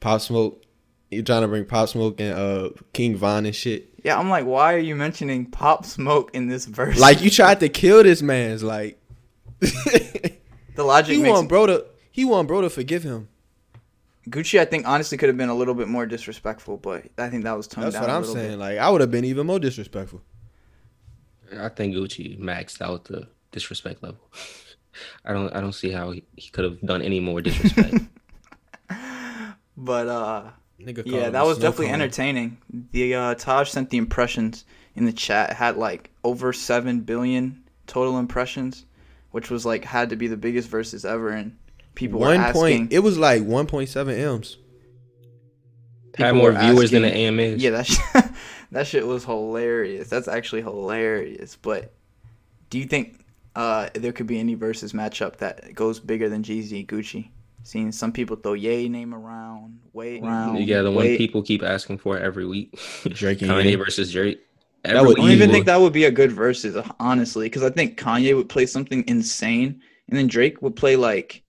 Pop 0.00 0.20
Smoke. 0.20 0.62
You 1.10 1.22
trying 1.22 1.42
to 1.42 1.48
bring 1.48 1.64
Pop 1.64 1.88
Smoke 1.88 2.20
and 2.20 2.38
uh 2.38 2.70
King 2.92 3.16
Von 3.16 3.46
and 3.46 3.54
shit. 3.54 3.92
Yeah, 4.04 4.18
I'm 4.18 4.30
like, 4.30 4.46
why 4.46 4.74
are 4.74 4.78
you 4.78 4.94
mentioning 4.94 5.46
Pop 5.46 5.84
Smoke 5.84 6.30
in 6.34 6.46
this 6.46 6.66
verse? 6.66 6.98
Like 6.98 7.20
you 7.20 7.30
tried 7.40 7.60
to 7.60 7.68
kill 7.68 8.02
this 8.02 8.22
man's 8.22 8.62
like. 8.62 8.96
the 9.60 10.38
logic 10.78 11.16
he 11.16 11.22
want 11.22 11.48
bro 11.48 11.66
to 11.66 11.84
he 12.10 12.24
want 12.24 12.48
bro 12.48 12.62
to 12.62 12.70
forgive 12.70 13.02
him. 13.02 13.28
Gucci. 14.28 14.58
I 14.58 14.64
think 14.64 14.86
honestly 14.86 15.18
could 15.18 15.28
have 15.28 15.36
been 15.36 15.48
a 15.48 15.54
little 15.54 15.74
bit 15.74 15.88
more 15.88 16.06
disrespectful, 16.06 16.76
but 16.78 17.06
I 17.18 17.28
think 17.28 17.44
that 17.44 17.56
was 17.56 17.66
toned 17.66 17.86
That's 17.86 17.94
down. 17.94 18.04
That's 18.04 18.28
what 18.28 18.36
a 18.36 18.38
I'm 18.38 18.42
saying. 18.44 18.50
Bit. 18.52 18.58
Like 18.58 18.78
I 18.78 18.88
would 18.88 19.00
have 19.00 19.10
been 19.10 19.24
even 19.24 19.46
more 19.46 19.58
disrespectful. 19.58 20.22
I 21.58 21.68
think 21.68 21.94
Gucci 21.94 22.38
maxed 22.38 22.80
out 22.80 23.06
the 23.06 23.28
disrespect 23.50 24.02
level. 24.02 24.20
I 25.24 25.32
don't 25.32 25.54
I 25.54 25.60
don't 25.60 25.74
see 25.74 25.90
how 25.90 26.12
he, 26.12 26.24
he 26.36 26.50
could 26.50 26.64
have 26.64 26.80
done 26.80 27.02
any 27.02 27.20
more 27.20 27.42
disrespect. 27.42 27.96
But 29.76 30.08
uh, 30.08 30.50
Nigga 30.80 31.02
yeah, 31.04 31.30
that 31.30 31.44
was 31.44 31.58
definitely 31.58 31.86
cone. 31.86 31.94
entertaining. 32.00 32.58
The 32.92 33.14
uh, 33.14 33.34
Taj 33.34 33.68
sent 33.70 33.90
the 33.90 33.98
impressions 33.98 34.64
in 34.94 35.04
the 35.04 35.12
chat. 35.12 35.50
It 35.50 35.56
had 35.56 35.76
like 35.76 36.10
over 36.24 36.52
seven 36.52 37.00
billion 37.00 37.62
total 37.86 38.18
impressions, 38.18 38.86
which 39.30 39.50
was 39.50 39.66
like 39.66 39.84
had 39.84 40.10
to 40.10 40.16
be 40.16 40.26
the 40.26 40.36
biggest 40.38 40.68
verses 40.68 41.04
ever. 41.04 41.28
And 41.30 41.56
people 41.94 42.20
were 42.20 42.28
One 42.28 42.36
asking. 42.40 42.60
point. 42.62 42.92
It 42.92 43.00
was 43.00 43.18
like 43.18 43.42
1.7 43.42 44.18
m's. 44.18 44.56
Had 46.16 46.34
more 46.34 46.52
were 46.52 46.58
viewers 46.58 46.90
than 46.90 47.02
the 47.02 47.08
asking- 47.08 47.38
AMAs. 47.38 47.62
Yeah, 47.62 47.70
that 47.70 47.86
sh- 47.86 47.98
that 48.72 48.86
shit 48.86 49.06
was 49.06 49.24
hilarious. 49.24 50.08
That's 50.08 50.28
actually 50.28 50.62
hilarious. 50.62 51.56
But 51.60 51.92
do 52.68 52.78
you 52.78 52.84
think 52.86 53.24
uh, 53.54 53.90
there 53.94 54.12
could 54.12 54.26
be 54.26 54.40
any 54.40 54.54
versus 54.54 54.92
matchup 54.92 55.36
that 55.36 55.74
goes 55.74 56.00
bigger 56.00 56.28
than 56.28 56.42
Jeezy 56.42 56.80
and 56.80 56.88
Gucci? 56.88 57.28
Seeing 57.62 57.92
some 57.92 58.10
people 58.12 58.36
throw 58.36 58.54
Ye 58.54 58.88
name 58.88 59.14
around, 59.14 59.78
wait 59.92 60.22
around. 60.22 60.62
Yeah, 60.62 60.82
the 60.82 60.90
one 60.90 61.04
wait. 61.04 61.18
people 61.18 61.42
keep 61.42 61.62
asking 61.62 61.98
for 61.98 62.18
every 62.18 62.46
week. 62.46 62.78
Drake 63.04 63.42
and 63.42 63.50
Kanye 63.50 63.76
versus 63.78 64.12
Drake. 64.12 64.40
That 64.82 65.04
would 65.04 65.18
I 65.18 65.22
don't 65.22 65.30
even 65.32 65.50
think 65.50 65.66
that 65.66 65.78
would 65.80 65.92
be 65.92 66.04
a 66.04 66.10
good 66.10 66.32
versus, 66.32 66.74
honestly, 66.98 67.46
because 67.46 67.62
I 67.62 67.68
think 67.70 67.98
Kanye 68.00 68.34
would 68.34 68.48
play 68.48 68.64
something 68.64 69.04
insane, 69.06 69.80
and 70.08 70.18
then 70.18 70.26
Drake 70.26 70.62
would 70.62 70.74
play 70.74 70.96
like 70.96 71.42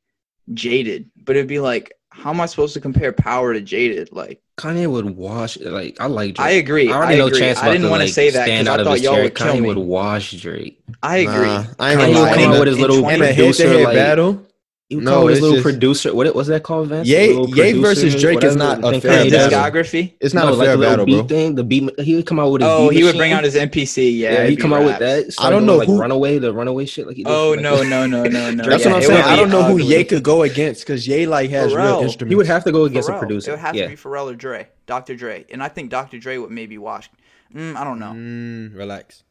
Jaded. 0.54 1.10
But 1.24 1.38
it'd 1.38 1.48
be 1.48 1.60
like, 1.60 1.94
how 2.10 2.32
am 2.32 2.42
I 2.42 2.46
supposed 2.46 2.74
to 2.74 2.82
compare 2.82 3.14
Power 3.14 3.54
to 3.54 3.62
Jaded? 3.62 4.10
Like, 4.12 4.42
Kanye 4.58 4.92
would 4.92 5.16
wash 5.16 5.58
like 5.60 5.96
I 6.02 6.08
like 6.08 6.36
Drake. 6.36 6.46
I 6.46 6.52
agree. 6.52 6.92
I 6.92 6.96
already 6.98 7.16
I 7.16 7.18
know 7.20 7.28
agree. 7.28 7.40
Chance. 7.40 7.60
I 7.60 7.72
didn't 7.72 7.90
wanna 7.90 8.04
like, 8.04 8.14
say 8.14 8.32
that 8.32 8.46
because 8.48 8.68
I 8.68 8.84
thought 8.84 9.00
y'all 9.02 9.14
chair. 9.14 9.24
would 9.24 9.36
kill 9.36 9.48
Kanye 9.48 9.62
me. 9.62 9.68
would 9.70 9.78
wash 9.78 10.32
Drake. 10.34 10.84
I 11.02 11.18
agree. 11.20 11.48
Nah, 11.48 11.64
I 11.80 11.92
ain't 11.94 12.02
Kanye 12.02 12.06
gonna 12.08 12.08
would 12.10 12.16
lie. 12.20 12.30
come 12.34 12.40
In 12.44 12.50
out 12.50 12.56
a- 12.56 12.60
with 12.60 12.68
his 12.68 12.80
little 12.80 13.10
in 13.10 13.20
producer 13.20 13.64
head-to-head 13.64 13.86
like 13.86 13.96
battle. 13.96 14.48
He 14.92 14.96
would 14.98 15.06
No, 15.06 15.12
come 15.12 15.20
out 15.20 15.24
with 15.24 15.30
his 15.32 15.38
it's 15.38 15.42
little 15.44 15.56
just- 15.56 15.64
producer. 15.64 16.14
What 16.14 16.36
what's 16.36 16.50
that 16.50 16.64
called, 16.64 16.90
Vance? 16.90 17.08
Ye- 17.08 17.28
The 17.32 17.48
Ye 17.56 17.72
versus 17.80 18.04
producer, 18.04 18.20
Drake 18.20 18.44
is 18.44 18.58
not 18.58 18.80
a 18.84 18.92
thing 18.92 19.00
fair 19.00 19.12
Kanye 19.12 19.24
The 19.24 19.30
does. 19.30 19.50
battle. 19.52 19.72
discography. 19.82 20.14
It's 20.20 20.34
not 20.34 20.48
No, 20.48 20.52
a 20.52 20.56
like 20.56 20.66
fair 20.68 20.72
the 20.74 20.78
little 20.80 20.92
battle, 20.92 21.06
beat 21.06 21.16
bro. 21.20 21.28
thing. 21.28 21.56
The 21.56 21.64
beat. 21.64 22.00
He 22.02 22.16
would 22.18 22.26
come 22.26 22.40
out 22.42 22.52
with. 22.52 22.62
A 22.62 22.66
Oh, 22.68 22.90
beat 22.90 22.98
he 22.98 23.04
would 23.06 23.16
bring 23.16 23.32
out 23.32 23.46
his 23.46 23.56
MPC. 23.56 24.12
Yeah, 24.12 24.34
Yeah, 24.34 24.38
it'd 24.40 24.50
he 24.50 24.56
be 24.58 24.62
come 24.62 24.74
out 24.74 24.80
with 24.84 25.00
raps. 25.00 25.00
that. 25.28 25.32
Start 25.32 25.52
don't 25.54 25.66
know 25.66 25.78
like 25.78 25.88
who- 25.88 25.98
Runaway, 25.98 26.40
the 26.40 26.52
Runaway 26.54 26.86
shit. 26.86 27.08
Like 27.08 27.16
he 27.16 27.24
did 27.24 27.32
Oh 27.32 27.52
like, 27.52 27.62
no 27.62 27.82
no 27.84 28.06
no 28.06 28.24
no 28.26 28.52
no. 28.52 28.64
That's 28.70 28.84
Yeah, 28.84 28.92
what 28.92 28.98
I'm 28.98 29.04
saying. 29.04 29.24
I 29.24 29.38
don't 29.38 29.50
know 29.50 29.64
who 29.64 29.76
ugly. 29.80 29.86
Ye 29.96 30.04
could 30.04 30.24
go 30.24 30.44
against 30.44 30.86
because 30.86 31.08
Ye 31.08 31.26
like 31.26 31.50
has 31.52 31.72
Pharrell. 31.72 31.78
real 31.78 32.02
instruments. 32.02 32.32
He 32.34 32.36
would 32.36 32.48
have 32.48 32.66
to 32.66 32.74
go 32.74 32.84
against 32.84 33.08
Pharrell. 33.08 33.16
a 33.16 33.20
producer. 33.20 33.52
It 33.52 33.54
would 33.54 33.60
have 33.62 33.76
yeah. 33.76 33.84
to 33.86 33.90
be 33.92 33.96
Pharrell 33.96 34.30
or 34.30 34.36
Dre, 34.36 34.68
Dr. 34.88 35.16
Dre, 35.16 35.46
and 35.50 35.64
I 35.64 35.70
think 35.70 35.90
Dr. 35.90 36.18
Dre 36.20 36.36
would 36.38 36.52
maybe 36.52 36.78
wash. 36.78 37.10
Mm, 37.56 37.78
I 37.78 37.86
don't 37.86 38.00
know. 38.00 38.12
Mm, 38.14 38.78
relax. 38.78 39.24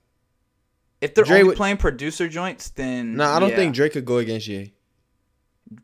If 1.03 1.15
they're 1.15 1.25
only 1.31 1.55
playing 1.57 1.79
producer 1.79 2.29
joints, 2.29 2.71
then 2.71 3.17
no, 3.17 3.25
I 3.25 3.39
don't 3.41 3.55
think 3.55 3.75
Drake 3.75 3.93
could 3.93 4.05
go 4.05 4.19
against 4.19 4.47
Ye. 4.49 4.73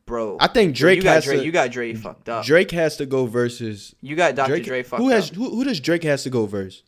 Bro. 0.07 0.37
I 0.41 0.49
think 0.49 0.71
you 0.71 0.75
Drake 0.75 1.03
got 1.03 1.15
has 1.15 1.25
Dre. 1.25 1.37
to. 1.39 1.45
You 1.45 1.53
got 1.53 1.71
Drake 1.71 1.97
fucked 1.99 2.29
up. 2.29 2.45
Drake 2.45 2.71
has 2.73 2.97
to 2.99 3.07
go 3.07 3.27
versus 3.27 3.95
you 4.01 4.17
got 4.17 4.35
Dr. 4.35 4.49
Drake. 4.49 4.65
Dre 4.65 4.83
fucked 4.83 5.03
who 5.03 5.09
has 5.11 5.31
up. 5.31 5.37
who, 5.37 5.51
who 5.51 5.65
does 5.65 5.81
Drake 5.81 6.03
has 6.05 6.23
to 6.25 6.31
go 6.31 6.47
versus? 6.47 6.83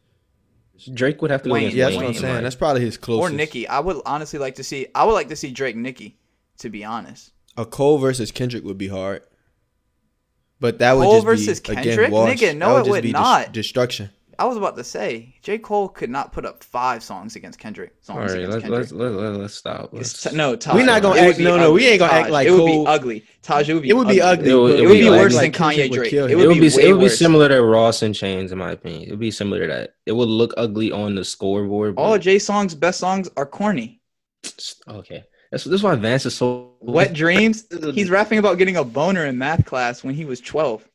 Drake 0.95 1.21
would 1.23 1.31
have 1.33 1.43
to 1.43 1.49
go 1.49 1.55
Wayne. 1.55 1.63
against 1.65 1.77
Yeah, 1.77 1.85
that's 1.87 1.97
Wayne, 1.97 2.05
what 2.05 2.15
I'm 2.15 2.21
saying. 2.21 2.35
my- 2.37 2.41
That's 2.43 2.55
probably 2.55 2.83
his 2.83 2.97
closest. 2.97 3.19
or 3.21 3.29
closest. 3.31 3.37
Nicki. 3.37 3.67
I 3.67 3.81
would 3.81 4.01
honestly 4.07 4.39
like 4.39 4.55
to 4.57 4.65
see. 4.65 4.87
I 4.95 5.05
would 5.05 5.13
like 5.15 5.29
to 5.29 5.37
see 5.37 5.51
Drake 5.51 5.77
Nicki. 5.77 6.17
To 6.59 6.71
be 6.71 6.85
honest, 6.85 7.33
A 7.57 7.65
Cole 7.65 7.99
versus 7.99 8.33
Kendrick 8.33 8.65
would 8.65 8.79
be 8.79 8.89
hard. 8.89 9.23
But 10.61 10.79
that 10.81 10.97
would 10.97 11.05
Cole 11.05 11.15
just 11.15 11.25
versus 11.27 11.61
be 11.61 11.75
Kendrick? 11.75 11.99
again 11.99 12.11
washed. 12.11 12.43
Nigga, 12.43 12.57
no, 12.57 12.75
That 12.75 12.75
it 12.75 12.79
just 12.81 12.91
would 12.91 13.03
be 13.05 13.13
not. 13.13 13.53
destruction. 13.53 14.11
I 14.41 14.45
was 14.45 14.57
about 14.57 14.77
to 14.77 14.85
say 14.85 15.35
J 15.43 15.59
Cole 15.59 15.89
could 15.89 16.11
not 16.11 16.33
put 16.33 16.45
up 16.47 16.63
five 16.63 17.03
songs 17.03 17.35
against 17.35 17.59
Kendrick. 17.59 17.95
Songs 18.03 18.17
All 18.17 18.23
right, 18.37 18.45
against 18.45 18.51
let's 18.53 18.63
Kendrick. 18.63 18.81
let's 18.81 18.93
let, 18.93 19.13
let, 19.33 19.41
let's 19.41 19.55
stop. 19.55 19.91
Let's, 19.93 20.23
t- 20.23 20.37
no, 20.37 20.55
Taj. 20.55 20.77
We 20.77 20.85
not 20.85 21.03
gonna 21.03 21.21
act- 21.21 21.39
be 21.39 21.45
no, 21.45 21.57
no, 21.57 21.73
we 21.73 21.87
ain't 21.89 21.99
gonna 21.99 22.13
act 22.13 22.25
Taj, 22.27 22.33
like 22.33 22.47
it 22.47 22.53
would 22.53 22.59
Cole- 22.59 22.85
be 22.85 22.89
ugly. 22.91 23.25
Taj, 23.43 23.69
it 23.69 23.75
would 23.75 23.83
be. 23.83 23.89
It 23.91 23.97
would 23.97 24.07
be 24.09 24.21
ugly. 24.23 24.51
It 24.51 24.55
would- 24.55 24.71
it 24.75 24.79
It 24.79 24.83
would 24.83 24.89
would 24.91 24.95
be 24.95 25.01
be 25.01 25.09
ugly. 25.09 25.19
worse 25.19 25.33
than 25.35 25.43
Like 25.43 25.53
Kendrick 25.55 25.91
Kanye 25.91 25.93
Drake. 25.93 26.11
kill 26.11 26.27
It 26.27 26.35
would, 26.37 26.45
it 26.45 26.49
would 26.49 26.55
be, 26.61 26.69
way 26.77 26.83
it 26.85 26.93
would 26.93 27.01
be 27.01 27.09
similar 27.09 27.49
to 27.49 27.63
Ross 27.63 28.03
and 28.03 28.15
Chainz 28.15 28.53
in 28.53 28.59
my 28.59 28.71
opinion. 28.73 29.03
It 29.09 29.11
would 29.11 29.19
be 29.21 29.31
similar 29.33 29.63
to 29.63 29.67
that. 29.67 29.95
It 30.07 30.13
would 30.13 30.29
look 30.29 30.55
ugly 30.57 30.93
on 30.93 31.17
the 31.17 31.25
scoreboard. 31.25 31.95
All 31.97 32.13
but- 32.13 32.21
Jay 32.23 32.39
songs, 32.39 32.75
best 32.77 33.01
songs 33.01 33.29
are 33.37 33.45
corny. 33.47 34.01
okay, 34.89 35.25
that's 35.51 35.65
this 35.65 35.75
is 35.75 35.83
why 35.83 35.97
Vance 35.97 36.27
is 36.27 36.35
so 36.37 36.75
Wet 36.81 37.13
Dreams. 37.13 37.67
He's 37.93 38.09
rapping 38.09 38.39
about 38.39 38.57
getting 38.59 38.77
a 38.77 38.85
boner 38.85 39.27
in 39.27 39.37
math 39.37 39.65
class 39.65 40.05
when 40.05 40.15
he 40.15 40.25
was 40.25 40.41
12. 40.41 40.89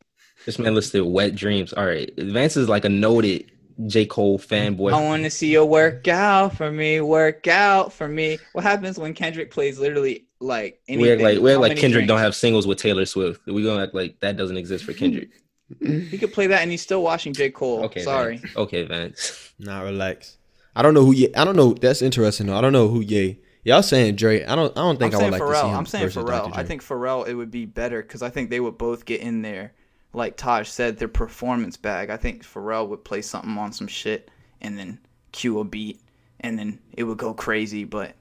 This 0.45 0.59
man 0.59 0.75
listed 0.75 1.03
wet 1.03 1.35
dreams. 1.35 1.73
All 1.73 1.85
right, 1.85 2.11
Vance 2.17 2.57
is 2.57 2.69
like 2.69 2.85
a 2.85 2.89
noted 2.89 3.51
J 3.87 4.05
Cole 4.05 4.37
fanboy. 4.39 4.93
I 4.93 5.01
want 5.01 5.23
to 5.23 5.29
see 5.29 5.51
you 5.51 5.65
work 5.65 6.07
out 6.07 6.55
for 6.55 6.71
me, 6.71 7.01
work 7.01 7.47
out 7.47 7.93
for 7.93 8.07
me. 8.07 8.37
What 8.53 8.63
happens 8.63 8.97
when 8.97 9.13
Kendrick 9.13 9.51
plays 9.51 9.79
literally 9.79 10.25
like 10.39 10.81
anything? 10.87 11.17
We're 11.19 11.23
like 11.23 11.39
we're 11.39 11.57
like 11.57 11.71
many 11.71 11.81
Kendrick 11.81 12.07
don't 12.07 12.19
have 12.19 12.35
singles 12.35 12.67
with 12.67 12.77
Taylor 12.77 13.05
Swift. 13.05 13.41
We're 13.47 13.65
gonna 13.65 13.83
act 13.83 13.95
like 13.95 14.19
that 14.19 14.37
doesn't 14.37 14.57
exist 14.57 14.83
for 14.83 14.93
Kendrick. 14.93 15.29
He 15.79 16.17
could 16.17 16.33
play 16.33 16.47
that, 16.47 16.61
and 16.61 16.69
he's 16.69 16.81
still 16.81 17.01
watching 17.01 17.33
J 17.33 17.49
Cole. 17.49 17.85
Okay, 17.85 18.03
sorry. 18.03 18.37
Vance. 18.37 18.55
Okay, 18.57 18.83
Vance. 18.83 19.39
Nah, 19.59 19.81
relax. 19.81 20.37
I 20.75 20.81
don't 20.81 20.93
know 20.93 21.05
who 21.05 21.13
Ye. 21.13 21.33
I 21.35 21.45
don't 21.45 21.55
know. 21.55 21.73
That's 21.73 22.01
interesting 22.01 22.47
though. 22.47 22.57
I 22.57 22.61
don't 22.61 22.73
know 22.73 22.87
who 22.89 23.01
Ye. 23.01 23.39
Y'all 23.63 23.81
saying 23.83 24.15
Dre. 24.15 24.43
I 24.43 24.55
don't. 24.55 24.75
I 24.77 24.81
don't 24.81 24.99
think 24.99 25.13
I'm 25.13 25.21
I 25.21 25.23
would 25.23 25.31
saying 25.31 25.31
like 25.31 25.41
to 25.41 25.47
see 25.47 25.53
Pharrell. 25.53 25.69
him. 25.69 25.77
I'm 25.77 25.85
saying 25.85 26.05
versus 26.05 26.23
Pharrell. 26.23 26.51
I 26.53 26.63
think 26.63 26.83
Pharrell 26.83 27.27
it 27.27 27.33
would 27.35 27.51
be 27.51 27.65
better 27.65 28.01
because 28.01 28.21
I 28.21 28.29
think 28.29 28.49
they 28.49 28.59
would 28.59 28.77
both 28.77 29.05
get 29.05 29.21
in 29.21 29.41
there, 29.41 29.73
like 30.13 30.37
Taj 30.37 30.67
said, 30.69 30.97
their 30.97 31.07
performance 31.07 31.75
bag. 31.77 32.09
I 32.09 32.17
think 32.17 32.43
Pharrell 32.43 32.87
would 32.89 33.03
play 33.03 33.21
something 33.21 33.57
on 33.57 33.71
some 33.73 33.87
shit 33.87 34.29
and 34.61 34.77
then 34.77 34.99
cue 35.31 35.59
a 35.59 35.63
beat, 35.63 35.99
and 36.39 36.57
then 36.57 36.79
it 36.93 37.03
would 37.03 37.17
go 37.17 37.33
crazy. 37.33 37.83
But 37.83 38.15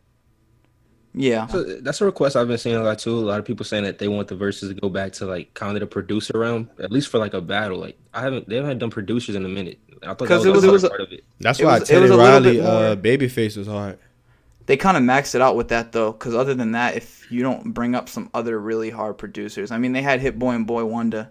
yeah, 1.14 1.46
So 1.48 1.62
that's 1.80 2.00
a 2.00 2.06
request 2.06 2.36
I've 2.36 2.48
been 2.48 2.56
seeing 2.56 2.76
a 2.76 2.82
lot 2.82 2.98
too. 2.98 3.14
A 3.14 3.20
lot 3.20 3.38
of 3.38 3.44
people 3.44 3.66
saying 3.66 3.84
that 3.84 3.98
they 3.98 4.08
want 4.08 4.28
the 4.28 4.34
verses 4.34 4.70
to 4.70 4.74
go 4.80 4.88
back 4.88 5.12
to 5.14 5.26
like 5.26 5.52
kind 5.52 5.76
of 5.76 5.80
the 5.80 5.86
producer 5.86 6.38
realm, 6.38 6.70
at 6.82 6.90
least 6.90 7.08
for 7.08 7.18
like 7.18 7.34
a 7.34 7.40
battle. 7.42 7.78
Like 7.78 7.98
I 8.14 8.22
haven't, 8.22 8.48
they 8.48 8.56
haven't 8.56 8.78
done 8.78 8.88
producers 8.90 9.34
in 9.34 9.44
a 9.44 9.48
minute. 9.48 9.78
I 10.02 10.06
thought 10.14 10.20
that 10.20 10.28
'Cause 10.28 10.46
was, 10.46 10.46
it 10.46 10.52
was- 10.54 10.64
it 10.64 10.72
was 10.72 10.84
a- 10.84 10.88
part 10.88 11.00
of 11.02 11.12
it. 11.12 11.22
That's 11.40 11.60
It 11.60 11.64
why 11.66 11.74
was- 11.78 11.82
it 11.82 11.92
Teddy 11.92 12.02
was 12.02 12.10
a 12.12 12.16
little 12.16 12.30
Riley, 12.32 12.52
bit 12.56 12.64
uh, 12.64 12.94
more- 12.94 12.96
Babyface 12.96 13.56
was 13.58 13.66
hard. 13.66 13.98
they 14.66 14.76
kind 14.78 14.96
of 14.96 15.02
maxed 15.02 15.34
it 15.34 15.42
out 15.42 15.54
with 15.54 15.68
that 15.68 15.92
though, 15.92 16.12
because 16.12 16.34
other 16.34 16.54
than 16.54 16.72
that, 16.72 16.96
if 16.96 17.30
you 17.30 17.42
don't 17.42 17.74
bring 17.74 17.94
up 17.94 18.08
some 18.08 18.30
other 18.32 18.58
really 18.58 18.88
hard 18.90 19.18
producers, 19.18 19.70
I 19.70 19.76
mean, 19.78 19.92
they 19.92 20.02
had 20.02 20.20
Hit 20.20 20.38
Boy 20.38 20.52
and 20.52 20.66
Boi-1da. 20.66 21.28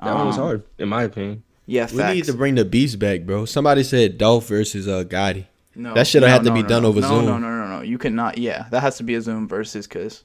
That 0.00 0.14
one 0.14 0.26
was 0.26 0.36
Um, 0.38 0.42
hard, 0.44 0.62
in 0.78 0.88
my 0.88 1.02
opinion. 1.04 1.42
Yeah, 1.66 1.88
We 1.92 2.02
need 2.14 2.24
to 2.24 2.32
bring 2.34 2.56
the 2.56 2.64
beast 2.64 2.98
back, 2.98 3.22
bro. 3.22 3.44
Somebody 3.44 3.82
said 3.84 4.18
Dolph 4.18 4.48
versus 4.48 4.88
uh 4.88 5.04
Gotti. 5.04 5.46
No, 5.74 5.94
That 5.94 6.06
should've 6.06 6.26
no, 6.28 6.32
had 6.32 6.42
to 6.44 6.48
no, 6.50 6.54
be 6.56 6.62
no, 6.62 6.68
done 6.68 6.82
no. 6.82 6.88
over 6.88 7.00
no, 7.00 7.08
Zoom. 7.08 7.24
No, 7.24 7.38
no, 7.38 7.48
no, 7.48 7.66
no. 7.76 7.80
You 7.82 7.98
cannot. 7.98 8.36
Yeah, 8.36 8.66
that 8.70 8.80
has 8.80 8.96
to 8.98 9.02
be 9.04 9.14
a 9.14 9.22
Zoom 9.22 9.48
versus 9.48 9.86
because 9.86 10.24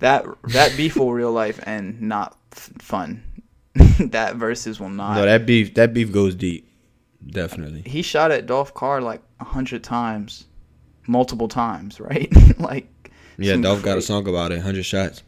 that 0.00 0.24
that 0.48 0.76
beef 0.76 0.96
will 0.96 1.12
real 1.12 1.30
life 1.32 1.60
and 1.66 2.00
not 2.00 2.36
f- 2.52 2.70
fun. 2.78 3.22
that 4.00 4.36
versus 4.36 4.80
will 4.80 4.88
not. 4.88 5.16
No, 5.16 5.24
that 5.26 5.46
beef. 5.46 5.74
That 5.74 5.92
beef 5.94 6.10
goes 6.10 6.34
deep. 6.34 6.68
Definitely. 7.24 7.82
he 7.86 8.02
shot 8.02 8.32
at 8.32 8.46
Dolph 8.46 8.74
Carr 8.74 9.00
like 9.00 9.22
a 9.38 9.44
hundred 9.44 9.84
times, 9.84 10.46
multiple 11.06 11.46
times, 11.48 12.00
right? 12.08 12.32
like 12.58 12.88
Yeah, 13.38 13.52
some 13.52 13.62
Dolph 13.62 13.82
got 13.82 13.98
a 13.98 14.02
song 14.02 14.26
about 14.26 14.50
it. 14.52 14.60
Hundred 14.60 14.84
shots. 14.84 15.22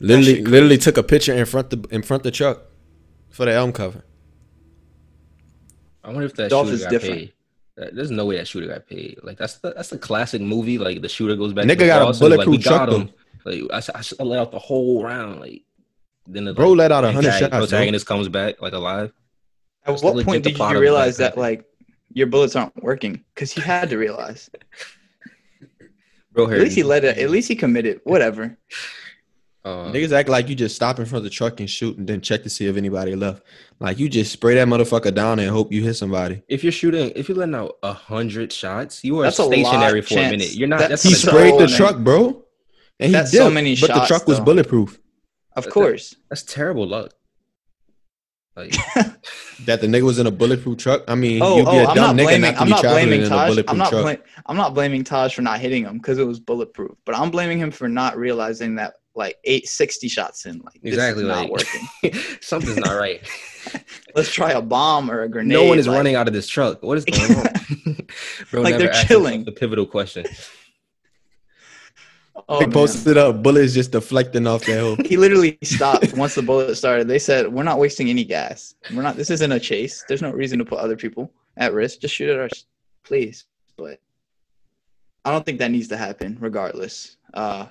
Literally, 0.00 0.42
literally 0.44 0.76
took 0.76 0.98
a 0.98 1.02
picture 1.02 1.32
in 1.32 1.46
front 1.46 1.70
the 1.70 1.86
in 1.90 2.02
front 2.02 2.24
the 2.24 2.30
truck 2.30 2.62
for 3.34 3.44
the 3.46 3.52
album 3.52 3.72
cover. 3.72 4.04
I 6.02 6.08
wonder 6.08 6.24
if 6.24 6.34
that 6.36 6.50
Dolph 6.50 6.66
shooter 6.66 6.74
is 6.76 6.82
got 6.82 6.90
different. 6.90 7.14
paid. 7.16 7.32
That- 7.76 7.94
There's 7.94 8.10
no 8.10 8.26
way 8.26 8.36
that 8.36 8.46
shooter 8.48 8.66
got 8.66 8.86
paid. 8.86 9.18
Like 9.22 9.36
that's 9.38 9.56
the 9.56 9.72
that's 9.74 9.90
a 9.92 9.98
classic 9.98 10.40
movie. 10.40 10.78
Like 10.78 11.02
the 11.02 11.08
shooter 11.08 11.34
goes 11.36 11.52
back. 11.52 11.64
Nigga 11.64 11.68
to 11.70 11.76
the 11.78 11.86
got 11.86 12.02
a 12.02 12.04
boss 12.06 12.20
and, 12.20 12.36
like, 12.36 12.46
we 12.48 12.58
truck, 12.58 12.88
got 12.88 12.92
him. 12.92 13.10
Like 13.44 13.62
I, 13.72 13.76
s- 13.78 13.90
I 13.90 13.98
s- 13.98 14.14
I 14.18 14.22
let 14.22 14.38
out 14.38 14.52
the 14.52 14.58
whole 14.58 15.02
round. 15.02 15.40
Like 15.40 15.62
then 16.26 16.44
the 16.44 16.54
Bro 16.54 16.70
like, 16.70 16.78
let 16.78 16.92
out 16.92 17.04
a 17.04 17.08
100 17.08 17.28
antag- 17.28 17.38
shots, 17.40 17.50
bro. 17.50 17.58
Protagonist 17.60 18.06
comes 18.06 18.28
back 18.28 18.60
like 18.62 18.72
alive. 18.72 19.12
At 19.86 20.00
what 20.02 20.14
legit 20.14 20.26
point 20.26 20.44
did 20.44 20.58
you 20.58 20.78
realize 20.78 21.16
that 21.18 21.36
like 21.36 21.64
your 22.12 22.26
bullets 22.28 22.54
aren't 22.56 22.82
working? 22.82 23.24
Because 23.34 23.52
he 23.52 23.60
had 23.60 23.90
to 23.90 23.98
realize. 23.98 24.48
Bro, 26.32 26.50
At 26.50 26.58
least 26.60 26.74
he 26.74 26.82
let 26.82 27.04
it. 27.04 27.16
At 27.16 27.30
least 27.30 27.46
he 27.48 27.54
committed. 27.54 28.00
Whatever. 28.04 28.56
Uh, 29.64 29.90
Niggas 29.90 30.12
act 30.12 30.28
like 30.28 30.48
you 30.50 30.54
just 30.54 30.76
stop 30.76 30.98
in 30.98 31.06
front 31.06 31.20
of 31.20 31.24
the 31.24 31.30
truck 31.30 31.58
and 31.58 31.70
shoot 31.70 31.96
and 31.96 32.06
then 32.06 32.20
check 32.20 32.42
to 32.42 32.50
see 32.50 32.66
if 32.66 32.76
anybody 32.76 33.16
left. 33.16 33.42
Like 33.80 33.98
you 33.98 34.10
just 34.10 34.30
spray 34.30 34.54
that 34.56 34.68
motherfucker 34.68 35.14
down 35.14 35.38
and 35.38 35.48
hope 35.48 35.72
you 35.72 35.82
hit 35.82 35.94
somebody. 35.94 36.42
if 36.48 36.62
you're 36.62 36.70
shooting, 36.72 37.12
if 37.16 37.28
you're 37.30 37.38
letting 37.38 37.54
out 37.54 37.76
a 37.82 37.92
hundred 37.94 38.52
shots, 38.52 39.02
you 39.02 39.18
are 39.20 39.22
That's 39.22 39.38
a 39.38 39.44
lot 39.44 39.52
stationary 39.52 40.02
for 40.02 40.18
a 40.18 40.30
minute. 40.30 40.54
You're 40.54 40.68
not. 40.68 40.80
That- 40.80 40.90
That's 40.90 41.02
He 41.02 41.14
sprayed 41.14 41.58
the 41.58 41.66
truck, 41.66 41.98
bro. 41.98 42.44
And 43.00 43.06
he 43.08 43.12
That's 43.12 43.30
did, 43.30 43.38
so 43.38 43.50
many 43.50 43.74
but 43.80 43.88
the 43.94 44.04
truck 44.06 44.26
was 44.28 44.38
though. 44.38 44.44
bulletproof. 44.44 45.00
Of 45.56 45.64
That- 45.64 45.70
course. 45.72 46.14
That's 46.28 46.42
terrible 46.42 46.86
luck. 46.86 47.12
Like 48.56 48.70
That 49.64 49.80
the 49.80 49.86
nigga 49.86 50.02
was 50.02 50.18
in 50.18 50.26
a 50.26 50.30
bulletproof 50.30 50.76
truck. 50.78 51.02
I 51.08 51.14
mean, 51.14 51.40
Oh, 51.42 51.56
you'd 51.56 51.64
be 51.64 51.70
oh, 51.70 51.84
a 51.84 51.86
I'm 51.86 51.94
dumb 51.96 52.16
not 52.16 52.16
nigga 52.16 52.24
blaming. 52.24 52.40
not 52.42 52.50
to 52.54 52.60
I'm 52.60 52.66
be 52.66 52.70
not 52.70 52.80
traveling 52.82 53.06
blaming 53.06 53.20
in 53.20 53.26
a 53.26 53.28
Taj. 53.30 53.48
bulletproof 53.48 53.70
I'm 53.72 53.78
not. 53.78 53.90
truck. 53.90 54.02
Blam- 54.02 54.22
I'm 54.46 54.56
not 54.56 54.74
blaming 54.74 55.04
Taj 55.04 55.34
for 55.34 55.42
not 55.42 55.58
hitting 55.58 55.84
him 55.84 55.96
because 55.98 56.18
it 56.18 56.26
was 56.26 56.38
bulletproof. 56.38 56.92
But 57.06 57.16
I'm 57.16 57.30
blaming 57.30 57.58
him 57.58 57.70
for 57.70 57.88
not 57.88 58.16
realizing 58.16 58.74
that 58.76 58.94
like 59.16 59.38
eight 59.44 59.68
sixty 59.68 60.08
shots 60.08 60.46
in, 60.46 60.60
like 60.60 60.80
exactly, 60.82 61.22
this 61.24 61.30
is 61.32 61.38
like 61.38 61.48
not 61.48 61.50
working. 61.50 62.38
something's 62.40 62.76
not 62.78 62.96
right. 62.98 63.26
Let's 64.14 64.32
try 64.32 64.52
a 64.52 64.62
bomb 64.62 65.10
or 65.10 65.22
a 65.22 65.28
grenade. 65.28 65.52
no 65.58 65.64
one 65.64 65.78
is 65.78 65.86
like- 65.86 65.96
running 65.96 66.14
out 66.16 66.26
of 66.28 66.34
this 66.34 66.48
truck. 66.48 66.82
What 66.82 66.98
is 66.98 67.04
going 67.04 67.38
on? 67.38 67.96
Bro, 68.50 68.62
Like, 68.62 68.78
they're 68.78 68.90
asked 68.90 69.06
chilling. 69.08 69.44
The 69.44 69.52
pivotal 69.52 69.86
question. 69.86 70.26
Oh, 72.48 72.58
they 72.58 72.66
man. 72.66 72.72
posted 72.72 73.16
up 73.16 73.42
bullets 73.42 73.72
just 73.74 73.92
deflecting 73.92 74.46
off 74.46 74.64
that 74.64 74.80
hole. 74.80 74.96
He 75.04 75.16
literally 75.16 75.56
stopped 75.62 76.12
once 76.14 76.34
the 76.34 76.42
bullet 76.42 76.74
started. 76.74 77.06
They 77.08 77.18
said, 77.20 77.52
"We're 77.52 77.62
not 77.62 77.78
wasting 77.78 78.10
any 78.10 78.24
gas. 78.24 78.74
We're 78.92 79.02
not. 79.02 79.16
This 79.16 79.30
isn't 79.30 79.52
a 79.52 79.60
chase. 79.60 80.04
There's 80.08 80.20
no 80.20 80.32
reason 80.32 80.58
to 80.58 80.64
put 80.64 80.78
other 80.80 80.96
people 80.96 81.30
at 81.56 81.72
risk. 81.72 82.00
Just 82.00 82.14
shoot 82.14 82.28
at 82.30 82.40
us, 82.52 82.64
please." 83.04 83.46
But 83.76 84.00
I 85.24 85.30
don't 85.30 85.46
think 85.46 85.58
that 85.60 85.70
needs 85.70 85.88
to 85.88 85.96
happen. 85.96 86.36
Regardless, 86.40 87.16
uh, 87.34 87.66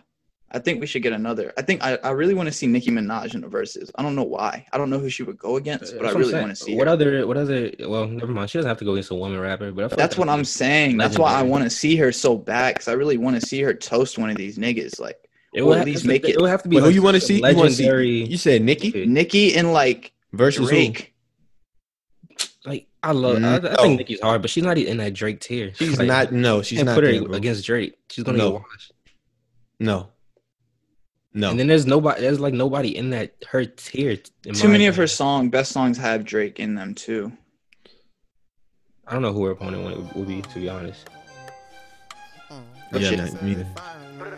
I 0.55 0.59
think 0.59 0.79
we 0.79 0.85
should 0.85 1.01
get 1.01 1.13
another. 1.13 1.51
I 1.57 1.63
think 1.63 1.83
I, 1.83 1.97
I 2.03 2.11
really 2.11 2.35
want 2.35 2.45
to 2.47 2.51
see 2.53 2.67
Nicki 2.67 2.91
Minaj 2.91 3.33
in 3.33 3.41
the 3.41 3.47
verses. 3.47 3.91
I 3.95 4.03
don't 4.03 4.15
know 4.15 4.23
why. 4.23 4.65
I 4.71 4.77
don't 4.77 4.91
know 4.91 4.99
who 4.99 5.09
she 5.09 5.23
would 5.23 5.37
go 5.39 5.55
against, 5.57 5.93
but 5.97 6.01
I 6.01 6.03
That's 6.03 6.15
I'm 6.15 6.21
really 6.21 6.33
want 6.35 6.49
to 6.49 6.55
see. 6.55 6.75
What 6.75 6.85
her. 6.87 6.93
other? 6.93 7.25
What 7.25 7.37
other? 7.37 7.71
Well, 7.79 8.05
never 8.07 8.31
mind. 8.31 8.51
She 8.51 8.59
doesn't 8.59 8.69
have 8.69 8.77
to 8.77 8.85
go 8.85 8.91
against 8.91 9.09
a 9.09 9.15
woman 9.15 9.39
rapper. 9.39 9.71
But 9.71 9.85
I 9.85 9.87
feel 9.87 9.97
That's 9.97 10.17
like 10.17 10.27
what 10.27 10.31
I'm 10.31 10.45
saying. 10.45 10.97
That's 10.97 11.17
why 11.17 11.33
I 11.33 11.41
want 11.41 11.63
to 11.63 11.69
see 11.71 11.95
her 11.95 12.11
so 12.11 12.37
bad 12.37 12.75
because 12.75 12.87
I 12.87 12.93
really 12.93 13.17
want 13.17 13.39
to 13.39 13.45
see 13.45 13.61
her 13.63 13.73
toast 13.73 14.19
one 14.19 14.29
of 14.29 14.37
these 14.37 14.59
niggas. 14.59 14.99
Like 14.99 15.17
It 15.55 15.61
or 15.61 15.69
would 15.69 15.79
at 15.79 15.85
least 15.85 16.05
make 16.05 16.23
it- 16.23 16.35
It 16.35 16.41
would 16.41 16.49
have 16.51 16.61
to 16.63 16.69
be. 16.69 16.75
Wait, 16.75 16.81
who 16.81 16.85
like 16.87 16.95
you 16.95 17.01
want 17.01 17.15
to 17.15 17.21
some 17.21 17.27
see? 17.27 17.35
You 17.37 17.41
want 17.41 17.69
to 17.69 17.75
see? 17.75 17.83
Legendary. 17.83 18.09
You 18.25 18.37
said 18.37 18.61
Nikki 18.61 19.05
Nicki 19.07 19.55
and 19.55 19.73
like 19.73 20.13
versus 20.33 20.59
who? 20.69 20.75
Drake. 20.75 21.15
Like 22.65 22.87
I 23.01 23.11
love. 23.11 23.37
Mm, 23.37 23.45
I, 23.45 23.55
I 23.55 23.59
no. 23.75 23.81
think 23.81 23.97
Nicki's 23.99 24.21
hard, 24.21 24.41
but 24.41 24.49
she's 24.49 24.63
not 24.63 24.77
in 24.77 24.97
that 24.97 25.13
Drake 25.13 25.39
tier. 25.41 25.73
She's 25.75 25.97
Like, 25.97 26.07
not. 26.07 26.31
No, 26.31 26.61
she's 26.61 26.79
and 26.79 26.85
not. 26.85 26.95
put 26.95 27.03
her 27.03 27.11
there, 27.11 27.31
against 27.33 27.65
Drake. 27.65 27.95
She's 28.09 28.23
gonna 28.23 28.37
No. 28.37 28.51
get 28.51 28.61
washed. 28.61 28.91
No. 29.79 30.09
No. 31.33 31.49
And 31.49 31.59
then 31.59 31.67
there's 31.67 31.87
nobody. 31.87 32.21
There's 32.21 32.39
like 32.39 32.53
nobody 32.53 32.95
in 32.95 33.09
that 33.09 33.33
her 33.49 33.65
tier. 33.65 34.17
Too 34.17 34.51
my 34.53 34.67
many 34.67 34.85
of 34.85 34.95
her 34.95 35.07
song 35.07 35.49
best 35.49 35.71
songs 35.71 35.97
have 35.97 36.23
Drake 36.25 36.59
in 36.59 36.75
them 36.75 36.93
too. 36.93 37.31
I 39.07 39.13
don't 39.13 39.21
know 39.21 39.33
who 39.33 39.45
her 39.45 39.51
opponent 39.51 39.83
would, 39.83 40.13
would 40.13 40.27
be. 40.27 40.41
To 40.41 40.59
be 40.59 40.69
honest. 40.69 41.09
But 42.91 43.01
yeah, 43.01 43.09
shit. 43.09 43.19
not 43.19 43.41
me. 43.41 43.51
You 43.51 43.65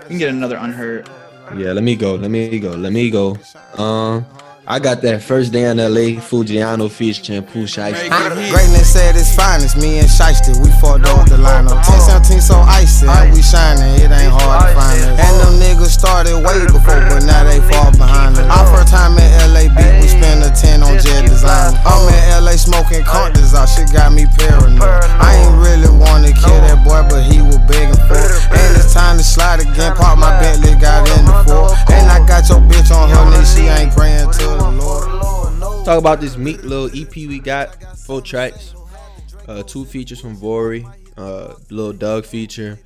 can 0.07 0.17
get 0.17 0.29
another 0.29 0.55
unheard. 0.55 1.09
Yeah, 1.57 1.73
let 1.73 1.83
me 1.83 1.95
go. 1.95 2.15
Let 2.15 2.31
me 2.31 2.59
go. 2.59 2.71
Let 2.71 2.93
me 2.93 3.09
go. 3.09 3.37
Um, 3.77 4.25
I 4.67 4.81
got 4.81 5.05
that 5.05 5.21
first 5.21 5.53
day 5.53 5.69
in 5.69 5.77
LA, 5.77 6.17
Fujiano 6.17 6.89
featuring 6.89 7.45
Pooh 7.45 7.69
Shiesty. 7.69 8.09
Greatness 8.49 8.97
at 8.97 9.13
its 9.13 9.29
finest, 9.37 9.77
me 9.77 10.01
and 10.01 10.09
Shiesty, 10.09 10.57
we 10.57 10.73
fucked 10.81 11.05
up 11.05 11.29
the 11.29 11.37
line 11.37 11.69
lineup. 11.69 11.85
1017 11.85 12.41
so 12.41 12.57
icy, 12.65 13.05
and 13.05 13.29
we 13.29 13.45
shining, 13.45 13.93
it 14.01 14.09
ain't 14.09 14.33
hard 14.33 14.65
to 14.65 14.73
find 14.73 14.97
us. 15.05 15.21
And 15.21 15.33
them 15.37 15.53
niggas 15.61 15.93
started 15.93 16.41
way 16.41 16.65
before, 16.65 16.97
but 17.05 17.21
now 17.29 17.45
they 17.45 17.61
fall 17.69 17.93
behind 17.93 18.41
us. 18.41 18.49
Our 18.49 18.65
first 18.73 18.89
time 18.89 19.13
in 19.21 19.29
LA 19.53 19.69
beat, 19.69 20.01
we 20.01 20.09
spent 20.09 20.41
a 20.41 20.49
10 20.49 20.81
on 20.81 20.97
jet 20.97 21.29
design. 21.29 21.77
I'm 21.85 22.01
in 22.09 22.25
LA 22.41 22.57
smoking 22.57 23.05
conches 23.05 23.53
out, 23.53 23.69
shit 23.69 23.93
got 23.93 24.17
me 24.17 24.25
paranoid. 24.33 24.81
I 24.81 25.45
ain't 25.45 25.61
really 25.61 25.93
wanna 25.93 26.33
kill 26.33 26.57
that 26.65 26.81
boy, 26.81 27.05
but 27.05 27.21
he 27.21 27.37
was 27.37 27.61
begging 27.69 28.01
for 28.09 28.17
it. 28.17 28.41
And 28.49 28.81
it's 28.81 28.97
time 28.97 29.21
to 29.21 29.23
slide 29.23 29.61
again, 29.61 29.93
pop 29.93 30.17
my 30.17 30.33
Bentley, 30.41 30.73
got 30.81 31.05
in 31.05 31.29
the 31.29 31.37
four. 31.45 31.69
And 31.93 32.09
I 32.09 32.17
got 32.25 32.49
your 32.49 32.65
bitch 32.65 32.89
on 32.89 33.13
her 33.13 33.25
knee, 33.29 33.45
she 33.45 33.69
ain't 33.69 33.93
praying 33.93 34.33
to 34.41 34.54
the 34.57 34.71
Lord. 34.71 35.85
Talk 35.85 35.99
about 35.99 36.21
this 36.21 36.37
meat 36.37 36.63
little 36.63 36.89
EP 36.99 37.13
we 37.15 37.39
got, 37.39 37.97
four 37.99 38.21
tracks, 38.21 38.73
uh, 39.47 39.63
two 39.63 39.85
features 39.85 40.19
from 40.19 40.35
Vory, 40.35 40.83
uh, 41.17 41.55
little 41.69 41.93
Dugg 41.93 42.25
feature, 42.25 42.79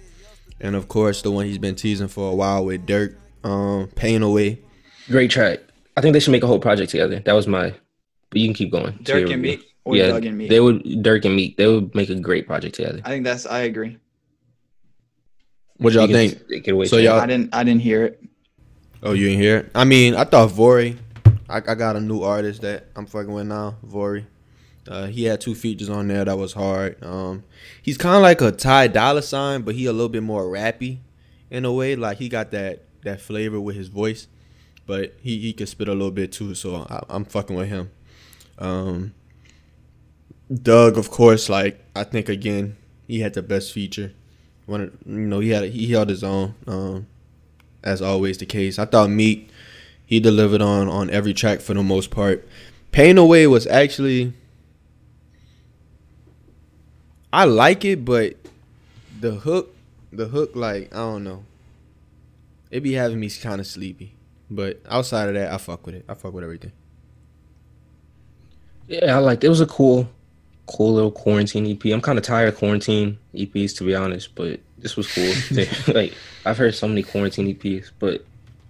and 0.59 0.76
of 0.76 0.88
course 0.88 1.22
the 1.22 1.32
one 1.32 1.45
he's 1.45 1.57
been 1.57 1.76
teasing 1.76 2.07
for 2.07 2.32
a 2.32 2.36
while 2.36 2.65
with 2.65 2.86
Durk, 2.86 3.15
um, 3.43 3.88
Pain 3.95 4.22
Away. 4.22 4.59
Great 5.07 5.32
track. 5.32 5.59
I 5.97 6.01
think 6.01 6.13
they 6.13 6.20
should 6.20 6.32
make 6.32 6.43
a 6.43 6.47
whole 6.47 6.59
project 6.59 6.91
together. 6.91 7.20
That 7.20 7.34
was 7.34 7.47
my. 7.47 7.74
But 8.30 8.39
you 8.41 8.47
can 8.47 8.53
keep 8.53 8.72
going. 8.72 8.93
Durk 9.03 9.07
Your 9.07 9.17
and 9.17 9.28
review. 9.30 9.57
Meek 9.57 9.65
or 9.84 9.95
yeah, 9.95 10.07
Dugg 10.07 10.26
and 10.26 10.38
Meek. 10.38 10.49
they 10.49 10.59
would 10.59 10.84
Durk 10.84 11.26
and 11.26 11.36
Meek. 11.36 11.57
They 11.57 11.67
would 11.67 11.95
make 11.95 12.09
a 12.09 12.15
great 12.15 12.45
project 12.47 12.76
together. 12.76 13.01
I 13.03 13.09
think 13.09 13.24
that's. 13.24 13.45
I 13.45 13.61
agree. 13.61 13.97
What 15.78 15.93
y'all 15.93 16.07
think? 16.07 16.38
take 16.49 16.67
it 16.67 16.72
away, 16.72 16.86
So 16.86 16.97
y'all- 16.97 17.20
I 17.20 17.26
didn't. 17.26 17.55
I 17.55 17.63
didn't 17.63 17.82
hear 17.82 18.03
it. 18.05 18.22
Oh, 19.01 19.13
you 19.13 19.30
ain't 19.30 19.41
here? 19.41 19.70
I 19.74 19.86
mean, 19.86 20.13
I 20.13 20.26
thought 20.26 20.49
Vory. 20.49 20.97
I, 21.50 21.58
I 21.58 21.76
got 21.76 21.95
a 21.95 22.00
new 22.00 22.22
artist 22.22 22.62
that 22.62 22.88
I'm 22.95 23.06
fucking 23.06 23.32
with 23.32 23.47
now, 23.47 23.76
Vory. 23.86 24.26
Uh, 24.88 25.08
he 25.08 25.26
had 25.26 25.41
two 25.41 25.56
features 25.56 25.89
on 25.89 26.08
there 26.08 26.26
that 26.26 26.38
was 26.38 26.54
hard. 26.54 27.04
Um, 27.04 27.43
he's 27.82 27.97
kind 27.97 28.16
of 28.16 28.22
like 28.22 28.41
a 28.41 28.52
Ty 28.52 28.88
Dolla 28.88 29.22
Sign, 29.22 29.62
but 29.62 29.76
he 29.76 29.86
a 29.86 29.91
little 29.91 30.10
bit 30.10 30.24
more 30.24 30.43
rappy 30.43 31.00
in 31.52 31.66
a 31.66 31.74
way. 31.74 31.95
Like 31.95 32.18
he 32.18 32.30
got 32.30 32.52
that 32.52 32.84
that 33.04 33.22
flavor 33.22 33.60
with 33.60 33.76
his 33.76 33.88
voice, 33.88 34.28
but 34.86 35.16
he 35.22 35.39
he 35.39 35.54
can 35.54 35.68
spit 35.68 35.88
a 35.88 35.93
little 35.93 36.12
bit 36.12 36.32
too. 36.32 36.56
So 36.56 36.88
I, 36.89 37.04
I'm 37.10 37.26
fucking 37.26 37.56
with 37.56 37.70
him. 37.70 37.91
Um, 38.58 39.14
Dugg, 40.52 40.97
of 40.97 41.12
course, 41.12 41.50
like 41.50 41.84
I 41.95 42.04
think 42.04 42.30
again, 42.30 42.78
he 43.08 43.20
had 43.20 43.34
the 43.34 43.43
best 43.43 43.74
feature. 43.74 44.14
You 44.68 44.91
know, 45.06 45.39
he 45.39 45.50
had 45.50 45.66
he 45.66 45.91
held 45.91 46.10
his 46.10 46.24
own. 46.24 46.56
Um, 46.68 47.08
as 47.84 48.02
always 48.02 48.38
the 48.38 48.45
case. 48.45 48.80
I 48.80 48.86
thought 48.86 49.10
Meek 49.10 49.50
he 50.10 50.20
delivered 50.20 50.60
on 50.60 50.89
on 50.89 51.07
every 51.12 51.36
track 51.36 51.62
for 51.62 51.76
the 51.76 51.84
most 51.84 52.10
part. 52.10 52.47
Pain 52.91 53.20
Away 53.20 53.45
was 53.45 53.68
actually 53.68 54.34
I 57.32 57.45
like 57.45 57.86
it, 57.86 58.03
but 58.03 58.38
the 59.20 59.34
hook, 59.34 59.76
the 60.12 60.26
hook, 60.26 60.53
like 60.55 60.91
I 60.91 60.97
don't 60.97 61.24
know, 61.24 61.43
it 62.72 62.80
be 62.80 62.93
having 62.93 63.20
me 63.20 63.30
kind 63.30 63.62
of 63.62 63.68
sleepy. 63.68 64.16
But 64.49 64.82
outside 64.89 65.30
of 65.30 65.36
that, 65.36 65.53
I 65.53 65.60
fuck 65.60 65.86
with 65.86 65.93
it. 65.93 66.05
I 66.10 66.16
fuck 66.16 66.34
with 66.34 66.43
everything. 66.43 66.72
Yeah, 68.88 69.16
I 69.16 69.20
liked 69.20 69.43
it. 69.43 69.47
It 69.47 69.51
was 69.51 69.62
a 69.62 69.68
cool, 69.68 70.10
cool 70.66 70.95
little 70.95 71.12
quarantine 71.12 71.68
EP. 71.68 71.93
I'm 71.93 72.01
kind 72.01 72.18
of 72.18 72.26
tired 72.26 72.49
of 72.49 72.57
quarantine 72.57 73.20
EPs 73.36 73.78
to 73.78 73.84
be 73.84 73.93
honest, 73.93 74.34
but 74.34 74.60
this 74.80 74.97
was 74.97 75.07
cool. 75.14 75.32
like 75.93 76.16
I've 76.47 76.57
heard 76.57 76.74
so 76.74 76.88
many 76.88 77.03
quarantine 77.03 77.53
EPs, 77.53 77.91
but 77.99 78.26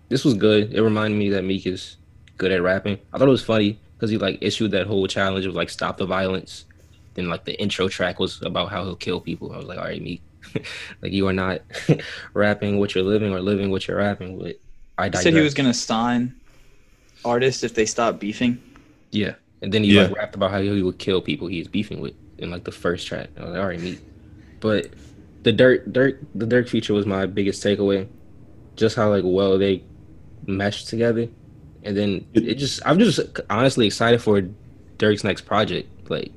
this 0.10 0.26
was 0.26 0.34
good. 0.34 0.74
It 0.74 0.82
reminded 0.82 1.18
me 1.18 1.30
that 1.30 1.44
Meek 1.44 1.66
is 1.66 1.98
good 2.38 2.52
at 2.52 2.62
rapping. 2.62 3.00
I 3.14 3.18
thought 3.18 3.28
it 3.28 3.32
was 3.32 3.44
funny 3.44 3.80
because 3.98 4.10
he 4.10 4.18
like 4.18 4.40
issued 4.42 4.72
that 4.72 4.88
whole 4.88 5.08
challenge 5.08 5.46
of 5.46 5.56
like 5.56 5.70
stop 5.70 5.98
the 5.98 6.06
violence. 6.06 6.66
Then 7.16 7.30
like 7.30 7.46
the 7.46 7.60
intro 7.62 7.88
track 7.88 8.20
was 8.20 8.42
about 8.42 8.70
how 8.70 8.84
he'll 8.84 8.96
kill 8.96 9.20
people. 9.20 9.52
I 9.52 9.58
was 9.58 9.66
like, 9.66 9.78
all 9.78 9.86
right, 9.86 10.02
Meek, 10.02 10.22
like 11.02 11.12
you 11.12 11.28
are 11.28 11.34
not 11.34 11.62
rapping 12.34 12.80
what 12.80 12.96
you're 12.96 13.04
living 13.04 13.34
or 13.34 13.42
living 13.42 13.72
what 13.72 13.88
you're 13.88 13.98
rapping. 13.98 14.38
But 14.40 14.60
I 14.98 15.06
He 15.06 15.10
digress. 15.12 15.24
said 15.24 15.34
he 15.34 15.42
was 15.42 15.54
gonna 15.54 15.74
sign 15.74 16.34
artists 17.26 17.64
if 17.64 17.74
they 17.74 17.86
stop 17.86 18.20
beefing. 18.20 18.62
Yeah, 19.12 19.36
and 19.62 19.72
then 19.74 19.84
he 19.84 19.94
Yeah. 19.96 20.04
like 20.08 20.16
rapped 20.18 20.36
about 20.36 20.52
how 20.52 20.62
he 20.62 20.84
would 20.84 21.00
kill 21.00 21.22
people 21.22 21.48
he 21.48 21.60
was 21.60 21.68
beefing 21.68 22.00
with 22.00 22.14
in 22.38 22.52
like 22.52 22.64
the 22.64 22.72
first 22.72 23.08
track. 23.08 23.30
I 23.38 23.42
was 23.42 23.50
like, 23.52 23.60
all 23.60 23.68
right, 23.68 23.80
Meek. 23.82 24.00
But 24.60 24.88
the 25.44 25.54
Durk, 25.54 25.88
Durk, 25.92 26.18
the 26.36 26.46
Durk 26.46 26.70
feature 26.70 26.94
was 26.94 27.06
my 27.06 27.26
biggest 27.26 27.64
takeaway. 27.64 28.08
Just 28.76 28.96
how 28.96 29.10
like 29.10 29.24
well 29.26 29.58
they 29.58 29.84
meshed 30.50 30.88
together, 30.90 31.28
and 31.84 31.96
then 31.96 32.26
it 32.34 32.56
just 32.56 32.82
I'm 32.86 33.00
just 33.00 33.20
honestly 33.50 33.86
excited 33.88 34.22
for 34.22 34.42
Durk's 34.98 35.24
next 35.24 35.42
project. 35.42 35.88
Like 36.10 36.32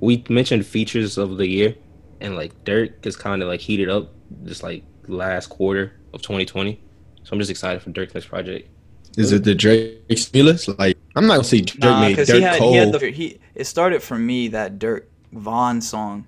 we 0.00 0.24
mentioned 0.28 0.64
features 0.66 1.18
of 1.18 1.36
the 1.36 1.46
year, 1.46 1.74
and 2.20 2.36
like 2.36 2.64
Durk 2.64 3.04
is 3.06 3.16
kind 3.16 3.42
of 3.42 3.48
like 3.48 3.60
heated 3.60 3.88
up 3.88 4.10
just 4.44 4.62
like 4.62 4.84
last 5.08 5.48
quarter 5.48 5.92
of 6.14 6.22
2020. 6.22 6.80
So 7.24 7.30
I'm 7.32 7.38
just 7.38 7.50
excited 7.50 7.82
for 7.82 7.90
Durk's 7.90 8.14
next 8.14 8.26
project. 8.28 8.68
Is 9.16 9.32
it 9.32 9.44
the 9.44 9.54
Drake 9.54 10.00
stimulus? 10.16 10.68
Like 10.68 10.96
I'm 11.14 11.26
not 11.26 11.34
gonna 11.34 11.44
say 11.44 11.60
Drake 11.60 11.80
Nah, 11.80 12.00
made 12.00 12.08
because 12.16 12.28
Durk 12.28 12.36
he 12.36 12.40
had 12.42 12.58
cold. 12.58 12.72
he 12.72 12.78
had 12.78 12.92
the 12.92 13.10
he. 13.10 13.40
It 13.54 13.64
started 13.64 14.02
for 14.02 14.18
me 14.18 14.48
that 14.48 14.78
Durk 14.78 15.04
Von 15.32 15.80
song, 15.80 16.26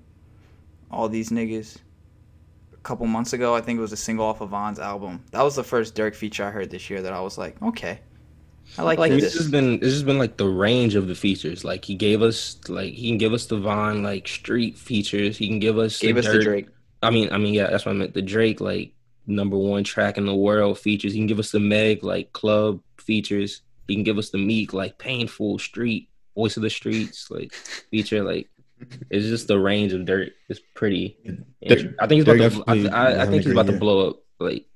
all 0.91 1.09
these 1.09 1.31
niggas. 1.31 1.79
Couple 2.85 3.07
months 3.07 3.33
ago, 3.33 3.55
I 3.55 3.61
think 3.61 3.79
it 3.79 3.83
was 3.83 3.93
a 3.93 3.97
single 3.97 4.27
off 4.27 4.41
of 4.41 4.51
Von's 4.51 4.79
album. 4.79 5.25
That 5.33 5.43
was 5.43 5.57
the 5.57 5.65
first 5.65 5.97
Durk 5.97 6.15
feature 6.15 6.45
I 6.45 6.51
heard 6.51 6.71
this 6.71 6.89
year 6.89 7.03
that 7.03 7.13
I 7.13 7.21
was 7.21 7.37
like, 7.37 7.61
okay, 7.63 7.99
I 8.79 8.83
like, 8.83 8.99
like 8.99 9.13
it's 9.13 9.25
this. 9.25 9.35
has 9.35 9.51
been 9.51 9.79
this 9.81 9.93
has 9.93 10.03
been 10.03 10.19
like 10.19 10.37
the 10.37 10.49
range 10.49 10.95
of 10.95 11.07
the 11.07 11.15
features. 11.15 11.65
Like 11.65 11.85
he 11.85 11.95
gave 11.95 12.23
us 12.23 12.59
like 12.69 12.93
he 12.93 13.09
can 13.09 13.19
give 13.19 13.33
us 13.33 13.47
the 13.47 13.59
Von 13.59 14.03
like 14.03 14.27
street 14.27 14.77
features. 14.77 15.37
He 15.37 15.49
can 15.49 15.59
give 15.59 15.79
us 15.79 15.99
Gave 15.99 16.17
us 16.17 16.27
the 16.27 16.43
Drake. 16.43 16.69
I 17.03 17.11
mean, 17.11 17.29
I 17.31 17.39
mean, 17.39 17.55
yeah, 17.55 17.69
that's 17.71 17.87
what 17.87 17.93
I 17.93 17.95
meant. 17.95 18.15
The 18.15 18.23
Drake 18.23 18.61
like 18.61 18.93
number 19.27 19.57
one 19.57 19.85
track 19.85 20.19
in 20.19 20.27
the 20.27 20.35
world 20.35 20.79
features. 20.79 21.13
He 21.13 21.19
can 21.19 21.27
give 21.27 21.39
us 21.39 21.53
the 21.53 21.61
Meg 21.61 22.03
like 22.03 22.33
club 22.33 22.81
features. 22.99 23.63
He 23.87 23.95
can 23.95 24.05
give 24.05 24.19
us 24.19 24.31
the 24.31 24.39
Meek 24.39 24.73
like 24.73 24.99
painful 24.99 25.59
street 25.59 26.09
voice 26.35 26.57
of 26.57 26.63
the 26.63 26.71
streets 26.71 27.31
like 27.31 27.53
feature. 27.53 28.25
Like 28.25 28.49
it's 29.11 29.27
just 29.27 29.49
the 29.49 29.59
range 29.59 29.93
of 29.93 30.05
Dirt 30.05 30.33
is 30.49 30.61
pretty. 30.75 31.17
Durk- 31.65 31.95
I 32.01 32.07
think 32.07 32.27
he's 32.27 32.35
about 32.35 32.53
to. 32.53 32.91
I, 32.91 33.13
I, 33.13 33.23
I 33.23 33.27
think 33.27 33.43
he's 33.45 33.53
about 33.53 33.67
great 33.67 33.75
to 33.75 33.81
blow 33.81 34.11
up. 34.11 34.17
Like 34.39 34.67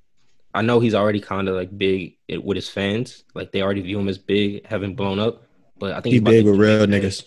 I 0.53 0.61
know 0.61 0.79
he's 0.79 0.95
already 0.95 1.19
kind 1.19 1.47
of 1.47 1.55
like 1.55 1.77
big 1.77 2.15
it- 2.27 2.43
with 2.43 2.55
his 2.55 2.69
fans. 2.69 3.23
Like 3.35 3.51
they 3.51 3.61
already 3.61 3.81
view 3.81 3.99
him 3.99 4.09
as 4.09 4.17
big, 4.17 4.65
having 4.65 4.95
blown 4.95 5.19
up. 5.19 5.43
But 5.77 5.91
I 5.93 5.95
think 6.01 6.05
He 6.07 6.11
he's 6.13 6.21
about 6.21 6.31
big 6.31 6.45
to 6.45 6.51
with 6.51 6.59
real 6.59 6.87
make 6.87 7.01
that- 7.01 7.07
niggas. 7.07 7.23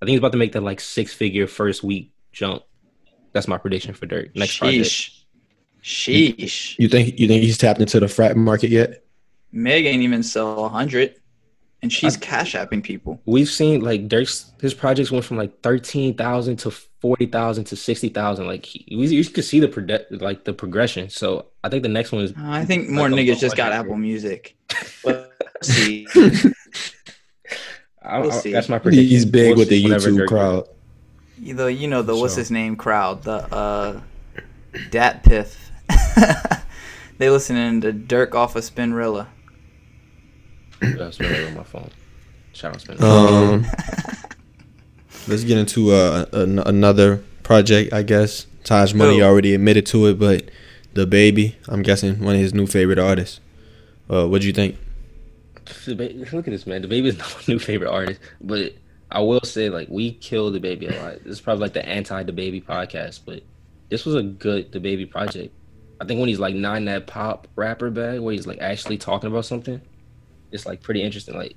I 0.00 0.04
think 0.04 0.10
he's 0.10 0.18
about 0.18 0.32
to 0.32 0.38
make 0.38 0.52
that 0.52 0.62
like 0.62 0.80
six 0.80 1.12
figure 1.14 1.46
first 1.46 1.82
week 1.84 2.12
jump. 2.32 2.62
That's 3.32 3.46
my 3.48 3.56
prediction 3.58 3.94
for 3.94 4.06
Durk 4.06 4.34
next 4.34 4.58
project. 4.58 4.84
Sheesh. 4.86 5.18
Sheesh. 5.82 6.78
You 6.78 6.88
think 6.88 7.18
you 7.18 7.26
think 7.28 7.42
he's 7.42 7.58
tapped 7.58 7.80
into 7.80 8.00
the 8.00 8.08
frat 8.08 8.36
market 8.36 8.70
yet? 8.70 9.04
Meg 9.52 9.84
ain't 9.84 10.02
even 10.02 10.22
sell 10.22 10.64
a 10.64 10.68
hundred, 10.68 11.16
and 11.82 11.92
she's 11.92 12.16
cash 12.16 12.54
apping 12.54 12.82
people. 12.82 13.20
We've 13.26 13.48
seen 13.48 13.80
like 13.80 14.08
Durk's 14.08 14.52
his 14.60 14.72
projects 14.74 15.10
went 15.10 15.24
from 15.24 15.36
like 15.36 15.60
thirteen 15.62 16.14
thousand 16.14 16.56
to 16.58 16.70
forty 16.70 17.26
thousand 17.26 17.64
to 17.64 17.76
sixty 17.76 18.08
thousand. 18.08 18.46
Like 18.46 18.64
he, 18.64 18.86
we, 18.96 19.06
you 19.08 19.24
could 19.24 19.44
see 19.44 19.58
the 19.60 19.68
prode- 19.68 20.20
like 20.22 20.44
the 20.44 20.52
progression. 20.52 21.10
So 21.10 21.46
I 21.64 21.68
think 21.68 21.82
the 21.82 21.88
next 21.88 22.12
one 22.12 22.22
is 22.22 22.32
I 22.38 22.64
think 22.64 22.88
more 22.88 23.08
Like 23.10 23.20
niggas 23.26 23.40
just 23.40 23.56
got. 23.56 23.72
Apple 23.72 23.96
Music. 23.96 24.56
Let's 25.04 25.28
see. 25.62 26.06
I, 28.04 28.20
We'll 28.20 28.32
I- 28.32 28.36
see. 28.36 28.52
that's 28.52 28.68
my 28.68 28.78
prediction. 28.78 29.08
He's 29.08 29.24
big 29.24 29.50
We'll 29.50 29.58
with 29.58 29.68
the 29.68 29.82
YouTube 29.84 30.18
Durk- 30.20 30.28
crowd. 30.28 30.68
the 31.40 31.72
you 31.72 31.88
know 31.88 32.02
the 32.02 32.16
what's 32.16 32.34
his 32.36 32.50
name 32.50 32.76
crowd 32.76 33.22
the 33.24 33.32
uh 33.54 34.00
DatPiff. 34.90 35.56
they 37.18 37.28
listening 37.30 37.80
to 37.82 37.92
Durk 37.92 38.34
off 38.34 38.56
of 38.56 38.64
Spinrilla. 38.64 39.26
Yeah, 40.82 41.06
it's 41.08 41.18
been 41.18 41.46
on 41.46 41.54
my 41.54 41.62
phone. 41.62 41.90
Shout 42.52 42.74
out 42.74 42.80
Spin. 42.80 43.02
Um, 43.02 43.64
let's 45.28 45.44
get 45.44 45.58
into 45.58 45.92
uh, 45.92 46.26
an- 46.32 46.58
another 46.58 47.22
project. 47.42 47.92
I 47.92 48.02
guess 48.02 48.46
Taj 48.64 48.92
Money 48.94 49.18
Who? 49.18 49.24
already 49.24 49.54
admitted 49.54 49.86
to 49.86 50.06
it, 50.06 50.18
but 50.18 50.50
DaBaby, 50.94 51.54
I'm 51.68 51.82
guessing 51.82 52.22
one 52.22 52.34
of 52.34 52.40
his 52.40 52.52
new 52.52 52.66
favorite 52.66 52.98
artists. 52.98 53.40
Uh, 54.10 54.26
what 54.28 54.40
do 54.40 54.46
you 54.46 54.52
think? 54.52 54.76
Look 55.86 56.00
at 56.00 56.44
this 56.44 56.66
man. 56.66 56.82
DaBaby 56.82 57.06
is 57.06 57.18
not 57.18 57.34
my 57.34 57.42
new 57.48 57.58
favorite 57.58 57.90
artist, 57.90 58.20
but 58.40 58.74
I 59.10 59.20
will 59.20 59.40
say 59.44 59.68
like 59.70 59.88
we 59.88 60.12
killed 60.12 60.54
DaBaby 60.54 60.92
a 60.92 61.02
lot. 61.02 61.24
This 61.24 61.34
is 61.34 61.40
probably 61.40 61.62
like 61.62 61.74
the 61.74 61.86
anti 61.86 62.24
DaBaby 62.24 62.64
podcast, 62.64 63.20
but 63.24 63.42
this 63.88 64.04
was 64.04 64.14
a 64.14 64.22
good 64.22 64.72
DaBaby 64.72 65.10
project. 65.10 65.54
I 66.00 66.04
think 66.04 66.18
when 66.18 66.28
he's 66.28 66.40
like 66.40 66.54
not 66.54 66.78
in 66.78 66.86
that 66.86 67.06
pop 67.06 67.46
rapper 67.54 67.90
bag 67.90 68.20
where 68.20 68.32
he's 68.32 68.46
like 68.46 68.58
actually 68.60 68.98
talking 68.98 69.30
about 69.30 69.44
something, 69.44 69.80
it's 70.52 70.66
like 70.66 70.82
pretty 70.82 71.02
interesting. 71.02 71.34
Like 71.36 71.56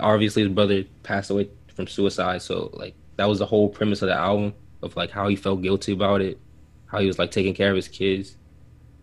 obviously 0.00 0.42
his 0.42 0.52
brother 0.52 0.84
passed 1.02 1.30
away 1.30 1.48
from 1.74 1.86
suicide, 1.86 2.42
so 2.42 2.70
like 2.74 2.94
that 3.16 3.28
was 3.28 3.38
the 3.38 3.46
whole 3.46 3.68
premise 3.68 4.02
of 4.02 4.08
the 4.08 4.14
album 4.14 4.54
of 4.82 4.94
like 4.96 5.10
how 5.10 5.28
he 5.28 5.36
felt 5.36 5.62
guilty 5.62 5.92
about 5.92 6.20
it, 6.20 6.38
how 6.86 6.98
he 6.98 7.06
was 7.06 7.18
like 7.18 7.30
taking 7.30 7.54
care 7.54 7.70
of 7.70 7.76
his 7.76 7.88
kids. 7.88 8.30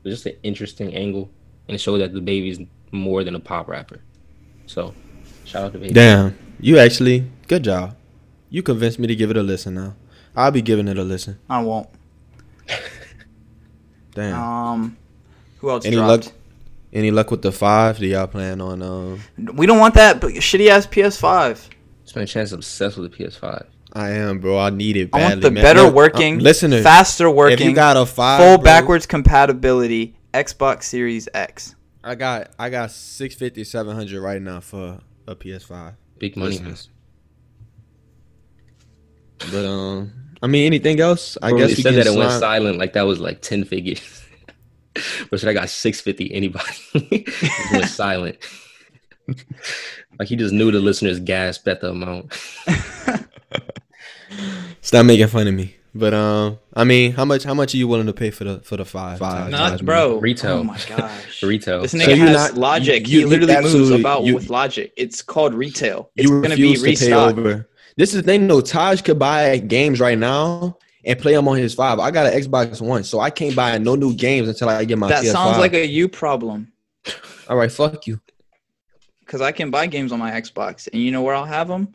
It 0.04 0.10
was 0.10 0.16
just 0.16 0.26
an 0.28 0.38
interesting 0.44 0.94
angle, 0.96 1.30
and 1.68 1.76
it 1.76 1.80
showed 1.80 1.98
that 2.00 2.14
DaBaby's 2.14 2.60
more 2.92 3.24
than 3.24 3.36
a 3.36 3.40
pop 3.40 3.68
rapper. 3.68 4.00
So, 4.68 4.94
shout 5.44 5.64
out 5.64 5.74
to 5.74 5.80
baby. 5.80 5.94
Damn, 5.94 6.38
you 6.60 6.78
actually 6.78 7.30
good 7.48 7.64
job. 7.64 7.96
You 8.50 8.64
convinced 8.64 9.00
me 9.00 9.08
to 9.08 9.16
give 9.16 9.32
it 9.32 9.38
a 9.38 9.44
listen. 9.44 9.74
Now 9.74 9.96
I'll 10.36 10.52
be 10.52 10.62
giving 10.62 10.88
it 10.88 10.98
a 10.98 11.04
listen. 11.04 11.40
I 11.50 11.62
won't. 11.62 11.90
Damn. 14.14 14.42
Um, 14.42 14.98
who 15.60 15.70
else 15.70 15.86
Any 15.86 15.98
dropped? 15.98 16.26
luck? 16.28 16.34
Any 16.96 17.12
luck 17.12 17.30
with 17.30 17.42
the 17.42 17.52
five? 17.52 17.98
Do 18.00 18.08
y'all 18.08 18.26
plan 18.26 18.62
on? 18.62 18.82
Um, 18.82 19.20
We 19.54 19.66
don't 19.68 19.80
want 19.80 19.96
that 19.96 20.22
but 20.22 20.32
shitty 20.32 20.70
ass 20.70 20.88
PS5. 20.88 21.70
Spent 22.06 22.30
Chance 22.30 22.54
obsessed 22.54 22.98
with 22.98 23.12
the 23.12 23.18
PS5. 23.18 23.66
I 23.92 24.12
am, 24.12 24.40
bro. 24.40 24.58
I 24.58 24.70
need 24.70 24.96
it 24.96 25.10
I 25.12 25.22
want 25.22 25.42
the 25.42 25.52
man. 25.52 25.62
better 25.62 25.84
Look, 25.84 25.94
working, 25.94 26.38
uh, 26.40 26.44
listener. 26.44 26.82
faster 26.82 27.28
if 27.28 27.36
working, 27.36 27.70
you 27.70 27.76
got 27.76 27.98
a 27.98 28.06
five, 28.06 28.40
full 28.40 28.58
bro, 28.58 28.64
backwards 28.64 29.06
compatibility 29.06 30.16
Xbox 30.34 30.84
Series 30.84 31.28
X. 31.34 31.76
I 32.02 32.16
got 32.16 32.52
I 32.58 32.70
got 32.70 32.92
650, 32.92 33.64
700 33.66 34.22
right 34.22 34.42
now 34.42 34.62
for 34.62 35.00
a 35.28 35.36
PS5. 35.36 35.96
Big 36.18 36.38
money, 36.38 36.60
man. 36.60 36.70
Listeners. 36.72 36.90
But 39.52 39.66
um, 39.66 40.14
I 40.42 40.48
mean, 40.48 40.66
anything 40.66 41.00
else? 41.02 41.38
I 41.42 41.50
Bro, 41.50 41.60
guess 41.60 41.70
you 41.78 41.84
said 41.84 41.96
that 41.96 42.08
it 42.08 42.18
went 42.18 42.32
silent 42.32 42.78
like 42.78 42.94
that 42.94 43.04
was 43.04 43.20
like 43.20 43.42
10 43.42 43.66
figures. 43.66 44.22
but 45.30 45.40
should 45.40 45.50
I 45.50 45.54
got 45.54 45.70
650 45.70 46.34
anybody? 46.34 46.66
it 46.94 47.72
went 47.72 47.86
silent. 47.86 48.38
like 50.20 50.28
he 50.28 50.36
just 50.36 50.54
knew 50.54 50.72
the 50.72 50.80
listeners 50.80 51.20
gasped 51.20 51.68
at 51.68 51.82
the 51.82 51.90
amount. 51.90 52.34
Stop 54.82 55.06
making 55.06 55.28
fun 55.28 55.48
of 55.48 55.54
me. 55.54 55.76
But 55.98 56.14
um, 56.14 56.60
I 56.74 56.84
mean, 56.84 57.14
how 57.14 57.24
much 57.24 57.44
how 57.44 57.54
much 57.54 57.74
are 57.74 57.78
you 57.78 57.88
willing 57.88 58.08
to 58.08 58.14
pay 58.14 58.30
for 58.30 58.44
the 58.44 58.60
for 58.60 58.76
the 58.76 58.84
five? 58.84 59.18
Five. 59.18 59.50
Not 59.50 59.72
Money? 59.72 59.84
bro. 59.84 60.18
Retail. 60.20 60.58
Oh 60.58 60.64
my 60.64 60.78
gosh. 60.90 61.42
Retail. 61.42 61.84
This 61.84 61.92
So 61.94 62.00
nigga 62.00 62.18
you're 62.18 62.28
has 62.28 62.52
not- 62.52 62.54
logic. 62.56 63.08
you- 63.08 63.20
he 63.22 63.26
literally 63.26 63.62
moves 63.62 63.92
about 63.92 64.24
you- 64.26 64.36
with 64.36 64.50
logic. 64.50 64.92
It's 64.98 65.22
called 65.22 65.54
retail. 65.54 66.10
It's 66.18 66.30
You 66.30 66.42
gonna 66.42 66.58
be 66.58 66.74
refuse 66.74 66.82
to 66.82 66.86
pay 66.86 66.92
restocked. 67.12 67.38
over. 67.40 67.70
This 67.96 68.10
is 68.14 68.18
the 68.18 68.24
thing 68.24 68.46
though. 68.48 68.60
Taj 68.60 69.02
could 69.04 69.18
buy 69.18 69.58
games 69.60 70.02
right 70.02 70.18
now 70.18 70.78
and 71.06 71.20
play 71.20 71.34
them 71.34 71.48
on 71.48 71.58
his 71.58 71.74
five. 71.74 72.00
I 72.00 72.12
got 72.12 72.34
an 72.34 72.40
Xbox 72.42 72.82
One, 72.82 73.04
so 73.04 73.20
I 73.20 73.30
can't 73.30 73.56
buy 73.56 73.78
no 73.78 73.96
new 73.96 74.14
games 74.14 74.48
until 74.50 74.70
I 74.70 74.84
get 74.86 74.98
my 74.98 75.08
That 75.10 75.24
PS5. 75.24 75.32
sounds 75.32 75.58
like 75.60 75.74
a 75.74 75.86
you 75.86 76.08
problem. 76.10 76.72
All 77.48 77.58
right, 77.58 77.72
fuck 77.72 78.08
you. 78.08 78.20
Because 79.20 79.42
I 79.42 79.52
can 79.52 79.70
buy 79.72 79.88
games 79.88 80.12
on 80.12 80.20
my 80.20 80.32
Xbox, 80.32 80.88
and 80.92 81.02
you 81.02 81.12
know 81.12 81.22
where 81.22 81.36
I'll 81.36 81.46
have 81.46 81.68
them 81.68 81.94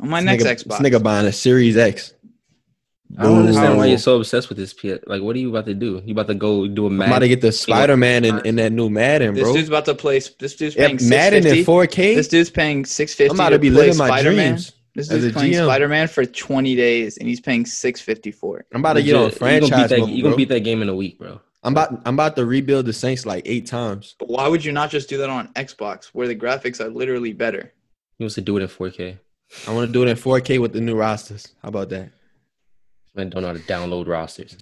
on 0.00 0.08
my 0.08 0.20
This 0.20 0.26
next 0.26 0.44
nigga, 0.44 0.64
Xbox. 0.74 0.78
This 0.82 0.92
nigga 0.92 1.02
buying 1.02 1.26
a 1.26 1.32
Series 1.32 1.76
X. 1.76 2.14
I 3.18 3.22
don't 3.22 3.38
understand 3.38 3.78
why 3.78 3.86
you're 3.86 3.96
so 3.96 4.16
obsessed 4.18 4.50
with 4.50 4.58
this. 4.58 4.74
P- 4.74 4.98
Like, 5.06 5.22
what 5.22 5.34
are 5.34 5.38
you 5.38 5.48
about 5.48 5.64
to 5.64 5.72
do? 5.74 6.02
You 6.04 6.12
about 6.12 6.26
to 6.26 6.34
go 6.34 6.66
do 6.68 6.84
a 6.84 6.88
I'm 6.90 7.00
about 7.00 7.20
to 7.20 7.28
get 7.28 7.40
the 7.40 7.52
Spider 7.52 7.96
Man 7.96 8.22
in, 8.24 8.44
in 8.44 8.56
that 8.56 8.70
new 8.70 8.90
Madden, 8.90 9.32
This 9.34 9.44
bro. 9.44 9.54
dude's 9.54 9.68
about 9.68 9.86
to 9.86 9.94
play. 9.94 10.18
This 10.38 10.56
dude's 10.56 10.76
Yeah, 10.76 10.88
paying 10.88 11.08
Madden 11.08 11.38
in 11.46 11.54
650. 11.54 11.64
4K. 11.64 12.14
This 12.16 12.28
dude's 12.28 12.50
paying 12.50 12.84
six 12.84 13.14
fifty. 13.14 13.30
I'm 13.30 13.36
about 13.36 13.48
to 13.50 13.58
be 13.58 13.70
play 13.70 13.86
living 13.86 13.96
my 13.96 14.08
Spider-Man. 14.08 14.52
dreams 14.54 14.72
This 14.98 15.12
as 15.12 15.22
dude's 15.22 15.36
a 15.36 15.38
playing 15.38 15.54
Spider 15.54 15.86
Man 15.88 16.08
for 16.08 16.24
twenty 16.26 16.74
days, 16.74 17.18
and 17.18 17.28
he's 17.28 17.40
paying 17.40 17.64
six 17.64 18.00
fifty 18.00 18.32
for 18.32 18.58
it. 18.58 18.66
I'm 18.74 18.80
about 18.80 18.94
to 18.94 19.02
get 19.02 19.14
on 19.14 19.22
Legit, 19.22 19.34
you 19.34 19.38
gonna 19.40 19.68
franchise 19.68 19.90
that, 19.90 20.00
mode, 20.00 20.22
gonna 20.24 20.36
beat 20.36 20.48
that 20.48 20.60
game 20.64 20.82
in 20.82 20.88
a 20.88 20.94
week, 20.94 21.18
bro. 21.18 21.40
I'm 21.62 21.72
about 21.72 22.02
I'm 22.04 22.14
about 22.14 22.34
to 22.34 22.44
rebuild 22.44 22.86
the 22.86 22.92
Saints 22.92 23.24
like 23.24 23.44
eight 23.46 23.66
times. 23.66 24.16
But 24.18 24.28
why 24.28 24.48
would 24.48 24.64
you 24.64 24.72
not 24.72 24.90
just 24.90 25.08
do 25.08 25.16
that 25.18 25.30
on 25.30 25.52
Xbox, 25.54 26.06
where 26.06 26.26
the 26.26 26.34
graphics 26.34 26.80
are 26.80 26.88
literally 26.88 27.32
better? 27.32 27.72
He 28.16 28.24
wants 28.24 28.34
to 28.34 28.40
do 28.40 28.56
it 28.56 28.62
in 28.62 28.68
4K. 28.68 29.18
I 29.68 29.72
want 29.72 29.86
to 29.86 29.92
do 29.92 30.02
it 30.02 30.08
in 30.08 30.16
4K 30.16 30.60
with 30.60 30.72
the 30.72 30.80
new 30.80 30.96
rosters. 30.96 31.54
How 31.62 31.68
about 31.68 31.88
that? 31.90 32.10
Man, 33.14 33.30
don't 33.30 33.42
know 33.42 33.48
how 33.48 33.54
to 33.54 33.60
download 33.60 34.08
rosters. 34.08 34.56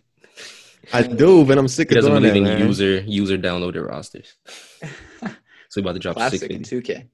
I 0.93 1.03
do, 1.03 1.45
but 1.45 1.57
I'm 1.57 1.66
sick 1.68 1.89
He 1.91 1.97
of 1.97 2.03
doesn't 2.05 2.12
doing 2.12 2.22
believe 2.34 2.45
that, 2.45 2.53
in 2.53 2.59
man. 2.61 2.68
user 2.68 3.01
user 3.01 3.39
downloaded 3.39 3.89
rosters. 3.89 4.34
so 4.51 5.30
he 5.74 5.80
about 5.80 5.95
to 5.95 5.99
drop 5.99 6.16
Classic 6.16 6.41
650. 6.41 6.55
in 6.55 6.62
two 6.62 6.82
K. 6.82 7.09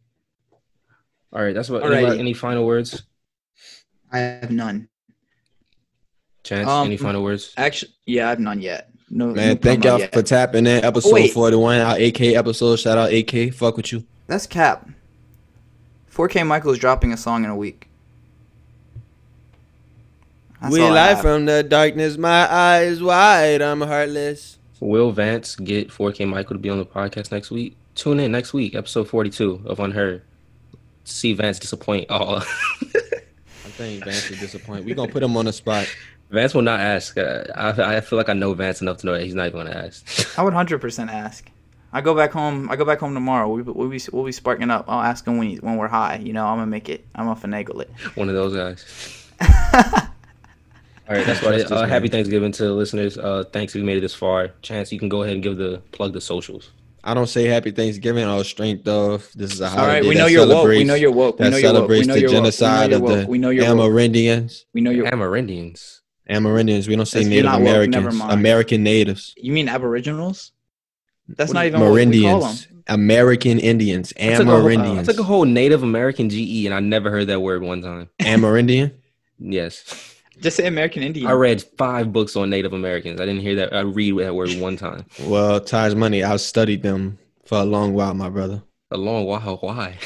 All 1.32 1.42
right, 1.42 1.54
that's 1.54 1.70
what. 1.70 1.82
Alrighty. 1.82 2.10
Any, 2.10 2.18
any 2.18 2.34
final 2.34 2.66
words? 2.66 3.02
I 4.12 4.18
have 4.18 4.50
none. 4.50 4.88
Chance, 6.44 6.68
Um, 6.68 6.86
any 6.86 6.96
final 6.96 7.22
words? 7.22 7.54
Actually, 7.56 7.92
yeah, 8.06 8.26
I 8.26 8.30
have 8.30 8.40
none 8.40 8.60
yet. 8.60 8.90
No, 9.08 9.26
no 9.28 9.34
Man, 9.34 9.58
thank 9.58 9.84
y'all 9.84 9.98
yet. 9.98 10.12
for 10.12 10.22
tapping 10.22 10.66
in. 10.66 10.84
Episode 10.84 11.12
Wait. 11.12 11.32
41, 11.32 11.80
our 11.80 11.96
AK 11.96 12.20
episode. 12.34 12.76
Shout 12.76 12.98
out 12.98 13.12
AK. 13.12 13.52
Fuck 13.52 13.76
with 13.76 13.92
you. 13.92 14.04
That's 14.26 14.46
cap. 14.46 14.88
4K 16.10 16.46
Michael 16.46 16.72
is 16.72 16.78
dropping 16.78 17.12
a 17.12 17.16
song 17.16 17.44
in 17.44 17.50
a 17.50 17.56
week. 17.56 17.88
That's 20.60 20.72
we 20.72 20.80
all 20.80 20.92
live 20.92 21.20
from 21.20 21.46
the 21.46 21.62
darkness. 21.62 22.16
My 22.18 22.50
eyes 22.52 23.02
wide. 23.02 23.62
I'm 23.62 23.80
heartless. 23.80 24.58
Will 24.80 25.12
Vance 25.12 25.56
get 25.56 25.88
4K 25.88 26.28
Michael 26.28 26.56
to 26.56 26.58
be 26.60 26.68
on 26.68 26.78
the 26.78 26.84
podcast 26.84 27.30
next 27.32 27.50
week? 27.50 27.76
Tune 27.94 28.20
in 28.20 28.32
next 28.32 28.52
week, 28.52 28.74
episode 28.74 29.08
42 29.08 29.62
of 29.66 29.78
Unheard. 29.80 30.22
See 31.04 31.32
Vance 31.34 31.58
disappoint 31.58 32.10
all. 32.10 32.42
I 33.72 33.74
think 33.74 34.04
Vance 34.04 34.30
is 34.30 34.38
disappoint. 34.38 34.84
We're 34.84 34.94
going 34.94 35.08
to 35.08 35.12
put 35.12 35.22
him 35.22 35.34
on 35.34 35.46
the 35.46 35.52
spot. 35.52 35.88
Vance 36.28 36.52
will 36.52 36.60
not 36.60 36.80
ask. 36.80 37.16
Uh, 37.16 37.44
I, 37.54 37.96
I 37.96 38.00
feel 38.02 38.18
like 38.18 38.28
I 38.28 38.34
know 38.34 38.52
Vance 38.52 38.82
enough 38.82 38.98
to 38.98 39.06
know 39.06 39.12
that 39.14 39.22
he's 39.22 39.34
not 39.34 39.46
even 39.46 39.62
going 39.62 39.72
to 39.72 39.76
ask. 39.76 40.38
I 40.38 40.42
would 40.42 40.52
hundred 40.52 40.80
percent 40.80 41.10
ask. 41.10 41.50
I 41.90 42.02
go 42.02 42.14
back 42.14 42.32
home. 42.32 42.70
I 42.70 42.76
go 42.76 42.84
back 42.84 43.00
home 43.00 43.14
tomorrow. 43.14 43.48
We 43.48 43.62
we'll 43.62 43.88
be 43.88 44.00
we'll 44.12 44.24
be 44.24 44.32
sparking 44.32 44.70
up. 44.70 44.84
I'll 44.88 45.00
ask 45.00 45.26
him 45.26 45.38
when 45.38 45.48
he, 45.48 45.56
when 45.56 45.76
we're 45.76 45.88
high. 45.88 46.16
You 46.16 46.34
know, 46.34 46.46
I'm 46.46 46.56
gonna 46.58 46.66
make 46.66 46.90
it. 46.90 47.06
I'm 47.14 47.26
gonna 47.26 47.40
finagle 47.40 47.80
it. 47.80 47.90
One 48.14 48.28
of 48.28 48.34
those 48.34 48.54
guys. 48.54 49.30
All 51.08 51.16
right, 51.16 51.26
that's 51.26 51.42
what. 51.42 51.52
Trust 51.52 51.72
Uh, 51.72 51.86
happy. 51.86 52.08
Thanksgiving 52.08 52.52
to 52.52 52.64
the 52.64 52.72
listeners. 52.72 53.16
Uh, 53.16 53.44
thanks 53.52 53.74
if 53.74 53.78
you 53.80 53.84
made 53.84 53.96
it 53.96 54.02
this 54.02 54.14
far. 54.14 54.48
Chance, 54.60 54.92
you 54.92 54.98
can 54.98 55.08
go 55.08 55.22
ahead 55.22 55.34
and 55.34 55.42
give 55.42 55.56
the 55.56 55.82
plug 55.92 56.12
the 56.12 56.20
socials. 56.20 56.70
I 57.04 57.14
don't 57.14 57.26
say 57.26 57.44
happy 57.46 57.72
Thanksgiving 57.72 58.24
or 58.28 58.44
strength 58.44 58.86
of. 58.86 59.28
This 59.34 59.52
is 59.52 59.60
a 59.60 59.64
All 59.64 59.70
holiday 59.70 59.92
right, 59.94 60.04
we 60.04 60.14
that 60.14 60.20
know 60.20 60.26
you're 60.26 60.40
woke. 60.46 60.48
We 60.48 60.54
celebrates- 60.54 60.86
know 60.88 60.94
you're 60.94 61.10
woke. 61.10 61.38
We 61.38 61.44
That 61.44 61.50
know 61.50 61.56
you're 61.56 61.72
woke. 61.72 61.88
We 61.88 61.96
celebrates 62.04 62.06
know 62.08 62.14
the 62.14 62.20
you're 62.20 62.30
genocide 62.30 62.92
of 62.92 63.00
woke. 63.02 63.20
the 63.22 63.26
We 63.26 63.38
know 63.38 63.50
you're. 63.50 63.64
Amerindians. 63.64 64.64
We 64.72 64.80
know 64.82 64.90
you're. 64.92 65.06
Amerindians. 65.10 66.00
Amerindians. 66.30 66.86
We 66.88 66.94
don't 66.96 67.06
say 67.06 67.20
Yes, 67.20 67.28
Native 67.28 67.44
not 67.46 67.60
woke, 67.60 67.88
never 67.88 68.08
Americans. 68.08 68.32
American 68.32 68.82
natives. 68.84 69.34
You 69.36 69.52
mean 69.52 69.68
Aboriginals? 69.68 70.52
That's 71.28 71.48
What 71.48 71.54
not 71.54 71.60
do 71.62 71.66
even 71.68 71.80
what 71.80 71.92
we 71.92 72.22
call 72.22 72.40
them. 72.40 72.50
Merindians. 72.52 72.66
American 72.88 73.58
Indians. 73.58 74.12
I 74.20 74.34
took, 74.34 74.40
a 74.46 74.50
whole, 74.50 74.66
uh, 74.78 75.00
I 75.00 75.02
took 75.04 75.18
a 75.18 75.22
whole 75.22 75.44
Native 75.44 75.82
American 75.82 76.28
GE 76.30 76.66
and 76.66 76.74
I 76.74 76.80
never 76.80 77.10
heard 77.10 77.28
that 77.28 77.40
word 77.40 77.62
one 77.62 77.82
time. 77.82 78.08
Amerindian. 78.20 78.92
Yes. 79.44 80.11
Just 80.42 80.56
say 80.56 80.66
American 80.66 81.04
Indian. 81.04 81.28
I 81.28 81.32
read 81.32 81.62
five 81.78 82.12
books 82.12 82.34
on 82.34 82.50
Native 82.50 82.72
Americans. 82.72 83.20
I 83.20 83.26
didn't 83.26 83.42
hear 83.42 83.54
that. 83.56 83.72
I 83.72 83.80
read 83.80 84.18
that 84.18 84.34
word 84.34 84.52
one 84.58 84.76
time. 84.76 85.06
Well, 85.22 85.60
Taj 85.60 85.94
Money, 85.94 86.24
I've 86.24 86.40
studied 86.40 86.82
them 86.82 87.18
for 87.44 87.58
a 87.58 87.64
long 87.64 87.94
while, 87.94 88.12
my 88.12 88.28
brother. 88.28 88.62
A 88.90 88.96
long 88.96 89.24
while. 89.24 89.56
Why? 89.58 89.96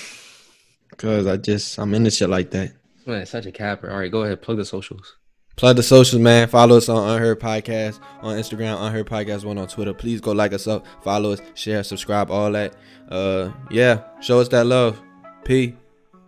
Cause 0.99 1.27
I 1.27 1.37
just 1.39 1.79
I'm 1.79 1.95
into 1.95 2.11
shit 2.11 2.29
like 2.29 2.51
that. 2.51 2.73
Man, 3.07 3.25
such 3.25 3.47
a 3.47 3.53
capper. 3.53 3.91
All 3.91 3.99
right, 3.99 4.11
go 4.11 4.23
ahead. 4.23 4.43
Plug 4.43 4.59
the 4.59 4.65
socials. 4.65 5.17
Plug 5.57 5.77
the 5.77 5.83
socials, 5.83 6.21
man. 6.21 6.49
Follow 6.49 6.77
us 6.77 6.89
on 6.91 7.09
Unheard 7.09 7.41
Podcast 7.41 7.99
on 8.21 8.37
Instagram, 8.37 8.77
Unheard 8.79 9.07
Podcast 9.07 9.45
One 9.45 9.57
on 9.57 9.69
Twitter. 9.69 9.95
Please 9.95 10.21
go 10.21 10.33
like 10.33 10.53
us 10.53 10.67
up, 10.67 10.85
follow 11.03 11.33
us, 11.33 11.41
share, 11.55 11.83
subscribe, 11.83 12.31
all 12.31 12.53
that. 12.53 12.75
Uh, 13.09 13.53
yeah, 13.71 14.03
show 14.21 14.39
us 14.41 14.49
that 14.49 14.67
love. 14.67 15.01
P. 15.45 15.75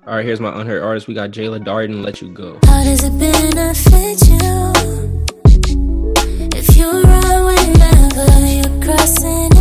All 0.08 0.14
right, 0.14 0.24
here's 0.24 0.40
my 0.40 0.58
unheard 0.58 0.82
artist. 0.82 1.06
We 1.06 1.12
got 1.12 1.32
Jayla 1.32 1.62
Darden. 1.62 2.02
Let 2.02 2.22
you 2.22 2.28
go. 2.30 2.58
How 2.64 2.82
does 2.82 3.04
it 3.04 3.10
benefit 3.18 4.26
you 4.26 4.72
if 6.56 6.74
you 6.78 6.88
whenever 7.44 8.46
you're 8.46 8.82
crossing 8.82 9.57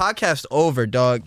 Podcast 0.00 0.44
over, 0.50 0.86
dog. 0.86 1.14